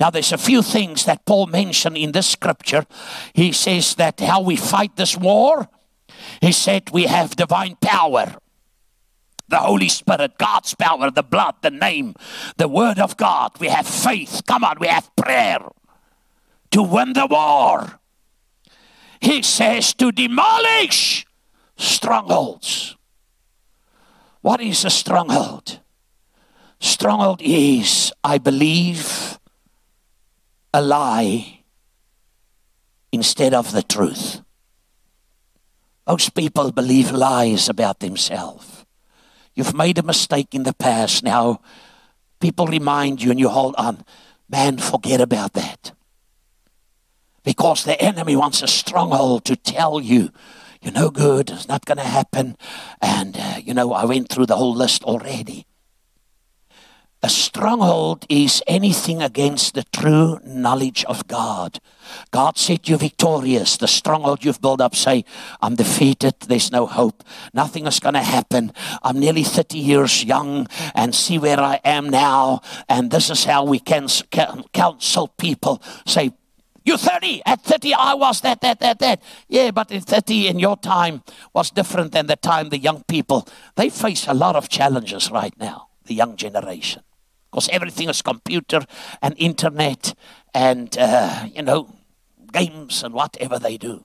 Now, 0.00 0.10
there's 0.10 0.32
a 0.32 0.38
few 0.38 0.62
things 0.62 1.04
that 1.04 1.26
Paul 1.26 1.46
mentioned 1.46 1.98
in 1.98 2.12
this 2.12 2.26
scripture. 2.26 2.86
He 3.34 3.52
says 3.52 3.94
that 3.96 4.20
how 4.20 4.40
we 4.40 4.56
fight 4.56 4.96
this 4.96 5.16
war, 5.16 5.68
he 6.40 6.52
said 6.52 6.90
we 6.90 7.04
have 7.04 7.36
divine 7.36 7.76
power. 7.76 8.36
The 9.48 9.58
Holy 9.58 9.88
Spirit, 9.88 10.38
God's 10.38 10.74
power, 10.74 11.10
the 11.10 11.22
blood, 11.22 11.54
the 11.62 11.70
name, 11.70 12.14
the 12.56 12.66
Word 12.66 12.98
of 12.98 13.16
God. 13.16 13.52
We 13.60 13.68
have 13.68 13.86
faith. 13.86 14.42
Come 14.46 14.64
on, 14.64 14.78
we 14.80 14.88
have 14.88 15.14
prayer 15.14 15.60
to 16.76 16.82
win 16.82 17.14
the 17.14 17.26
war. 17.26 17.98
He 19.18 19.40
says 19.40 19.94
to 19.94 20.12
demolish 20.12 21.24
strongholds. 21.78 22.98
What 24.42 24.60
is 24.60 24.84
a 24.84 24.90
stronghold? 24.90 25.80
Stronghold 26.78 27.40
is, 27.40 28.12
I 28.22 28.36
believe, 28.36 29.38
a 30.74 30.82
lie 30.82 31.64
instead 33.10 33.54
of 33.54 33.72
the 33.72 33.82
truth. 33.82 34.42
Most 36.06 36.34
people 36.34 36.72
believe 36.72 37.10
lies 37.10 37.70
about 37.70 38.00
themselves. 38.00 38.84
You've 39.54 39.74
made 39.74 39.96
a 39.96 40.02
mistake 40.02 40.54
in 40.54 40.64
the 40.64 40.74
past. 40.74 41.24
Now, 41.24 41.62
people 42.38 42.66
remind 42.66 43.22
you 43.22 43.30
and 43.30 43.40
you 43.40 43.48
hold 43.48 43.74
on. 43.78 44.04
Man, 44.50 44.76
forget 44.76 45.22
about 45.22 45.54
that. 45.54 45.95
Because 47.46 47.84
the 47.84 47.98
enemy 48.02 48.34
wants 48.34 48.60
a 48.60 48.66
stronghold 48.66 49.44
to 49.44 49.54
tell 49.54 50.00
you, 50.00 50.30
you're 50.82 50.92
no 50.92 51.10
good, 51.10 51.48
it's 51.50 51.68
not 51.68 51.84
going 51.84 51.98
to 51.98 52.02
happen. 52.04 52.56
And, 53.00 53.36
uh, 53.38 53.58
you 53.62 53.72
know, 53.72 53.92
I 53.92 54.04
went 54.04 54.28
through 54.28 54.46
the 54.46 54.56
whole 54.56 54.74
list 54.74 55.04
already. 55.04 55.64
A 57.22 57.28
stronghold 57.28 58.26
is 58.28 58.64
anything 58.66 59.22
against 59.22 59.74
the 59.74 59.84
true 59.84 60.40
knowledge 60.44 61.04
of 61.04 61.28
God. 61.28 61.78
God 62.32 62.58
said 62.58 62.88
you're 62.88 62.98
victorious. 62.98 63.76
The 63.76 63.86
stronghold 63.86 64.44
you've 64.44 64.60
built 64.60 64.80
up 64.80 64.96
say, 64.96 65.24
I'm 65.62 65.76
defeated. 65.76 66.34
There's 66.40 66.72
no 66.72 66.84
hope. 66.84 67.22
Nothing 67.54 67.86
is 67.86 68.00
going 68.00 68.14
to 68.14 68.22
happen. 68.22 68.72
I'm 69.04 69.20
nearly 69.20 69.44
30 69.44 69.78
years 69.78 70.24
young 70.24 70.66
and 70.96 71.14
see 71.14 71.38
where 71.38 71.60
I 71.60 71.78
am 71.84 72.10
now. 72.10 72.60
And 72.88 73.12
this 73.12 73.30
is 73.30 73.44
how 73.44 73.64
we 73.64 73.78
can 73.78 74.08
counsel 74.72 75.28
people. 75.28 75.80
Say, 76.06 76.32
you're 76.86 76.96
30. 76.96 77.42
At 77.44 77.62
30, 77.62 77.92
I 77.94 78.14
was 78.14 78.40
that, 78.40 78.62
that, 78.62 78.80
that, 78.80 78.98
that. 79.00 79.22
Yeah, 79.48 79.72
but 79.72 79.90
in 79.90 80.00
30 80.00 80.48
in 80.48 80.58
your 80.58 80.76
time 80.78 81.22
was 81.52 81.70
different 81.70 82.12
than 82.12 82.26
the 82.26 82.36
time 82.36 82.70
the 82.70 82.78
young 82.78 83.04
people. 83.08 83.46
They 83.74 83.90
face 83.90 84.26
a 84.26 84.34
lot 84.34 84.56
of 84.56 84.68
challenges 84.70 85.30
right 85.30 85.52
now, 85.58 85.88
the 86.04 86.14
young 86.14 86.36
generation 86.36 87.02
because 87.56 87.70
everything 87.70 88.08
is 88.10 88.20
computer 88.20 88.84
and 89.22 89.34
internet 89.38 90.14
and, 90.52 90.94
uh, 90.98 91.46
you 91.54 91.62
know, 91.62 91.88
games 92.52 93.02
and 93.02 93.14
whatever 93.14 93.58
they 93.58 93.78
do. 93.78 94.04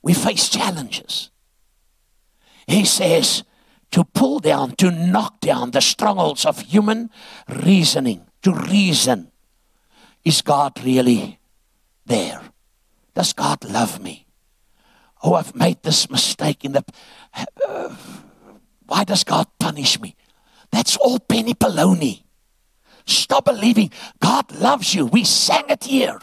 We 0.00 0.14
face 0.14 0.48
challenges. 0.48 1.30
He 2.66 2.86
says 2.86 3.44
to 3.90 4.04
pull 4.04 4.38
down, 4.38 4.76
to 4.76 4.90
knock 4.90 5.40
down 5.40 5.72
the 5.72 5.82
strongholds 5.82 6.46
of 6.46 6.60
human 6.60 7.10
reasoning, 7.46 8.26
to 8.42 8.54
reason. 8.54 9.27
Is 10.24 10.42
God 10.42 10.82
really 10.84 11.38
there? 12.06 12.40
Does 13.14 13.32
God 13.32 13.64
love 13.64 14.00
me? 14.00 14.26
Oh, 15.22 15.34
I've 15.34 15.54
made 15.54 15.82
this 15.82 16.10
mistake 16.10 16.64
in 16.64 16.72
the. 16.72 16.84
Uh, 17.66 17.94
why 18.86 19.04
does 19.04 19.24
God 19.24 19.46
punish 19.58 20.00
me? 20.00 20.14
That's 20.70 20.96
all 20.96 21.18
penny 21.18 21.54
baloney. 21.54 22.22
Stop 23.06 23.46
believing 23.46 23.90
God 24.20 24.52
loves 24.52 24.94
you. 24.94 25.06
We 25.06 25.24
sang 25.24 25.64
it 25.68 25.84
here. 25.84 26.20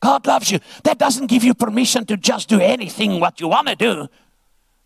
God 0.00 0.26
loves 0.26 0.50
you. 0.50 0.60
That 0.82 0.98
doesn't 0.98 1.28
give 1.28 1.44
you 1.44 1.54
permission 1.54 2.04
to 2.06 2.16
just 2.18 2.48
do 2.48 2.60
anything 2.60 3.20
what 3.20 3.40
you 3.40 3.48
want 3.48 3.68
to 3.68 3.74
do. 3.74 4.08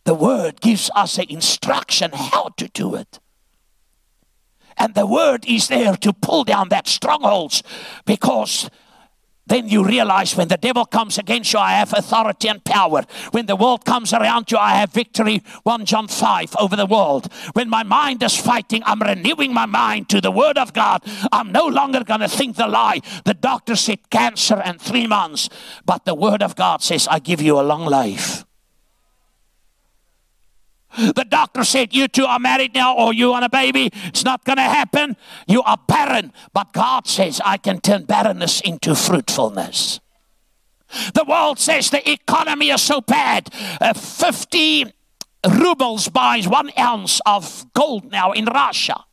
The 0.04 0.14
word 0.14 0.60
gives 0.60 0.90
us 0.94 1.18
an 1.18 1.26
instruction 1.28 2.12
how 2.12 2.50
to 2.56 2.68
do 2.68 2.94
it. 2.94 3.18
And 4.78 4.94
the 4.94 5.06
word 5.06 5.44
is 5.46 5.68
there 5.68 5.96
to 5.96 6.12
pull 6.12 6.44
down 6.44 6.68
that 6.68 6.86
strongholds 6.86 7.62
because 8.04 8.70
then 9.48 9.66
you 9.66 9.82
realize 9.82 10.36
when 10.36 10.48
the 10.48 10.58
devil 10.58 10.84
comes 10.84 11.16
against 11.16 11.54
you, 11.54 11.58
I 11.58 11.72
have 11.72 11.94
authority 11.94 12.48
and 12.48 12.62
power. 12.62 13.04
When 13.30 13.46
the 13.46 13.56
world 13.56 13.84
comes 13.86 14.12
around 14.12 14.50
you, 14.50 14.58
I 14.58 14.74
have 14.74 14.92
victory. 14.92 15.42
1 15.62 15.86
John 15.86 16.06
5 16.06 16.56
over 16.60 16.76
the 16.76 16.84
world. 16.84 17.32
When 17.54 17.70
my 17.70 17.82
mind 17.82 18.22
is 18.22 18.36
fighting, 18.36 18.82
I'm 18.84 19.00
renewing 19.00 19.54
my 19.54 19.64
mind 19.64 20.10
to 20.10 20.20
the 20.20 20.30
word 20.30 20.58
of 20.58 20.74
God. 20.74 21.02
I'm 21.32 21.50
no 21.50 21.66
longer 21.66 22.04
going 22.04 22.20
to 22.20 22.28
think 22.28 22.56
the 22.56 22.68
lie. 22.68 23.00
The 23.24 23.32
doctor 23.32 23.74
said 23.74 24.10
cancer 24.10 24.60
and 24.62 24.78
three 24.78 25.06
months. 25.06 25.48
But 25.86 26.04
the 26.04 26.14
word 26.14 26.42
of 26.42 26.54
God 26.54 26.82
says, 26.82 27.08
I 27.08 27.18
give 27.18 27.40
you 27.40 27.58
a 27.58 27.62
long 27.62 27.86
life. 27.86 28.44
The 30.98 31.24
doctor 31.28 31.62
said, 31.62 31.94
You 31.94 32.08
two 32.08 32.24
are 32.24 32.40
married 32.40 32.74
now, 32.74 32.96
or 32.96 33.14
you 33.14 33.30
want 33.30 33.44
a 33.44 33.48
baby. 33.48 33.90
It's 34.04 34.24
not 34.24 34.44
going 34.44 34.56
to 34.56 34.62
happen. 34.62 35.16
You 35.46 35.62
are 35.62 35.78
barren. 35.86 36.32
But 36.52 36.72
God 36.72 37.06
says, 37.06 37.40
I 37.44 37.56
can 37.56 37.80
turn 37.80 38.04
barrenness 38.04 38.60
into 38.60 38.96
fruitfulness. 38.96 40.00
The 41.14 41.24
world 41.24 41.58
says 41.58 41.90
the 41.90 42.10
economy 42.10 42.70
is 42.70 42.82
so 42.82 43.00
bad. 43.00 43.48
Uh, 43.80 43.92
50 43.92 44.92
rubles 45.48 46.08
buys 46.08 46.48
one 46.48 46.70
ounce 46.78 47.20
of 47.26 47.66
gold 47.74 48.10
now 48.10 48.32
in 48.32 48.46
Russia. 48.46 49.04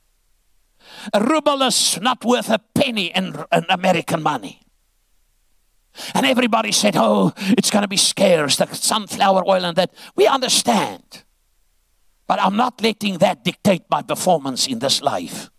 A 1.13 1.21
ruble 1.21 1.61
is 1.61 1.99
not 2.01 2.25
worth 2.25 2.49
a 2.49 2.59
penny 2.73 3.07
in, 3.07 3.35
in 3.51 3.65
American 3.69 4.23
money. 4.23 4.61
And 6.13 6.25
everybody 6.25 6.71
said, 6.71 6.95
Oh, 6.97 7.33
it's 7.37 7.69
going 7.69 7.83
to 7.83 7.87
be 7.87 7.97
scarce, 7.97 8.55
the 8.55 8.73
sunflower 8.73 9.47
oil 9.47 9.65
and 9.65 9.77
that. 9.77 9.93
We 10.15 10.25
understand. 10.25 11.24
But 12.27 12.41
I'm 12.41 12.55
not 12.55 12.81
letting 12.81 13.19
that 13.19 13.43
dictate 13.43 13.83
my 13.89 14.01
performance 14.01 14.67
in 14.67 14.79
this 14.79 15.01
life. 15.01 15.49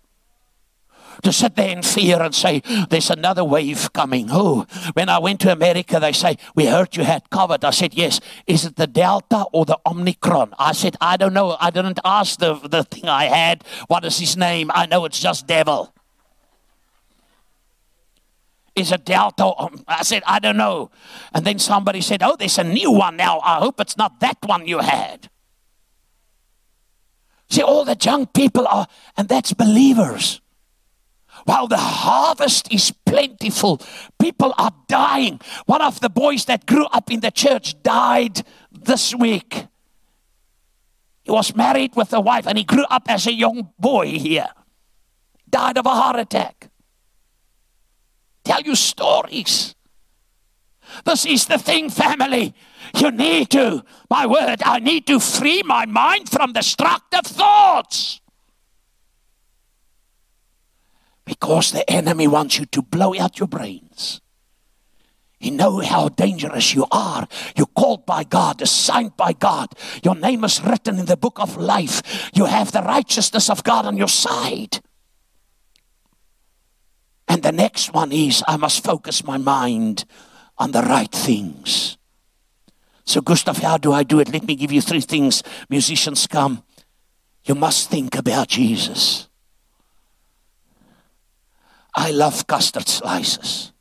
To 1.23 1.33
sit 1.33 1.57
there 1.57 1.71
in 1.71 1.83
fear 1.83 2.21
and 2.21 2.35
say, 2.35 2.61
there's 2.91 3.09
another 3.09 3.43
wave 3.43 3.91
coming. 3.95 4.29
Oh, 4.31 4.67
when 4.93 5.09
I 5.09 5.19
went 5.19 5.41
to 5.41 5.53
America, 5.53 5.99
they 5.99 6.13
say, 6.13 6.37
we 6.55 6.67
heard 6.67 6.95
you 6.95 7.05
had 7.05 7.31
COVID. 7.31 7.65
I 7.65 7.71
said, 7.71 7.95
yes. 7.95 8.21
Is 8.47 8.67
it 8.67 8.77
the 8.77 8.87
Delta 8.87 9.47
or 9.53 9.65
the 9.65 9.79
Omicron? 9.87 10.53
I 10.59 10.73
said, 10.73 10.95
I 11.01 11.17
don't 11.17 11.33
know. 11.33 11.57
I 11.59 11.71
didn't 11.71 12.01
ask 12.05 12.39
the, 12.39 12.55
the 12.55 12.85
thing 12.85 13.09
I 13.09 13.25
had. 13.25 13.65
What 13.87 14.05
is 14.05 14.19
his 14.19 14.37
name? 14.37 14.71
I 14.75 14.85
know 14.85 15.07
it's 15.07 15.19
just 15.19 15.47
devil. 15.47 15.95
Is 18.75 18.93
it 18.93 19.07
Delta? 19.07 19.55
I 19.89 20.03
said, 20.03 20.23
I 20.27 20.39
don't 20.39 20.59
know. 20.59 20.91
And 21.33 21.47
then 21.47 21.59
somebody 21.59 22.03
said, 22.03 22.23
oh, 22.23 22.37
there's 22.37 22.59
a 22.59 22.65
new 22.65 22.91
one 22.93 23.17
now. 23.17 23.41
I 23.41 23.57
hope 23.57 23.81
it's 23.81 23.97
not 23.97 24.21
that 24.21 24.37
one 24.45 24.67
you 24.67 24.81
had. 24.81 25.31
See, 27.49 27.63
all 27.63 27.85
the 27.85 27.97
young 28.01 28.27
people 28.27 28.67
are, 28.67 28.89
and 29.17 29.29
that's 29.29 29.53
believers. 29.53 30.41
While 31.45 31.69
the 31.69 31.77
harvest 31.77 32.73
is 32.73 32.91
plentiful, 32.91 33.81
people 34.19 34.53
are 34.59 34.73
dying. 34.89 35.41
One 35.67 35.81
of 35.81 36.01
the 36.01 36.11
boys 36.11 36.47
that 36.47 36.67
grew 36.67 36.87
up 36.87 37.11
in 37.11 37.21
the 37.21 37.31
church 37.31 37.81
died 37.85 38.43
this 38.73 39.15
week. 39.15 39.67
He 41.23 41.31
was 41.31 41.55
married 41.55 41.95
with 41.95 42.13
a 42.13 42.21
wife 42.21 42.49
and 42.49 42.59
he 42.59 42.65
grew 42.65 42.85
up 42.91 43.09
as 43.09 43.29
a 43.29 43.33
young 43.33 43.71
boy 43.79 44.19
here. 44.19 44.49
Died 45.49 45.79
of 45.79 45.87
a 45.87 45.91
heart 45.91 46.19
attack. 46.19 46.69
Tell 48.43 48.63
you 48.63 48.75
stories. 48.75 49.76
This 51.05 51.27
is 51.27 51.47
the 51.47 51.59
thing, 51.59 51.91
family. 51.91 52.55
You 52.97 53.11
need 53.11 53.51
to, 53.51 53.85
my 54.11 54.27
word, 54.27 54.63
I 54.65 54.79
need 54.79 55.07
to 55.09 55.21
free 55.21 55.63
my 55.63 55.87
mind 55.87 56.29
from 56.29 56.53
destructive 56.53 57.25
thoughts. 57.25 58.21
Because 61.25 61.73
the 61.73 61.89
enemy 61.91 62.29
wants 62.29 62.59
you 62.59 62.67
to 62.67 62.83
blow 62.83 63.19
out 63.19 63.39
your 63.39 63.49
brains. 63.49 64.21
You 65.39 65.51
know 65.51 65.81
how 65.81 66.09
dangerous 66.09 66.75
you 66.75 66.87
are. 66.91 67.29
You're 67.57 67.67
called 67.67 68.07
by 68.07 68.25
God, 68.25 68.63
assigned 68.63 69.17
by 69.17 69.33
God. 69.33 69.69
Your 70.03 70.15
name 70.15 70.45
is 70.45 70.63
written 70.63 70.99
in 70.99 71.07
the 71.07 71.17
book 71.17 71.39
of 71.39 71.57
life. 71.57 72.31
You 72.33 72.47
have 72.47 72.73
the 72.73 72.83
righteousness 72.83 73.51
of 73.51 73.63
God 73.63 73.85
on 73.85 73.97
your 73.97 74.09
side. 74.09 74.81
And 77.29 77.43
the 77.43 77.53
next 77.53 77.93
one 77.93 78.13
is 78.13 78.43
I 78.49 78.57
must 78.57 78.83
focus 78.83 79.25
my 79.25 79.37
mind 79.37 80.05
on 80.59 80.73
the 80.73 80.83
right 80.83 81.11
things. 81.11 81.97
So, 83.05 83.21
Gustav, 83.21 83.59
how 83.59 83.79
do 83.79 83.93
I 83.93 84.03
do 84.03 84.19
it? 84.21 84.33
Let 84.33 84.45
me 84.45 84.57
give 84.57 84.73
you 84.73 84.81
three 84.81 85.01
things. 85.01 85.43
Musicians 85.69 86.27
come. 86.27 86.65
You 87.45 87.55
must 87.55 87.89
think 87.89 88.17
about 88.17 88.49
Jesus. 88.49 89.29
I 91.95 92.11
love 92.11 92.47
custard 92.47 92.89
slices. 92.89 93.73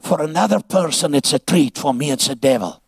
For 0.00 0.22
another 0.22 0.60
person, 0.60 1.14
it's 1.14 1.32
a 1.32 1.38
treat. 1.38 1.76
For 1.76 1.92
me, 1.92 2.10
it's 2.10 2.28
a 2.28 2.34
devil. 2.34 2.80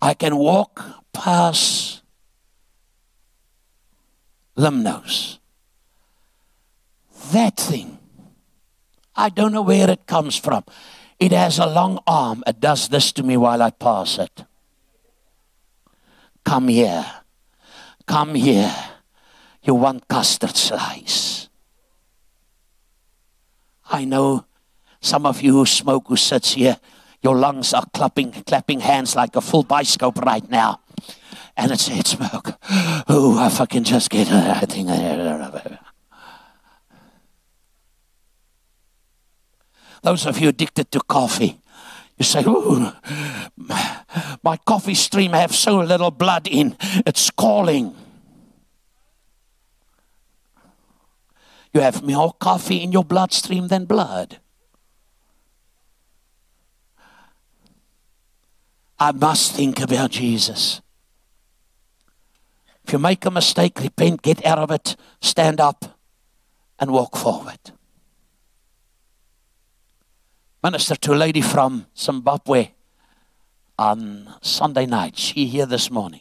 I 0.00 0.14
can 0.14 0.36
walk 0.36 0.82
past 1.12 2.02
limnos. 4.56 5.38
That 7.30 7.56
thing, 7.56 7.98
I 9.14 9.28
don't 9.28 9.52
know 9.52 9.62
where 9.62 9.88
it 9.90 10.06
comes 10.06 10.36
from. 10.36 10.64
It 11.20 11.32
has 11.32 11.58
a 11.58 11.66
long 11.66 12.00
arm. 12.06 12.42
It 12.46 12.58
does 12.58 12.88
this 12.88 13.12
to 13.12 13.22
me 13.22 13.36
while 13.36 13.62
I 13.62 13.70
pass 13.70 14.18
it. 14.18 14.44
Come 16.44 16.68
here. 16.68 17.06
Come 18.06 18.34
here. 18.34 18.74
You 19.62 19.76
want 19.76 20.08
custard 20.08 20.56
slice. 20.56 21.48
I 23.90 24.04
know 24.04 24.46
some 25.00 25.26
of 25.26 25.42
you 25.42 25.52
who 25.52 25.66
smoke 25.66 26.04
who 26.08 26.16
sits 26.16 26.54
here, 26.54 26.78
your 27.22 27.36
lungs 27.36 27.72
are 27.72 27.84
clapping, 27.92 28.32
clapping 28.32 28.80
hands 28.80 29.14
like 29.14 29.36
a 29.36 29.40
full 29.40 29.64
bioscope 29.64 30.24
right 30.24 30.48
now. 30.50 30.80
And 31.56 31.70
it's, 31.70 31.88
it's 31.88 32.10
smoke. 32.10 32.54
Oh, 33.08 33.46
if 33.46 33.60
I 33.60 33.66
can 33.66 33.84
just 33.84 34.10
get 34.10 34.28
that 34.28 34.70
thing. 34.70 34.88
Those 40.02 40.26
of 40.26 40.38
you 40.38 40.48
addicted 40.48 40.90
to 40.90 41.00
coffee, 41.00 41.60
you 42.18 42.24
say, 42.24 42.44
Ooh, 42.46 42.92
my 44.42 44.56
coffee 44.66 44.94
stream 44.94 45.32
have 45.32 45.54
so 45.54 45.78
little 45.78 46.10
blood 46.10 46.48
in, 46.48 46.76
it's 47.06 47.30
calling. 47.30 47.94
You 51.72 51.80
have 51.80 52.02
more 52.02 52.34
coffee 52.34 52.82
in 52.82 52.92
your 52.92 53.04
bloodstream 53.04 53.68
than 53.68 53.86
blood. 53.86 54.38
I 58.98 59.12
must 59.12 59.52
think 59.52 59.80
about 59.80 60.10
Jesus. 60.10 60.80
If 62.84 62.92
you 62.92 62.98
make 62.98 63.24
a 63.24 63.30
mistake, 63.30 63.80
repent, 63.80 64.22
get 64.22 64.44
out 64.44 64.58
of 64.58 64.70
it, 64.70 64.96
stand 65.20 65.60
up, 65.60 65.98
and 66.78 66.90
walk 66.90 67.16
forward. 67.16 67.58
Minister 70.62 70.94
to 70.94 71.12
a 71.12 71.16
lady 71.16 71.40
from 71.40 71.86
Zimbabwe 71.98 72.70
on 73.78 74.32
Sunday 74.42 74.86
night. 74.86 75.18
She 75.18 75.46
here 75.46 75.66
this 75.66 75.90
morning. 75.90 76.20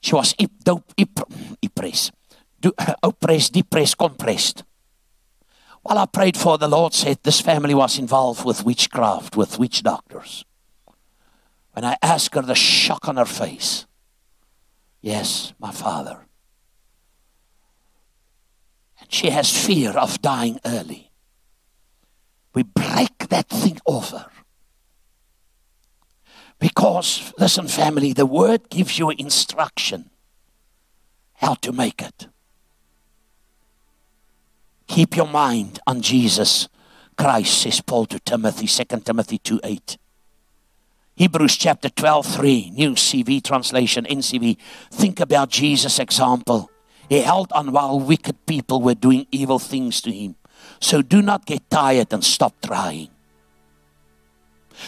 She 0.00 0.14
was 0.14 0.34
oppressed, 0.38 2.12
oppressed, 3.02 3.52
depressed, 3.52 3.98
compressed. 3.98 4.64
While 5.82 5.98
I 5.98 6.06
prayed 6.06 6.36
for, 6.36 6.58
the 6.58 6.68
Lord 6.68 6.94
said 6.94 7.18
this 7.22 7.40
family 7.40 7.74
was 7.74 7.98
involved 7.98 8.44
with 8.44 8.64
witchcraft, 8.64 9.36
with 9.36 9.58
witch 9.58 9.82
doctors. 9.82 10.44
When 11.72 11.84
I 11.84 11.96
asked 12.02 12.34
her, 12.34 12.42
the 12.42 12.54
shock 12.54 13.08
on 13.08 13.16
her 13.16 13.24
face, 13.24 13.86
Yes, 15.00 15.52
my 15.58 15.72
father. 15.72 16.26
And 19.00 19.12
she 19.12 19.30
has 19.30 19.66
fear 19.66 19.90
of 19.90 20.22
dying 20.22 20.60
early. 20.64 21.11
We 22.54 22.64
break 22.64 23.28
that 23.28 23.48
thing 23.48 23.78
over. 23.86 24.26
Because, 26.58 27.32
listen, 27.38 27.66
family, 27.66 28.12
the 28.12 28.26
word 28.26 28.70
gives 28.70 28.98
you 28.98 29.10
instruction 29.10 30.10
how 31.34 31.54
to 31.54 31.72
make 31.72 32.00
it. 32.00 32.28
Keep 34.86 35.16
your 35.16 35.26
mind 35.26 35.80
on 35.86 36.02
Jesus 36.02 36.68
Christ, 37.16 37.62
says 37.62 37.80
Paul 37.80 38.06
to 38.06 38.20
Timothy, 38.20 38.66
2 38.66 39.00
Timothy 39.00 39.38
2 39.38 39.60
8. 39.64 39.98
Hebrews 41.16 41.56
chapter 41.56 41.88
12, 41.88 42.26
3, 42.26 42.70
New 42.70 42.92
CV 42.92 43.42
translation, 43.42 44.04
NCV. 44.04 44.56
Think 44.90 45.20
about 45.20 45.50
Jesus' 45.50 45.98
example. 45.98 46.70
He 47.08 47.20
held 47.20 47.52
on 47.52 47.72
while 47.72 48.00
wicked 48.00 48.46
people 48.46 48.80
were 48.80 48.94
doing 48.94 49.26
evil 49.30 49.58
things 49.58 50.00
to 50.02 50.12
him. 50.12 50.36
So 50.82 51.00
do 51.00 51.22
not 51.22 51.46
get 51.46 51.70
tired 51.70 52.12
and 52.12 52.24
stop 52.24 52.60
trying. 52.60 53.08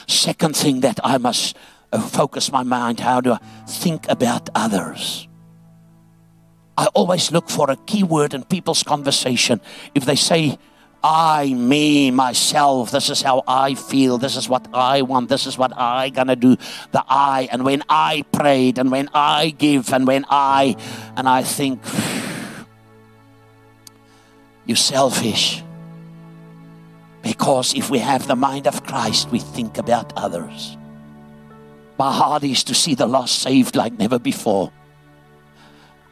Second 0.08 0.56
thing 0.56 0.80
that 0.80 0.98
I 1.04 1.18
must 1.18 1.56
uh, 1.92 2.00
focus 2.00 2.50
my 2.50 2.64
mind 2.64 2.98
how 2.98 3.20
do 3.20 3.32
I 3.32 3.38
think 3.68 4.08
about 4.08 4.50
others? 4.56 5.28
I 6.76 6.86
always 6.94 7.30
look 7.30 7.48
for 7.48 7.70
a 7.70 7.76
key 7.76 8.02
word 8.02 8.34
in 8.34 8.42
people's 8.42 8.82
conversation. 8.82 9.60
If 9.94 10.04
they 10.04 10.16
say, 10.16 10.58
I, 11.04 11.54
me, 11.54 12.10
myself, 12.10 12.90
this 12.90 13.08
is 13.08 13.22
how 13.22 13.44
I 13.46 13.74
feel, 13.74 14.18
this 14.18 14.34
is 14.36 14.48
what 14.48 14.66
I 14.74 15.02
want, 15.02 15.28
this 15.28 15.46
is 15.46 15.56
what 15.56 15.72
I 15.76 16.10
gonna 16.10 16.34
do, 16.34 16.56
the 16.90 17.04
I, 17.06 17.48
and 17.52 17.64
when 17.64 17.84
I 17.88 18.24
prayed, 18.32 18.78
and 18.78 18.90
when 18.90 19.08
I 19.14 19.50
give, 19.50 19.92
and 19.92 20.08
when 20.08 20.24
I, 20.28 20.74
and 21.16 21.28
I 21.28 21.44
think, 21.44 21.80
you're 24.66 24.76
selfish. 24.76 25.62
Because 27.24 27.74
if 27.74 27.88
we 27.88 27.98
have 28.00 28.26
the 28.28 28.36
mind 28.36 28.66
of 28.66 28.84
Christ, 28.84 29.30
we 29.30 29.38
think 29.38 29.78
about 29.78 30.12
others. 30.14 30.76
My 31.98 32.12
heart 32.12 32.44
is 32.44 32.62
to 32.64 32.74
see 32.74 32.94
the 32.94 33.06
lost 33.06 33.40
saved 33.40 33.74
like 33.74 33.94
never 33.98 34.18
before. 34.18 34.70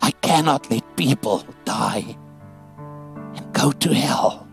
I 0.01 0.11
cannot 0.11 0.71
let 0.71 0.97
people 0.97 1.45
die 1.67 2.17
and 3.37 3.53
go 3.53 3.73
to 3.73 3.95
hell 3.95 4.49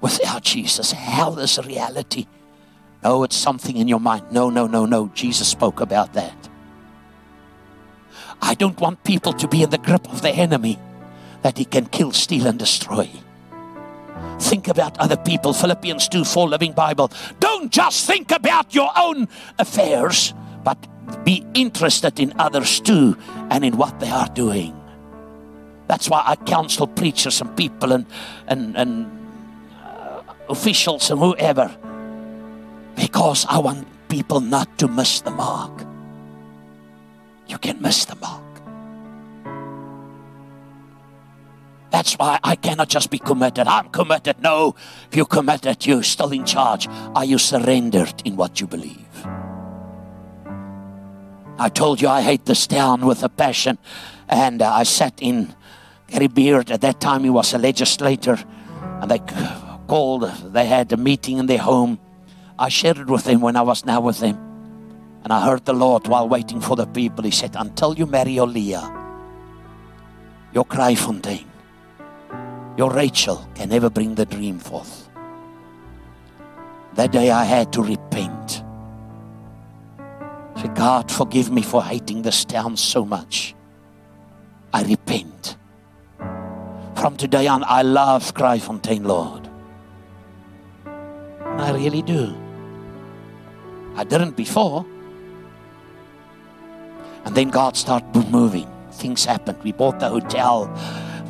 without 0.00 0.42
Jesus. 0.42 0.92
Hell 0.92 1.38
is 1.38 1.58
a 1.58 1.62
reality. 1.62 2.26
No, 3.04 3.22
it's 3.22 3.36
something 3.36 3.76
in 3.76 3.88
your 3.88 4.00
mind. 4.00 4.32
No, 4.32 4.48
no, 4.48 4.66
no, 4.66 4.86
no. 4.86 5.08
Jesus 5.14 5.48
spoke 5.48 5.80
about 5.80 6.14
that. 6.14 6.48
I 8.40 8.54
don't 8.54 8.80
want 8.80 9.04
people 9.04 9.34
to 9.34 9.46
be 9.46 9.62
in 9.62 9.70
the 9.70 9.78
grip 9.78 10.10
of 10.10 10.22
the 10.22 10.30
enemy 10.30 10.78
that 11.42 11.58
he 11.58 11.66
can 11.66 11.86
kill, 11.86 12.12
steal, 12.12 12.46
and 12.46 12.58
destroy. 12.58 13.10
Think 14.38 14.68
about 14.68 14.98
other 14.98 15.16
people. 15.16 15.52
Philippians 15.52 16.08
2 16.08 16.24
4 16.24 16.48
Living 16.48 16.72
Bible. 16.72 17.10
Don't 17.40 17.72
just 17.72 18.06
think 18.06 18.30
about 18.30 18.74
your 18.74 18.90
own 18.96 19.28
affairs, 19.58 20.34
but 20.62 20.78
be 21.24 21.44
interested 21.54 22.20
in 22.20 22.34
others 22.38 22.80
too 22.80 23.16
and 23.50 23.64
in 23.64 23.76
what 23.76 24.00
they 24.00 24.10
are 24.10 24.28
doing. 24.28 24.74
That's 25.86 26.10
why 26.10 26.22
I 26.26 26.36
counsel 26.36 26.86
preachers 26.86 27.40
and 27.40 27.56
people 27.56 27.92
and, 27.92 28.06
and, 28.48 28.76
and 28.76 29.06
uh, 29.82 30.22
officials 30.48 31.10
and 31.10 31.20
whoever. 31.20 31.74
Because 32.96 33.46
I 33.48 33.58
want 33.58 33.86
people 34.08 34.40
not 34.40 34.78
to 34.78 34.88
miss 34.88 35.20
the 35.20 35.30
mark. 35.30 35.84
You 37.46 37.58
can 37.58 37.80
miss 37.80 38.04
the 38.04 38.16
mark. 38.16 38.45
That's 41.96 42.12
why 42.18 42.38
I 42.44 42.56
cannot 42.56 42.90
just 42.90 43.10
be 43.10 43.18
committed. 43.18 43.66
I'm 43.66 43.88
committed. 43.88 44.42
No, 44.42 44.74
if 45.08 45.16
you're 45.16 45.24
committed, 45.24 45.86
you're 45.86 46.02
still 46.02 46.30
in 46.30 46.44
charge. 46.44 46.88
Are 46.90 47.24
you 47.24 47.38
surrendered 47.38 48.20
in 48.26 48.36
what 48.36 48.60
you 48.60 48.66
believe? 48.66 49.26
I 51.58 51.70
told 51.70 52.02
you 52.02 52.08
I 52.08 52.20
hate 52.20 52.44
this 52.44 52.66
town 52.66 53.06
with 53.06 53.22
a 53.22 53.30
passion. 53.30 53.78
And 54.28 54.60
uh, 54.60 54.74
I 54.74 54.82
sat 54.82 55.14
in 55.22 55.54
Gary 56.08 56.26
Beard. 56.26 56.70
At 56.70 56.82
that 56.82 57.00
time, 57.00 57.24
he 57.24 57.30
was 57.30 57.54
a 57.54 57.58
legislator. 57.58 58.38
And 59.00 59.10
they 59.10 59.20
called, 59.88 60.30
they 60.52 60.66
had 60.66 60.92
a 60.92 60.98
meeting 60.98 61.38
in 61.38 61.46
their 61.46 61.64
home. 61.64 61.98
I 62.58 62.68
shared 62.68 62.98
it 62.98 63.06
with 63.06 63.24
them 63.24 63.40
when 63.40 63.56
I 63.56 63.62
was 63.62 63.86
now 63.86 64.02
with 64.02 64.18
them. 64.18 64.36
And 65.24 65.32
I 65.32 65.46
heard 65.46 65.64
the 65.64 65.72
Lord 65.72 66.08
while 66.08 66.28
waiting 66.28 66.60
for 66.60 66.76
the 66.76 66.86
people. 66.86 67.24
He 67.24 67.30
said, 67.30 67.56
Until 67.58 67.94
you 67.94 68.04
marry 68.04 68.32
your 68.32 68.46
Leah, 68.46 68.84
your 70.52 70.66
Kraaifontein, 70.66 71.46
your 72.76 72.90
Rachel 72.90 73.48
can 73.54 73.70
never 73.70 73.88
bring 73.88 74.14
the 74.14 74.26
dream 74.26 74.58
forth. 74.58 75.08
That 76.94 77.12
day 77.12 77.30
I 77.30 77.44
had 77.44 77.72
to 77.74 77.82
repent. 77.82 78.62
Say, 80.56 80.68
God, 80.74 81.10
forgive 81.10 81.50
me 81.50 81.62
for 81.62 81.82
hating 81.82 82.22
this 82.22 82.44
town 82.44 82.76
so 82.76 83.04
much. 83.04 83.54
I 84.72 84.82
repent. 84.82 85.56
From 86.96 87.16
today 87.16 87.46
on, 87.46 87.64
I 87.64 87.82
love 87.82 88.34
Kraaifontein, 88.34 89.04
Lord. 89.06 89.48
I 91.60 91.72
really 91.72 92.02
do. 92.02 92.34
I 93.94 94.04
didn't 94.04 94.36
before. 94.36 94.84
And 97.24 97.34
then 97.34 97.48
God 97.48 97.76
started 97.76 98.30
moving. 98.30 98.68
Things 98.92 99.24
happened. 99.24 99.62
We 99.62 99.72
bought 99.72 100.00
the 100.00 100.08
hotel 100.08 100.66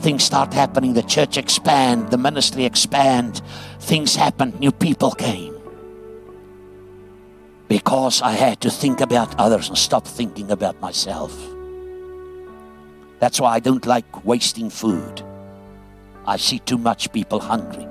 things 0.00 0.24
start 0.24 0.54
happening. 0.54 0.94
The 0.94 1.02
church 1.02 1.36
expand, 1.36 2.10
the 2.10 2.18
ministry 2.18 2.64
expand. 2.64 3.42
Things 3.80 4.16
happened. 4.16 4.58
New 4.60 4.72
people 4.72 5.12
came. 5.12 5.54
Because 7.68 8.22
I 8.22 8.32
had 8.32 8.60
to 8.60 8.70
think 8.70 9.00
about 9.00 9.38
others 9.38 9.68
and 9.68 9.78
stop 9.78 10.06
thinking 10.06 10.50
about 10.50 10.80
myself. 10.80 11.34
That's 13.18 13.40
why 13.40 13.54
I 13.54 13.60
don't 13.60 13.86
like 13.86 14.24
wasting 14.24 14.70
food. 14.70 15.22
I 16.26 16.36
see 16.36 16.58
too 16.58 16.78
much 16.78 17.12
people 17.12 17.40
hungry. 17.40 17.86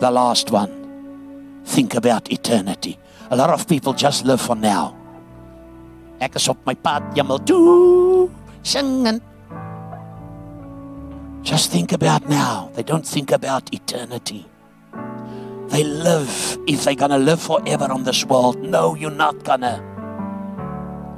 The 0.00 0.10
last 0.10 0.50
one, 0.50 1.60
think 1.64 1.94
about 1.94 2.32
eternity. 2.32 2.98
A 3.30 3.36
lot 3.36 3.50
of 3.50 3.68
people 3.68 3.92
just 3.92 4.24
live 4.24 4.40
for 4.40 4.56
now. 4.56 4.96
Ek 6.20 6.36
is 6.36 6.48
op 6.48 6.58
my 6.66 6.74
pad, 6.74 7.16
jammer 7.16 7.38
toe, 7.38 8.28
sing 8.62 9.06
en 9.06 9.20
Just 11.42 11.70
think 11.70 11.92
about 11.92 12.28
now. 12.28 12.70
They 12.74 12.82
don't 12.82 13.06
think 13.06 13.30
about 13.30 13.72
eternity. 13.72 14.46
They 15.68 15.84
live 15.84 16.58
if 16.66 16.84
they're 16.84 16.94
going 16.94 17.10
to 17.10 17.18
live 17.18 17.40
forever 17.40 17.84
on 17.84 18.04
this 18.04 18.24
world. 18.24 18.58
No, 18.58 18.94
you're 18.94 19.10
not 19.10 19.44
going 19.44 19.60
to. 19.60 19.82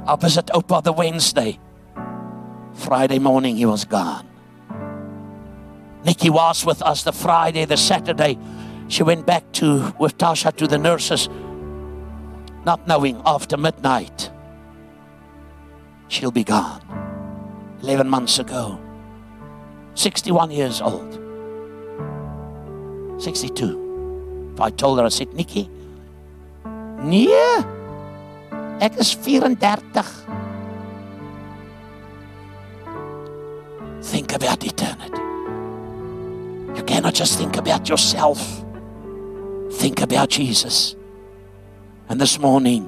Opposite 0.07 0.47
Opa 0.47 0.83
the 0.83 0.93
Wednesday. 0.93 1.59
Friday 2.73 3.19
morning, 3.19 3.57
he 3.57 3.65
was 3.65 3.85
gone. 3.85 4.27
Nikki 6.05 6.29
was 6.29 6.65
with 6.65 6.81
us 6.81 7.03
the 7.03 7.13
Friday, 7.13 7.65
the 7.65 7.77
Saturday. 7.77 8.37
She 8.89 9.03
went 9.03 9.25
back 9.25 9.51
to 9.53 9.93
with 9.99 10.17
Tasha 10.17 10.55
to 10.57 10.67
the 10.67 10.77
nurses, 10.77 11.29
not 12.65 12.87
knowing 12.87 13.21
after 13.25 13.57
midnight 13.57 14.29
she'll 16.13 16.31
be 16.31 16.43
gone. 16.43 16.81
11 17.81 18.07
months 18.07 18.39
ago. 18.39 18.79
61 19.95 20.51
years 20.51 20.81
old. 20.81 21.19
62. 23.21 24.51
If 24.53 24.61
I 24.61 24.69
told 24.69 24.99
her, 24.99 25.05
I 25.05 25.09
said, 25.09 25.33
Nikki, 25.33 25.69
nee, 26.99 27.33
ek 28.81 28.93
is 28.97 29.13
34. 29.13 30.03
Think 34.03 34.33
about 34.33 34.63
eternity. 34.63 35.21
You 36.77 36.83
cannot 36.83 37.13
just 37.13 37.37
think 37.37 37.57
about 37.57 37.87
yourself. 37.89 38.63
Think 39.73 40.01
about 40.01 40.29
Jesus. 40.29 40.95
And 42.09 42.19
this 42.19 42.37
morning, 42.37 42.83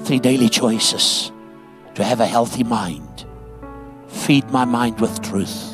three 0.00 0.18
daily 0.18 0.48
choices 0.48 1.32
to 1.94 2.04
have 2.04 2.20
a 2.20 2.26
healthy 2.26 2.64
mind. 2.64 3.24
Feed 4.08 4.50
my 4.50 4.64
mind 4.64 5.00
with 5.00 5.22
truth. 5.22 5.73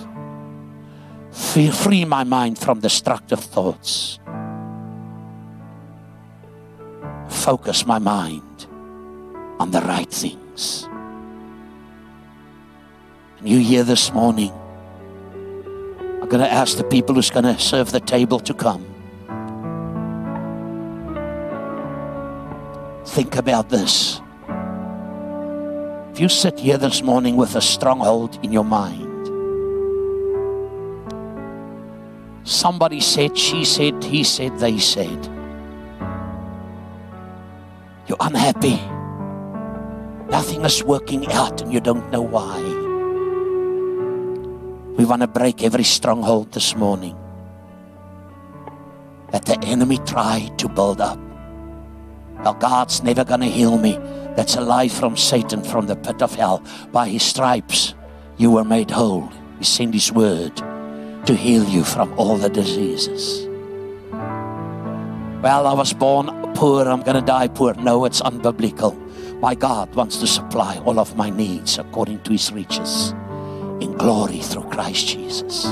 Free 1.33 2.05
my 2.05 2.25
mind 2.25 2.59
from 2.59 2.81
destructive 2.81 3.41
thoughts. 3.41 4.19
Focus 7.29 7.87
my 7.87 7.99
mind 7.99 8.67
on 9.59 9.71
the 9.71 9.81
right 9.81 10.11
things. 10.11 10.89
And 13.39 13.49
you 13.49 13.59
here 13.59 13.85
this 13.85 14.13
morning, 14.13 14.53
I'm 16.21 16.29
going 16.29 16.43
to 16.43 16.53
ask 16.53 16.77
the 16.77 16.85
people 16.85 17.15
who's 17.15 17.31
going 17.31 17.45
to 17.45 17.59
serve 17.59 17.93
the 17.93 18.01
table 18.01 18.41
to 18.41 18.53
come. 18.53 18.85
Think 23.07 23.37
about 23.37 23.71
this. 23.71 24.21
If 26.13 26.21
you 26.21 26.29
sit 26.29 26.59
here 26.61 26.77
this 26.77 27.03
morning 27.03 27.37
with 27.37 27.57
a 27.57 27.61
stronghold 27.61 28.39
in 28.43 28.53
your 28.53 28.65
mind, 28.65 29.10
somebody 32.51 33.01
said, 33.01 33.39
she 33.39 33.65
said, 33.65 34.03
he 34.03 34.25
said, 34.25 34.59
they 34.59 34.79
said, 34.79 35.29
you're 38.07 38.19
unhappy. 38.19 38.77
Nothing 40.31 40.65
is 40.65 40.83
working 40.83 41.31
out 41.31 41.63
and 41.63 41.73
you 41.73 41.81
don't 41.81 42.11
know 42.11 42.23
why. 42.23 42.59
We 44.97 45.05
want 45.05 45.23
to 45.23 45.29
break 45.29 45.63
every 45.63 45.85
stronghold 45.85 46.53
this 46.53 46.75
morning 46.75 47.17
that 49.31 49.45
the 49.45 49.59
enemy 49.65 49.99
tried 49.99 50.59
to 50.59 50.69
build 50.69 51.01
up. 51.01 51.19
Well, 52.43 52.55
God's 52.55 53.03
never 53.03 53.25
going 53.25 53.41
to 53.41 53.47
heal 53.47 53.79
me. 53.79 53.97
That's 54.37 54.57
a 54.57 54.61
lie 54.61 54.89
from 54.89 55.17
Satan 55.17 55.63
from 55.63 55.87
the 55.87 55.95
pit 55.95 56.21
of 56.21 56.35
hell. 56.35 56.65
By 56.91 57.09
his 57.09 57.23
stripes, 57.23 57.95
you 58.39 58.51
were 58.51 58.65
made 58.65 58.91
whole. 58.91 59.31
He 59.59 59.65
sent 59.65 59.95
his 59.95 60.13
word 60.13 60.61
to 61.31 61.37
heal 61.37 61.63
you 61.69 61.85
from 61.85 62.13
all 62.19 62.37
the 62.37 62.49
diseases. 62.49 63.47
Well, 65.41 65.65
I 65.65 65.75
was 65.75 65.93
born 65.93 66.27
poor, 66.55 66.89
I'm 66.89 67.03
going 67.03 67.15
to 67.15 67.23
die 67.23 67.47
poor. 67.47 67.73
No, 67.75 68.05
it's 68.05 68.21
unbiblical. 68.21 68.99
My 69.39 69.55
God 69.55 69.95
wants 69.95 70.17
to 70.19 70.27
supply 70.27 70.79
all 70.79 70.99
of 70.99 71.15
my 71.15 71.31
needs 71.31 71.79
according 71.79 72.23
to 72.23 72.33
his 72.33 72.51
riches 72.51 73.13
in 73.81 73.95
glory 73.97 74.41
through 74.41 74.65
Christ 74.71 75.07
Jesus. 75.07 75.67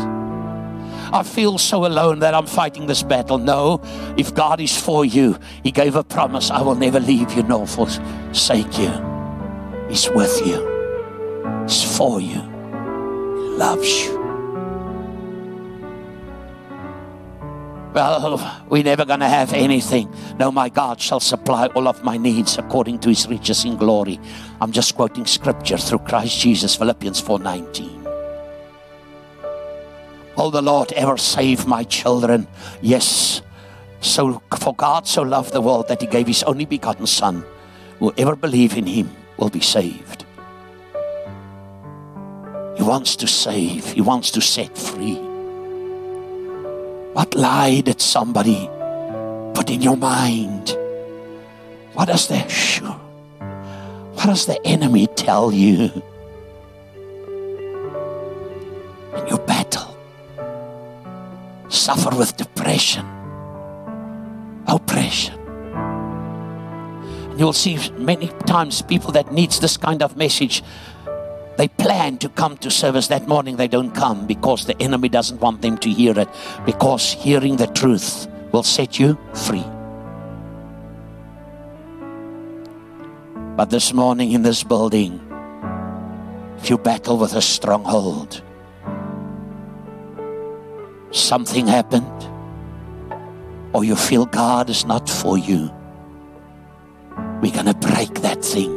I 1.10 1.24
feel 1.24 1.58
so 1.58 1.86
alone 1.86 2.20
that 2.20 2.34
I'm 2.34 2.46
fighting 2.46 2.86
this 2.86 3.02
battle. 3.02 3.38
No, 3.38 3.80
if 4.16 4.32
God 4.32 4.60
is 4.60 4.80
for 4.80 5.04
you, 5.04 5.36
He 5.64 5.72
gave 5.72 5.96
a 5.96 6.04
promise 6.04 6.52
I 6.52 6.62
will 6.62 6.76
never 6.76 7.00
leave 7.00 7.32
you 7.32 7.42
nor 7.42 7.66
forsake 7.66 8.78
you. 8.78 8.92
He's 9.88 10.08
with 10.10 10.46
you, 10.46 10.60
He's 11.66 11.82
for 11.96 12.20
you, 12.20 12.42
He 12.42 13.48
loves 13.58 14.04
you. 14.04 14.17
Well, 17.94 18.66
we're 18.68 18.84
never 18.84 19.06
going 19.06 19.20
to 19.20 19.28
have 19.28 19.54
anything. 19.54 20.12
No, 20.38 20.52
my 20.52 20.68
God 20.68 21.00
shall 21.00 21.20
supply 21.20 21.66
all 21.68 21.88
of 21.88 22.04
my 22.04 22.18
needs 22.18 22.58
according 22.58 22.98
to 23.00 23.08
his 23.08 23.26
riches 23.26 23.64
in 23.64 23.76
glory. 23.76 24.20
I'm 24.60 24.72
just 24.72 24.94
quoting 24.94 25.24
scripture 25.26 25.78
through 25.78 26.00
Christ 26.00 26.38
Jesus, 26.38 26.76
Philippians 26.76 27.20
4:19. 27.22 28.04
Will 30.36 30.50
the 30.50 30.62
Lord 30.62 30.92
ever 30.92 31.16
save 31.16 31.66
my 31.66 31.82
children? 31.82 32.46
Yes. 32.82 33.42
So 34.00 34.42
for 34.58 34.74
God 34.74 35.06
so 35.06 35.22
loved 35.22 35.52
the 35.52 35.60
world 35.60 35.88
that 35.88 36.00
he 36.00 36.06
gave 36.06 36.28
his 36.28 36.44
only 36.44 36.66
begotten 36.66 37.06
Son. 37.06 37.42
Whoever 37.98 38.36
believe 38.36 38.76
in 38.76 38.86
him 38.86 39.10
will 39.38 39.50
be 39.50 39.60
saved. 39.60 40.24
He 42.76 42.84
wants 42.84 43.16
to 43.16 43.26
save, 43.26 43.92
he 43.92 44.00
wants 44.00 44.30
to 44.32 44.40
set 44.40 44.78
free. 44.78 45.27
What 47.18 47.34
lie 47.34 47.80
did 47.80 48.00
somebody 48.00 48.70
put 49.52 49.70
in 49.70 49.82
your 49.82 49.96
mind? 49.96 50.70
What 51.94 52.06
does 52.06 52.28
the 52.28 52.38
what 54.14 54.26
does 54.26 54.46
the 54.46 54.64
enemy 54.64 55.08
tell 55.16 55.50
you? 55.52 55.90
In 59.16 59.26
your 59.26 59.40
battle 59.40 59.98
suffer 61.68 62.16
with 62.16 62.36
depression, 62.36 63.04
oppression. 64.68 65.34
And 67.30 67.40
you'll 67.40 67.52
see 67.52 67.80
many 67.98 68.28
times 68.46 68.80
people 68.80 69.10
that 69.10 69.32
needs 69.32 69.58
this 69.58 69.76
kind 69.76 70.04
of 70.04 70.16
message, 70.16 70.62
they 71.58 71.66
plan 71.66 72.16
to 72.18 72.28
come 72.28 72.56
to 72.58 72.70
service 72.70 73.08
that 73.08 73.26
morning, 73.26 73.56
they 73.56 73.66
don't 73.66 73.90
come 73.90 74.28
because 74.28 74.64
the 74.66 74.80
enemy 74.80 75.08
doesn't 75.08 75.40
want 75.40 75.60
them 75.60 75.76
to 75.78 75.90
hear 75.90 76.16
it, 76.16 76.28
because 76.64 77.12
hearing 77.12 77.56
the 77.56 77.66
truth 77.66 78.28
will 78.52 78.62
set 78.62 79.00
you 79.00 79.18
free. 79.34 79.64
But 83.56 83.70
this 83.70 83.92
morning 83.92 84.30
in 84.30 84.42
this 84.42 84.62
building, 84.62 85.20
if 86.58 86.70
you 86.70 86.78
battle 86.78 87.18
with 87.18 87.34
a 87.34 87.42
stronghold, 87.42 88.40
something 91.10 91.66
happened, 91.66 92.30
or 93.72 93.82
you 93.82 93.96
feel 93.96 94.26
God 94.26 94.70
is 94.70 94.86
not 94.86 95.10
for 95.10 95.36
you, 95.36 95.72
we're 97.42 97.50
going 97.50 97.66
to 97.66 97.74
break 97.74 98.14
that 98.20 98.44
thing. 98.44 98.70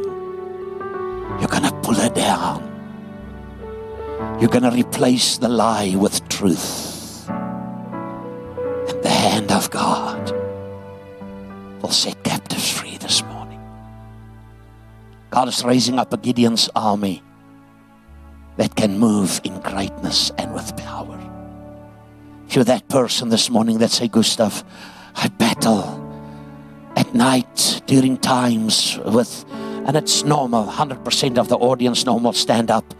You're 1.38 1.48
going 1.48 1.62
to 1.62 1.80
pull 1.84 1.98
it 2.00 2.16
down. 2.16 2.71
You're 4.42 4.50
going 4.50 4.64
to 4.64 4.72
replace 4.72 5.38
the 5.38 5.48
lie 5.48 5.94
with 5.94 6.28
truth. 6.28 7.28
And 7.28 9.00
the 9.00 9.08
hand 9.08 9.52
of 9.52 9.70
God 9.70 10.32
will 11.80 11.92
set 11.92 12.20
captives 12.24 12.68
free 12.68 12.96
this 12.96 13.22
morning. 13.22 13.60
God 15.30 15.46
is 15.46 15.64
raising 15.64 16.00
up 16.00 16.12
a 16.12 16.16
Gideon's 16.16 16.68
army 16.74 17.22
that 18.56 18.74
can 18.74 18.98
move 18.98 19.40
in 19.44 19.60
greatness 19.60 20.32
and 20.36 20.52
with 20.52 20.76
power 20.76 21.20
If 22.48 22.56
you're 22.56 22.64
that 22.64 22.88
person 22.88 23.28
this 23.28 23.48
morning 23.48 23.78
that 23.78 23.92
say, 23.92 24.08
Gustav, 24.08 24.64
I 25.14 25.28
battle 25.28 25.84
at 26.96 27.14
night 27.14 27.80
during 27.86 28.16
times 28.16 28.98
with, 29.04 29.44
and 29.86 29.96
it's 29.96 30.24
normal, 30.24 30.66
100% 30.66 31.38
of 31.38 31.46
the 31.46 31.58
audience 31.58 32.04
normal 32.04 32.32
stand 32.32 32.72
up 32.72 32.92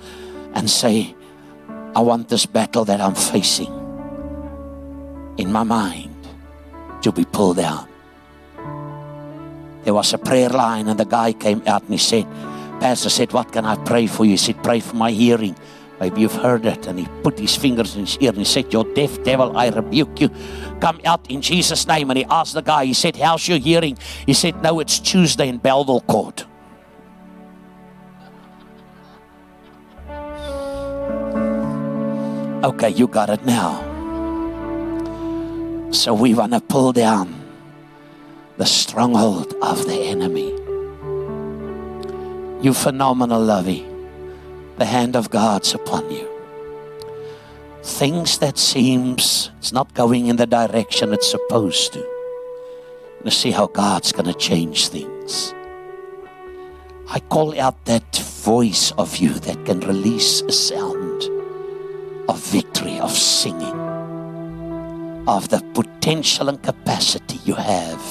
and 0.54 0.70
say, 0.70 1.16
I 1.94 2.00
want 2.00 2.28
this 2.28 2.46
battle 2.46 2.84
that 2.86 3.00
I'm 3.00 3.14
facing 3.14 3.72
in 5.36 5.52
my 5.52 5.62
mind 5.62 6.16
to 7.02 7.12
be 7.12 7.24
pulled 7.24 7.58
down. 7.58 7.88
There 9.84 9.92
was 9.92 10.14
a 10.14 10.18
prayer 10.18 10.48
line, 10.48 10.88
and 10.88 10.98
the 10.98 11.04
guy 11.04 11.32
came 11.32 11.62
out 11.66 11.82
and 11.82 11.90
he 11.90 11.98
said, 11.98 12.24
Pastor 12.80 13.10
said, 13.10 13.32
What 13.32 13.52
can 13.52 13.64
I 13.64 13.76
pray 13.76 14.06
for 14.06 14.24
you? 14.24 14.32
He 14.32 14.36
said, 14.36 14.62
Pray 14.62 14.80
for 14.80 14.96
my 14.96 15.10
hearing. 15.10 15.56
Maybe 16.00 16.22
you've 16.22 16.34
heard 16.34 16.66
it. 16.66 16.86
And 16.86 16.98
he 16.98 17.06
put 17.22 17.38
his 17.38 17.54
fingers 17.54 17.94
in 17.94 18.06
his 18.06 18.18
ear 18.18 18.30
and 18.30 18.38
he 18.38 18.44
said, 18.44 18.72
You 18.72 18.84
deaf 18.94 19.22
devil, 19.22 19.56
I 19.56 19.68
rebuke 19.68 20.20
you. 20.20 20.30
Come 20.80 21.00
out 21.04 21.30
in 21.30 21.42
Jesus' 21.42 21.86
name. 21.86 22.10
And 22.10 22.18
he 22.18 22.24
asked 22.24 22.54
the 22.54 22.62
guy, 22.62 22.86
he 22.86 22.94
said, 22.94 23.16
How's 23.16 23.46
your 23.46 23.58
hearing? 23.58 23.98
He 24.26 24.34
said, 24.34 24.62
No, 24.62 24.80
it's 24.80 24.98
Tuesday 24.98 25.48
in 25.48 25.58
Bellville 25.58 26.00
Court. 26.02 26.44
Okay, 32.64 32.90
you 32.90 33.08
got 33.08 33.28
it 33.28 33.44
now. 33.44 33.82
So 35.90 36.14
we 36.14 36.32
want 36.32 36.52
to 36.52 36.60
pull 36.60 36.92
down 36.92 37.42
the 38.56 38.66
stronghold 38.66 39.52
of 39.60 39.84
the 39.86 39.98
enemy. 40.06 40.52
You 42.64 42.72
phenomenal 42.72 43.42
lovey. 43.42 43.84
The 44.78 44.84
hand 44.84 45.16
of 45.16 45.28
God's 45.28 45.74
upon 45.74 46.08
you. 46.12 46.28
Things 47.82 48.38
that 48.38 48.58
seems 48.58 49.50
it's 49.58 49.72
not 49.72 49.92
going 49.94 50.28
in 50.28 50.36
the 50.36 50.46
direction 50.46 51.12
it's 51.12 51.28
supposed 51.28 51.94
to. 51.94 52.06
Let's 53.24 53.36
see 53.36 53.50
how 53.50 53.66
God's 53.66 54.12
going 54.12 54.26
to 54.26 54.38
change 54.38 54.86
things. 54.86 55.52
I 57.08 57.18
call 57.28 57.58
out 57.58 57.84
that 57.86 58.16
voice 58.18 58.92
of 58.92 59.16
you 59.16 59.30
that 59.30 59.66
can 59.66 59.80
release 59.80 60.42
a 60.42 60.52
sound 60.52 61.02
of 62.28 62.38
victory, 62.38 62.98
of 62.98 63.10
singing, 63.10 63.78
of 65.26 65.48
the 65.48 65.60
potential 65.74 66.48
and 66.48 66.62
capacity 66.62 67.38
you 67.44 67.54
have. 67.54 68.02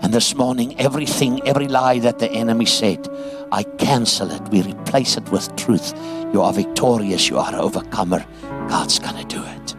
And 0.00 0.14
this 0.14 0.34
morning, 0.34 0.78
everything, 0.78 1.46
every 1.46 1.66
lie 1.68 1.98
that 1.98 2.18
the 2.18 2.30
enemy 2.30 2.66
said, 2.66 3.08
I 3.50 3.64
cancel 3.64 4.30
it. 4.30 4.42
We 4.50 4.62
replace 4.62 5.16
it 5.16 5.28
with 5.30 5.54
truth. 5.56 5.92
You 6.32 6.42
are 6.42 6.52
victorious. 6.52 7.28
You 7.28 7.38
are 7.38 7.48
an 7.48 7.56
overcomer. 7.56 8.24
God's 8.68 8.98
going 8.98 9.16
to 9.16 9.24
do 9.24 9.42
it. 9.42 9.74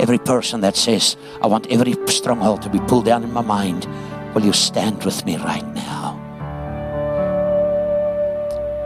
Every 0.00 0.18
person 0.18 0.60
that 0.62 0.76
says, 0.76 1.16
I 1.40 1.46
want 1.46 1.68
every 1.68 1.94
stronghold 2.08 2.62
to 2.62 2.68
be 2.68 2.80
pulled 2.80 3.04
down 3.04 3.22
in 3.24 3.32
my 3.32 3.40
mind, 3.40 3.86
will 4.34 4.44
you 4.44 4.52
stand 4.52 5.02
with 5.04 5.24
me 5.24 5.36
right 5.36 5.66
now? 5.74 6.18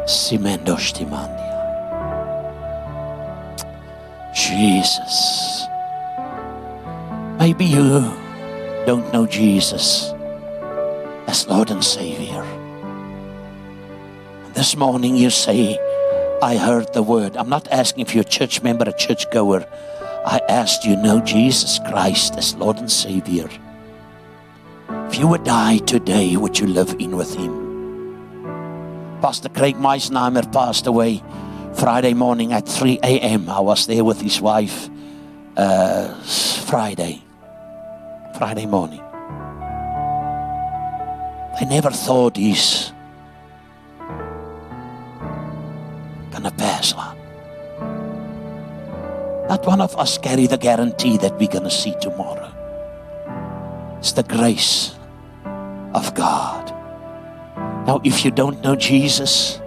Simendoshtimandia. 0.07 1.46
Jesus. 4.37 5.67
Maybe 7.39 7.65
you 7.65 8.13
don't 8.85 9.11
know 9.11 9.25
Jesus 9.27 10.13
as 11.27 11.49
Lord 11.49 11.71
and 11.71 11.83
Savior. 11.83 12.45
This 14.53 14.77
morning 14.77 15.17
you 15.17 15.31
say, 15.31 15.79
I 16.43 16.59
heard 16.59 16.93
the 16.93 17.03
word. 17.03 17.39
I'm 17.39 17.49
not 17.49 17.67
asking 17.69 18.03
if 18.03 18.15
you're 18.15 18.29
a 18.29 18.37
church 18.39 18.63
member, 18.63 18.85
a 18.85 18.93
church 18.93 19.25
goer. 19.31 19.67
I 20.27 20.43
asked 20.51 20.85
you 20.85 20.97
know 20.97 21.21
Jesus 21.21 21.81
Christ 21.89 22.37
as 22.37 22.55
Lord 22.57 22.77
and 22.77 22.93
Savior. 22.93 23.49
If 25.09 25.19
you 25.19 25.29
would 25.29 25.45
die 25.45 25.79
today, 25.79 26.37
would 26.37 26.59
you 26.59 26.67
live 26.67 26.95
in 26.99 27.17
with 27.17 27.35
Him? 27.35 27.57
Pastor 29.23 29.49
Craig 29.49 29.77
Meisnheimer 29.77 30.53
passed 30.53 30.87
away 30.87 31.23
Friday 31.77 32.15
morning 32.15 32.55
at 32.55 32.67
3 32.67 33.01
a.m. 33.03 33.51
I 33.51 33.61
was 33.61 33.87
there 33.87 34.03
with 34.03 34.21
his 34.21 34.41
wife 34.41 34.89
uh, 35.59 36.15
Friday. 36.65 37.23
Friday 38.39 38.65
morning. 38.65 39.01
I 41.59 41.65
never 41.69 41.91
thought 41.91 42.37
he's 42.37 42.93
gonna 46.31 46.51
pass 46.51 46.95
on. 46.95 47.17
Not 49.49 49.67
one 49.67 49.83
of 49.83 49.95
us 49.97 50.17
carry 50.17 50.47
the 50.47 50.59
guarantee 50.59 51.19
that 51.19 51.39
we're 51.39 51.49
gonna 51.49 51.71
see 51.71 51.95
tomorrow. 52.01 52.51
It's 53.99 54.13
the 54.13 54.23
grace 54.23 54.97
of 55.93 56.15
God. 56.15 56.71
Now, 57.87 58.01
if 58.03 58.25
you 58.25 58.31
don't 58.31 58.63
know 58.63 58.77
Jesus, 58.77 59.61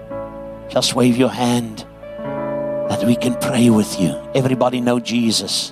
just 0.70 0.96
wave 0.96 1.16
your 1.16 1.30
hand 1.30 1.86
that 2.90 3.04
we 3.06 3.16
can 3.16 3.36
pray 3.36 3.70
with 3.70 4.00
you. 4.00 4.20
Everybody 4.34 4.82
know 4.82 5.00
Jesus. 5.00 5.72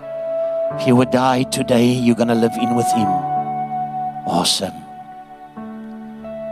If 0.80 0.88
you 0.88 0.96
would 0.96 1.10
die 1.10 1.44
today, 1.44 1.88
you're 1.88 2.16
going 2.16 2.28
to 2.28 2.36
live 2.36 2.54
in 2.62 2.76
with 2.76 2.86
him. 2.94 3.08
Awesome. 4.28 4.74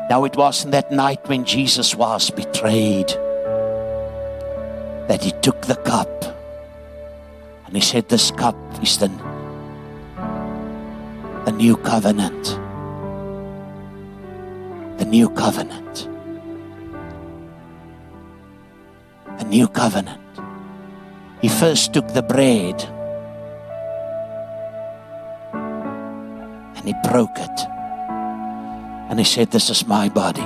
Now 0.09 0.24
it 0.26 0.36
was 0.36 0.66
in 0.66 0.72
that 0.72 0.91
night 0.91 1.28
when 1.28 1.45
Jesus 1.45 1.95
was 1.95 2.32
betrayed 2.32 3.09
that 5.07 5.22
he 5.22 5.32
took 5.41 5.61
the 5.63 5.76
cup 5.76 6.09
and 7.68 7.76
he 7.76 7.82
said, 7.82 8.09
This 8.09 8.32
cup 8.32 8.55
is 8.82 8.97
the, 8.97 9.09
the 11.45 11.51
new 11.51 11.78
covenant. 11.78 12.43
The 14.97 15.05
new 15.05 15.30
covenant. 15.30 16.07
A 19.39 19.43
new 19.43 19.68
covenant. 19.68 20.25
He 21.42 21.50
first 21.50 21.94
took 21.94 22.08
the 22.14 22.24
bread 22.24 22.84
and 26.76 26.88
he 26.88 27.10
broke 27.10 27.38
it. 27.38 27.60
And 29.10 29.20
he 29.20 29.26
said, 29.26 29.52
This 29.52 29.70
is 29.70 29.88
my 29.88 30.10
body. 30.10 30.46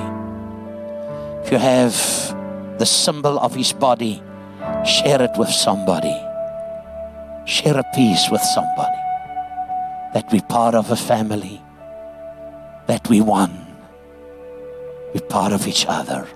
If 1.43 1.51
you 1.51 1.57
have 1.57 1.93
the 2.77 2.85
symbol 2.85 3.39
of 3.39 3.55
his 3.55 3.73
body, 3.73 4.21
share 4.85 5.21
it 5.21 5.31
with 5.37 5.49
somebody. 5.49 6.15
Share 7.45 7.77
a 7.77 7.83
piece 7.95 8.29
with 8.31 8.41
somebody. 8.41 9.01
That 10.13 10.25
we 10.31 10.41
part 10.41 10.75
of 10.75 10.91
a 10.91 10.95
family. 10.95 11.61
That 12.87 13.07
we 13.09 13.21
one. 13.21 13.67
We're 15.13 15.21
part 15.21 15.53
of 15.53 15.67
each 15.67 15.85
other. 15.87 16.27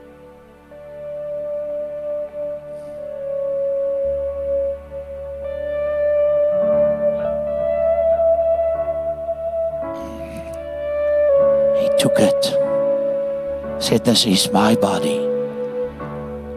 Said, 13.84 14.06
This 14.06 14.26
is 14.26 14.52
my 14.52 14.76
body. 14.76 15.20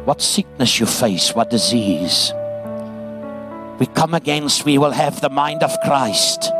What 0.04 0.22
sickness 0.22 0.78
you 0.78 0.86
face, 0.86 1.34
what 1.34 1.50
disease 1.50 2.32
we 3.78 3.86
come 3.86 4.14
against, 4.14 4.64
we 4.64 4.78
will 4.78 4.92
have 4.92 5.20
the 5.20 5.28
mind 5.28 5.62
of 5.62 5.76
Christ 5.84 6.50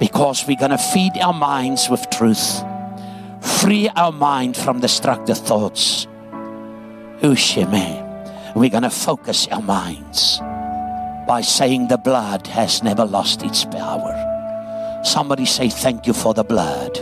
because 0.00 0.44
we're 0.46 0.58
going 0.58 0.72
to 0.72 0.78
feed 0.78 1.12
our 1.20 1.32
minds 1.32 1.88
with 1.88 2.04
truth, 2.10 2.64
free 3.60 3.88
our 3.90 4.10
mind 4.10 4.56
from 4.56 4.80
destructive 4.80 5.38
thoughts. 5.38 6.06
Ushime. 7.22 8.06
We're 8.56 8.70
going 8.70 8.82
to 8.82 8.90
focus 8.90 9.46
our 9.48 9.62
minds 9.62 10.40
by 11.28 11.42
saying 11.42 11.86
the 11.86 11.98
blood 11.98 12.48
has 12.48 12.82
never 12.82 13.04
lost 13.04 13.44
its 13.44 13.64
power. 13.64 15.00
Somebody 15.04 15.46
say, 15.46 15.68
Thank 15.68 16.08
you 16.08 16.12
for 16.12 16.34
the 16.34 16.42
blood. 16.42 16.98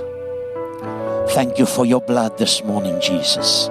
Thank 1.31 1.59
you 1.59 1.67
for 1.67 1.85
your 1.85 2.01
blood 2.01 2.39
this 2.39 2.65
morning, 2.65 2.99
Jesus. 3.01 3.69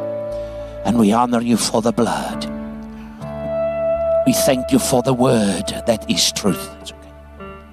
And 0.85 0.99
we 0.99 1.11
honor 1.11 1.41
you 1.41 1.57
for 1.57 1.81
the 1.81 1.91
blood. 1.91 2.45
We 4.27 4.33
thank 4.33 4.71
you 4.71 4.77
for 4.77 5.01
the 5.01 5.13
word 5.13 5.67
that 5.87 6.09
is 6.09 6.31
truth. 6.31 6.93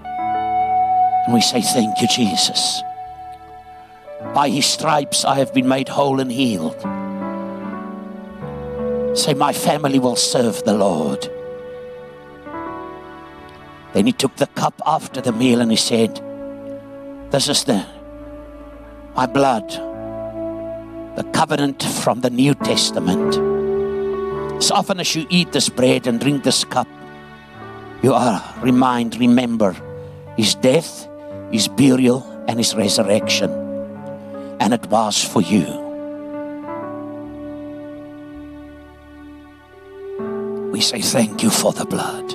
And 0.07 1.35
we 1.35 1.43
say, 1.43 1.61
Thank 1.61 2.01
you, 2.01 2.09
Jesus. 2.09 2.83
By 4.35 4.49
his 4.49 4.65
stripes 4.65 5.25
I 5.25 5.37
have 5.37 5.53
been 5.53 5.69
made 5.69 5.89
whole 5.89 6.19
and 6.19 6.33
healed. 6.33 6.81
Say, 9.17 9.35
My 9.35 9.53
family 9.53 9.99
will 9.99 10.17
serve 10.17 10.65
the 10.65 10.75
Lord. 10.75 11.29
Then 13.93 14.07
he 14.07 14.13
took 14.13 14.35
the 14.37 14.47
cup 14.47 14.81
after 14.87 15.21
the 15.21 15.33
meal 15.33 15.61
and 15.61 15.71
he 15.71 15.77
said, 15.77 16.21
This 17.31 17.49
is 17.49 17.65
the 17.65 17.87
my 19.15 19.27
blood, 19.27 19.69
the 21.17 21.25
covenant 21.33 21.83
from 21.83 22.21
the 22.21 22.31
New 22.31 22.55
Testament. 22.55 23.35
As 24.59 24.71
often 24.71 24.99
as 24.99 25.15
you 25.15 25.27
eat 25.31 25.53
this 25.53 25.69
bread 25.69 26.07
and 26.07 26.19
drink 26.19 26.43
this 26.43 26.65
cup, 26.65 26.89
you 28.03 28.13
are 28.13 28.43
remind, 28.61 29.17
remember 29.21 29.77
his 30.37 30.55
death, 30.57 31.09
his 31.53 31.69
burial, 31.69 32.23
and 32.49 32.59
his 32.59 32.75
resurrection. 32.75 33.51
And 34.61 34.75
it 34.75 34.87
was 34.87 35.23
for 35.23 35.41
you. 35.43 35.83
We 40.73 40.81
say 40.81 41.01
thank 41.01 41.43
you 41.43 41.51
for 41.51 41.73
the 41.73 41.85
blood. 41.85 42.35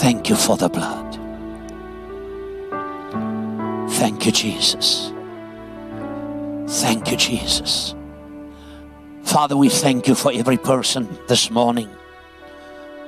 Thank 0.00 0.28
you 0.28 0.34
for 0.34 0.56
the 0.56 0.68
blood. 0.68 1.07
Thank 3.98 4.26
you, 4.26 4.30
Jesus. 4.30 5.12
Thank 6.68 7.10
you, 7.10 7.16
Jesus. 7.16 7.96
Father, 9.24 9.56
we 9.56 9.68
thank 9.68 10.06
you 10.06 10.14
for 10.14 10.30
every 10.32 10.56
person 10.56 11.18
this 11.26 11.50
morning 11.50 11.90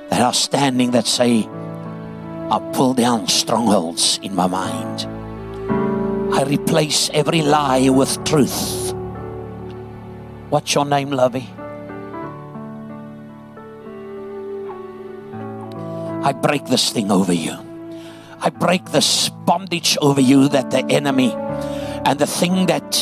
that 0.09 0.19
are 0.19 0.33
standing 0.33 0.91
that 0.91 1.07
say, 1.07 1.47
I 1.47 2.59
pull 2.73 2.93
down 2.93 3.29
strongholds 3.29 4.19
in 4.21 4.35
my 4.35 4.47
mind. 4.47 5.07
I 6.35 6.43
replace 6.43 7.09
every 7.13 7.41
lie 7.41 7.87
with 7.87 8.21
truth. 8.25 8.93
What's 10.49 10.75
your 10.75 10.83
name, 10.83 11.11
lovey? 11.11 11.47
I 16.27 16.33
break 16.33 16.65
this 16.65 16.89
thing 16.91 17.11
over 17.11 17.31
you. 17.31 17.70
I 18.43 18.49
break 18.49 18.85
this 18.85 19.29
bondage 19.29 19.99
over 20.01 20.19
you 20.19 20.49
that 20.49 20.71
the 20.71 20.83
enemy 20.85 21.31
and 21.31 22.17
the 22.17 22.25
thing 22.25 22.65
that 22.65 22.95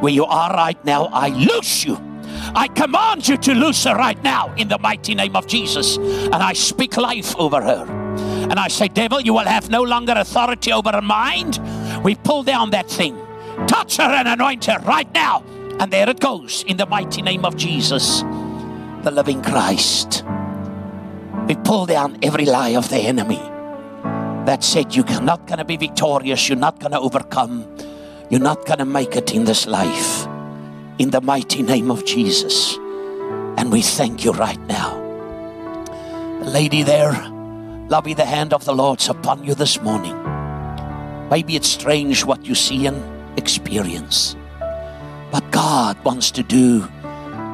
where 0.00 0.12
you 0.12 0.26
are 0.26 0.50
right 0.50 0.82
now, 0.84 1.06
I 1.06 1.30
loose 1.30 1.86
you. 1.86 1.96
I 2.54 2.68
command 2.68 3.26
you 3.26 3.38
to 3.38 3.54
loose 3.54 3.84
her 3.84 3.94
right 3.94 4.22
now 4.22 4.52
in 4.56 4.68
the 4.68 4.78
mighty 4.78 5.14
name 5.14 5.36
of 5.36 5.46
Jesus. 5.46 5.96
And 5.96 6.34
I 6.34 6.52
speak 6.52 6.98
life 6.98 7.34
over 7.36 7.62
her. 7.62 7.86
And 8.50 8.60
I 8.60 8.68
say, 8.68 8.88
Devil, 8.88 9.22
you 9.22 9.32
will 9.32 9.46
have 9.46 9.70
no 9.70 9.82
longer 9.82 10.12
authority 10.14 10.70
over 10.70 10.90
her 10.92 11.00
mind. 11.00 11.60
We 12.04 12.16
pull 12.16 12.42
down 12.42 12.68
that 12.72 12.90
thing. 12.90 13.16
Touch 13.66 13.96
her 13.96 14.02
and 14.02 14.28
anoint 14.28 14.66
her 14.66 14.80
right 14.80 15.10
now. 15.14 15.44
And 15.80 15.90
there 15.90 16.10
it 16.10 16.20
goes 16.20 16.62
in 16.64 16.76
the 16.76 16.84
mighty 16.84 17.22
name 17.22 17.46
of 17.46 17.56
Jesus, 17.56 18.20
the 19.02 19.10
living 19.10 19.42
Christ. 19.42 20.24
We 21.48 21.54
pull 21.54 21.86
down 21.86 22.18
every 22.22 22.44
lie 22.44 22.76
of 22.76 22.90
the 22.90 22.98
enemy 22.98 23.53
that 24.46 24.62
said 24.62 24.94
you're 24.94 25.22
not 25.22 25.46
going 25.46 25.58
to 25.58 25.64
be 25.64 25.76
victorious, 25.76 26.48
you're 26.48 26.58
not 26.58 26.78
going 26.80 26.92
to 26.92 27.00
overcome, 27.00 27.66
you're 28.30 28.40
not 28.40 28.66
going 28.66 28.78
to 28.78 28.84
make 28.84 29.16
it 29.16 29.34
in 29.34 29.44
this 29.44 29.66
life. 29.66 30.26
In 30.98 31.10
the 31.10 31.20
mighty 31.20 31.62
name 31.62 31.90
of 31.90 32.04
Jesus. 32.04 32.76
And 33.56 33.72
we 33.72 33.82
thank 33.82 34.24
you 34.24 34.32
right 34.32 34.60
now. 34.66 35.00
The 36.44 36.50
lady 36.50 36.82
there, 36.82 37.12
lovey 37.88 38.14
the 38.14 38.24
hand 38.24 38.52
of 38.52 38.64
the 38.64 38.74
Lord's 38.74 39.08
upon 39.08 39.44
you 39.44 39.54
this 39.54 39.80
morning. 39.80 40.14
Maybe 41.30 41.56
it's 41.56 41.68
strange 41.68 42.24
what 42.24 42.44
you 42.44 42.54
see 42.54 42.86
and 42.86 43.02
experience, 43.38 44.36
but 45.32 45.50
God 45.50 45.96
wants 46.04 46.30
to 46.32 46.42
do 46.42 46.86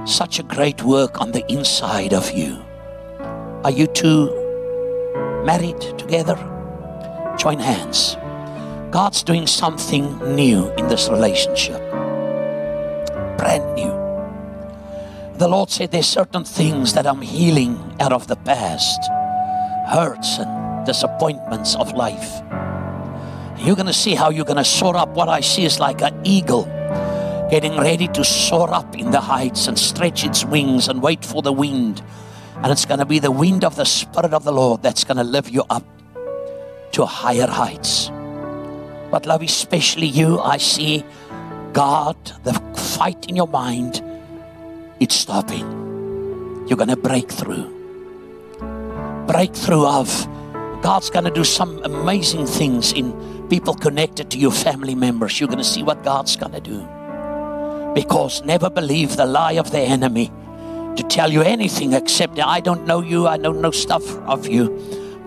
such 0.07 0.39
a 0.39 0.43
great 0.43 0.83
work 0.83 1.21
on 1.21 1.33
the 1.33 1.51
inside 1.51 2.13
of 2.13 2.31
you. 2.33 2.63
Are 3.65 3.71
you 3.71 3.87
two 3.87 4.29
married 5.47 5.81
together? 5.99 6.50
Join 7.41 7.59
hands. 7.59 8.19
God's 8.91 9.23
doing 9.23 9.47
something 9.47 10.19
new 10.37 10.69
in 10.73 10.89
this 10.89 11.09
relationship. 11.09 11.81
Brand 13.39 13.65
new. 13.75 13.89
The 15.39 15.49
Lord 15.49 15.71
said 15.71 15.91
there's 15.91 16.07
certain 16.07 16.45
things 16.45 16.93
that 16.93 17.07
I'm 17.07 17.23
healing 17.23 17.97
out 17.99 18.13
of 18.13 18.27
the 18.27 18.37
past, 18.37 19.01
hurts 19.89 20.37
and 20.37 20.85
disappointments 20.85 21.77
of 21.77 21.95
life. 21.95 22.43
You're 23.57 23.77
going 23.77 23.87
to 23.87 23.95
see 23.95 24.15
how 24.15 24.29
you're 24.29 24.45
going 24.45 24.59
to 24.59 24.65
soar 24.65 24.99
up. 24.99 25.09
What 25.17 25.31
I 25.31 25.41
see 25.41 25.65
is 25.65 25.81
like 25.81 26.03
an 26.03 26.21
eagle 26.25 26.65
getting 27.51 27.75
ready 27.79 28.09
to 28.09 28.23
soar 28.23 28.71
up 28.71 28.99
in 28.99 29.13
the 29.13 29.21
heights 29.23 29.67
and 29.67 29.79
stretch 29.79 30.27
its 30.27 30.45
wings 30.45 30.89
and 30.89 31.01
wait 31.01 31.25
for 31.25 31.41
the 31.41 31.55
wind 31.55 32.03
and 32.57 32.71
it's 32.71 32.85
going 32.85 33.01
to 33.01 33.07
be 33.07 33.19
the 33.19 33.31
wind 33.31 33.65
of 33.65 33.75
the 33.77 33.87
Spirit 33.87 34.35
of 34.35 34.45
the 34.45 34.53
Lord 34.53 34.83
that's 34.83 35.05
going 35.05 35.17
to 35.17 35.25
lift 35.25 35.51
you 35.51 35.65
up 35.71 35.83
to 36.93 37.07
higher 37.07 37.47
heights. 37.47 38.11
But, 39.11 39.27
love, 39.27 39.43
especially 39.43 40.07
you, 40.07 40.39
I 40.41 40.59
see 40.59 41.05
God, 41.73 42.17
the 42.45 42.55
fight 42.75 43.27
in 43.29 43.37
your 43.37 43.49
mind, 43.49 44.03
it's 45.01 45.15
stopping. 45.15 45.67
You're 46.69 46.77
going 46.77 46.89
to 46.89 46.97
break 46.97 47.31
through. 47.31 47.77
Breakthrough 49.27 49.87
of 49.87 50.29
God's 50.83 51.11
going 51.11 51.25
to 51.25 51.31
do 51.31 51.45
some 51.45 51.83
amazing 51.85 52.47
things 52.47 52.93
in 52.93 53.49
people 53.49 53.75
connected 53.75 54.31
to 54.31 54.39
your 54.39 54.51
family 54.51 54.95
members. 54.95 55.39
You're 55.39 55.49
going 55.49 55.59
to 55.59 55.65
see 55.65 55.83
what 55.83 56.03
God's 56.05 56.37
going 56.37 56.53
to 56.53 56.61
do. 56.61 56.87
Because 57.95 58.43
never 58.45 58.71
believe 58.71 59.17
the 59.17 59.27
lie 59.27 59.53
of 59.53 59.71
the 59.73 59.81
enemy 59.81 60.33
to 60.97 61.03
tell 61.09 61.31
you 61.31 61.43
anything 61.43 61.93
except 61.93 62.39
I 62.39 62.61
don't 62.61 62.87
know 62.87 63.01
you, 63.01 63.27
I 63.27 63.37
don't 63.37 63.61
know 63.61 63.71
stuff 63.71 64.17
of 64.21 64.47
you. 64.47 64.69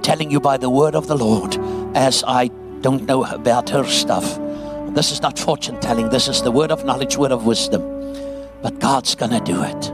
Telling 0.03 0.29
you 0.29 0.39
by 0.39 0.57
the 0.57 0.69
word 0.69 0.95
of 0.95 1.07
the 1.07 1.17
Lord, 1.17 1.57
as 1.95 2.23
I 2.27 2.49
don't 2.81 3.05
know 3.05 3.23
about 3.23 3.69
her 3.69 3.85
stuff. 3.85 4.37
This 4.89 5.11
is 5.11 5.21
not 5.21 5.39
fortune 5.39 5.79
telling, 5.79 6.09
this 6.09 6.27
is 6.27 6.43
the 6.43 6.51
word 6.51 6.71
of 6.71 6.85
knowledge, 6.85 7.17
word 7.17 7.31
of 7.31 7.45
wisdom. 7.45 7.81
But 8.61 8.79
God's 8.79 9.15
gonna 9.15 9.39
do 9.41 9.63
it. 9.63 9.91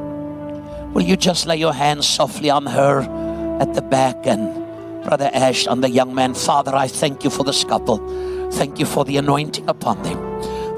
Will 0.94 1.04
you 1.04 1.16
just 1.16 1.46
lay 1.46 1.56
your 1.58 1.74
hands 1.74 2.08
softly 2.08 2.50
on 2.50 2.66
her 2.66 3.02
at 3.62 3.76
the 3.76 3.82
back 3.82 4.26
and 4.26 5.04
Brother 5.04 5.30
Ash 5.32 5.68
on 5.68 5.82
the 5.82 5.90
young 5.90 6.16
man? 6.16 6.34
Father, 6.34 6.76
I 6.76 6.88
thank 6.88 7.24
you 7.24 7.30
for 7.30 7.44
this 7.44 7.64
couple. 7.64 8.00
Thank 8.52 8.80
you 8.80 8.86
for 8.88 9.06
the 9.06 9.18
anointing 9.18 9.70
upon 9.70 10.02
them. 10.02 10.18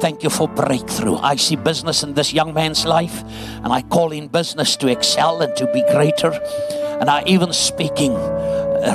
Thank 0.02 0.24
you 0.24 0.30
for 0.30 0.48
breakthrough. 0.50 1.16
I 1.16 1.38
see 1.38 1.56
business 1.56 2.04
in 2.04 2.14
this 2.16 2.34
young 2.34 2.54
man's 2.54 2.86
life, 2.86 3.24
and 3.64 3.72
I 3.72 3.82
call 3.84 4.12
in 4.12 4.28
business 4.28 4.76
to 4.78 4.88
excel 4.88 5.42
and 5.42 5.56
to 5.56 5.72
be 5.72 5.82
greater. 5.92 6.32
And 7.00 7.10
I 7.10 7.24
even 7.26 7.54
speaking 7.54 8.14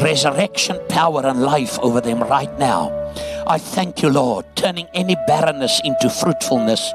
resurrection 0.02 0.78
power 0.88 1.24
and 1.24 1.42
life 1.42 1.78
over 1.80 2.00
them 2.00 2.20
right 2.22 2.56
now. 2.58 2.90
I 3.46 3.58
thank 3.58 4.02
you, 4.02 4.10
Lord, 4.10 4.44
turning 4.56 4.88
any 4.94 5.16
barrenness 5.26 5.80
into 5.84 6.10
fruitfulness 6.10 6.92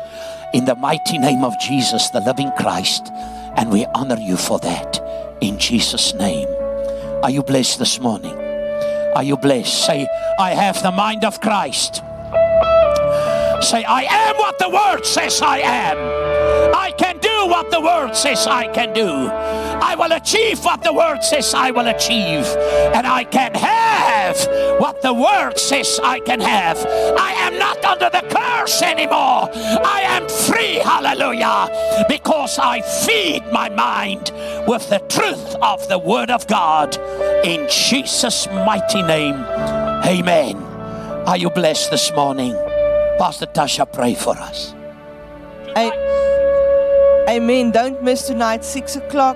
in 0.53 0.65
the 0.65 0.75
mighty 0.75 1.17
name 1.17 1.43
of 1.43 1.53
Jesus, 1.59 2.09
the 2.09 2.19
living 2.21 2.51
Christ. 2.57 3.09
And 3.55 3.71
we 3.71 3.85
honor 3.95 4.17
you 4.19 4.37
for 4.37 4.59
that 4.59 5.37
in 5.41 5.57
Jesus' 5.57 6.13
name. 6.13 6.47
Are 7.23 7.29
you 7.29 7.43
blessed 7.43 7.79
this 7.79 7.99
morning? 7.99 8.35
Are 9.15 9.23
you 9.23 9.37
blessed? 9.37 9.85
Say, 9.85 10.07
I 10.39 10.51
have 10.51 10.81
the 10.81 10.91
mind 10.91 11.23
of 11.23 11.39
Christ. 11.41 11.95
Say, 13.61 13.83
I 13.83 14.07
am 14.09 14.37
what 14.37 14.57
the 14.57 14.69
word 14.69 15.05
says 15.05 15.41
I 15.41 15.59
am. 15.59 16.75
I 16.75 16.91
can 16.97 17.17
do 17.19 17.47
what 17.47 17.69
the 17.71 17.79
word 17.79 18.15
says 18.15 18.47
I 18.47 18.67
can 18.67 18.93
do. 18.93 19.60
I 19.91 19.95
will 19.95 20.13
achieve 20.13 20.63
what 20.63 20.83
the 20.83 20.93
word 20.93 21.21
says 21.21 21.53
I 21.53 21.69
will 21.71 21.87
achieve. 21.87 22.45
And 22.95 23.05
I 23.05 23.25
can 23.25 23.53
have 23.53 24.37
what 24.79 25.01
the 25.01 25.13
word 25.13 25.59
says 25.59 25.99
I 26.01 26.21
can 26.21 26.39
have. 26.39 26.77
I 27.19 27.33
am 27.33 27.59
not 27.59 27.83
under 27.83 28.09
the 28.09 28.21
curse 28.33 28.81
anymore. 28.81 29.49
I 29.53 30.03
am 30.05 30.29
free, 30.29 30.75
hallelujah, 30.75 32.05
because 32.07 32.57
I 32.57 32.79
feed 33.05 33.43
my 33.51 33.67
mind 33.67 34.31
with 34.65 34.87
the 34.89 34.99
truth 35.09 35.55
of 35.61 35.85
the 35.89 35.99
word 35.99 36.31
of 36.31 36.47
God. 36.47 36.95
In 37.43 37.67
Jesus' 37.69 38.47
mighty 38.47 39.03
name, 39.03 39.35
amen. 40.05 40.55
Are 41.27 41.35
you 41.35 41.49
blessed 41.49 41.91
this 41.91 42.13
morning? 42.13 42.53
Pastor 43.19 43.45
Tasha, 43.45 43.91
pray 43.91 44.13
for 44.15 44.37
us. 44.37 44.73
Amen. 47.27 47.71
Don't 47.71 48.01
miss 48.01 48.27
tonight, 48.27 48.63
6 48.63 48.95
o'clock. 48.95 49.35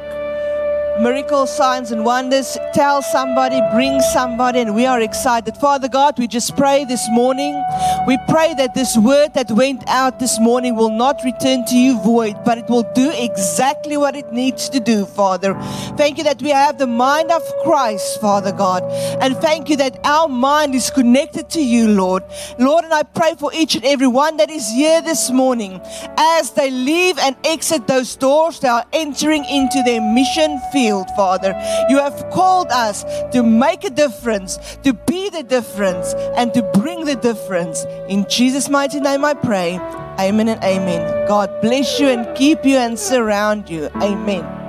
Miracle 0.97 1.45
signs 1.45 1.91
and 1.91 2.05
wonders. 2.05 2.57
Tell 2.73 3.01
somebody, 3.01 3.59
bring 3.73 3.99
somebody, 3.99 4.59
and 4.59 4.73
we 4.73 4.85
are 4.85 5.01
excited. 5.01 5.57
Father 5.57 5.89
God, 5.89 6.17
we 6.17 6.25
just 6.25 6.55
pray 6.55 6.85
this 6.85 7.05
morning. 7.11 7.61
We 8.07 8.17
pray 8.29 8.53
that 8.53 8.75
this 8.75 8.97
word 8.97 9.33
that 9.33 9.51
went 9.51 9.83
out 9.89 10.19
this 10.19 10.39
morning 10.39 10.77
will 10.77 10.91
not 10.91 11.19
return 11.25 11.65
to 11.65 11.75
you 11.75 11.99
void, 11.99 12.37
but 12.45 12.57
it 12.57 12.69
will 12.69 12.89
do 12.93 13.11
exactly 13.13 13.97
what 13.97 14.15
it 14.15 14.31
needs 14.31 14.69
to 14.69 14.79
do, 14.79 15.05
Father. 15.05 15.53
Thank 15.97 16.17
you 16.17 16.23
that 16.23 16.41
we 16.41 16.51
have 16.51 16.77
the 16.77 16.87
mind 16.87 17.29
of 17.29 17.43
Christ, 17.65 18.21
Father 18.21 18.53
God. 18.53 18.83
And 19.21 19.35
thank 19.35 19.69
you 19.69 19.75
that 19.75 19.99
our 20.05 20.29
mind 20.29 20.75
is 20.75 20.89
connected 20.89 21.49
to 21.49 21.61
you, 21.61 21.89
Lord. 21.89 22.23
Lord, 22.57 22.85
and 22.85 22.93
I 22.93 23.03
pray 23.03 23.35
for 23.37 23.51
each 23.53 23.75
and 23.75 23.83
every 23.83 24.07
one 24.07 24.37
that 24.37 24.49
is 24.49 24.71
here 24.71 25.01
this 25.01 25.29
morning. 25.29 25.81
As 26.17 26.51
they 26.51 26.71
leave 26.71 27.19
and 27.19 27.35
exit 27.43 27.85
those 27.85 28.15
doors, 28.15 28.61
they 28.61 28.69
are 28.69 28.85
entering 28.93 29.43
into 29.43 29.83
their 29.83 29.99
mission 29.99 30.61
field 30.71 30.84
field, 30.85 31.09
Father. 31.15 31.53
You 31.89 31.97
have 31.97 32.29
called 32.31 32.69
us 32.69 33.03
to 33.31 33.41
make 33.41 33.83
a 33.83 33.89
difference, 33.89 34.77
to 34.83 34.93
be 34.93 35.29
the 35.29 35.43
difference, 35.43 36.13
and 36.37 36.53
to 36.53 36.61
bring 36.79 37.05
the 37.05 37.15
difference. 37.15 37.85
In 38.07 38.25
Jesus' 38.29 38.69
mighty 38.69 38.99
name 38.99 39.25
I 39.25 39.33
pray. 39.33 39.79
Amen 40.19 40.47
and 40.47 40.63
amen. 40.63 41.27
God 41.27 41.49
bless 41.61 41.99
you 41.99 42.07
and 42.09 42.37
keep 42.37 42.65
you 42.65 42.77
and 42.77 42.97
surround 42.97 43.69
you. 43.69 43.89
Amen. 44.01 44.64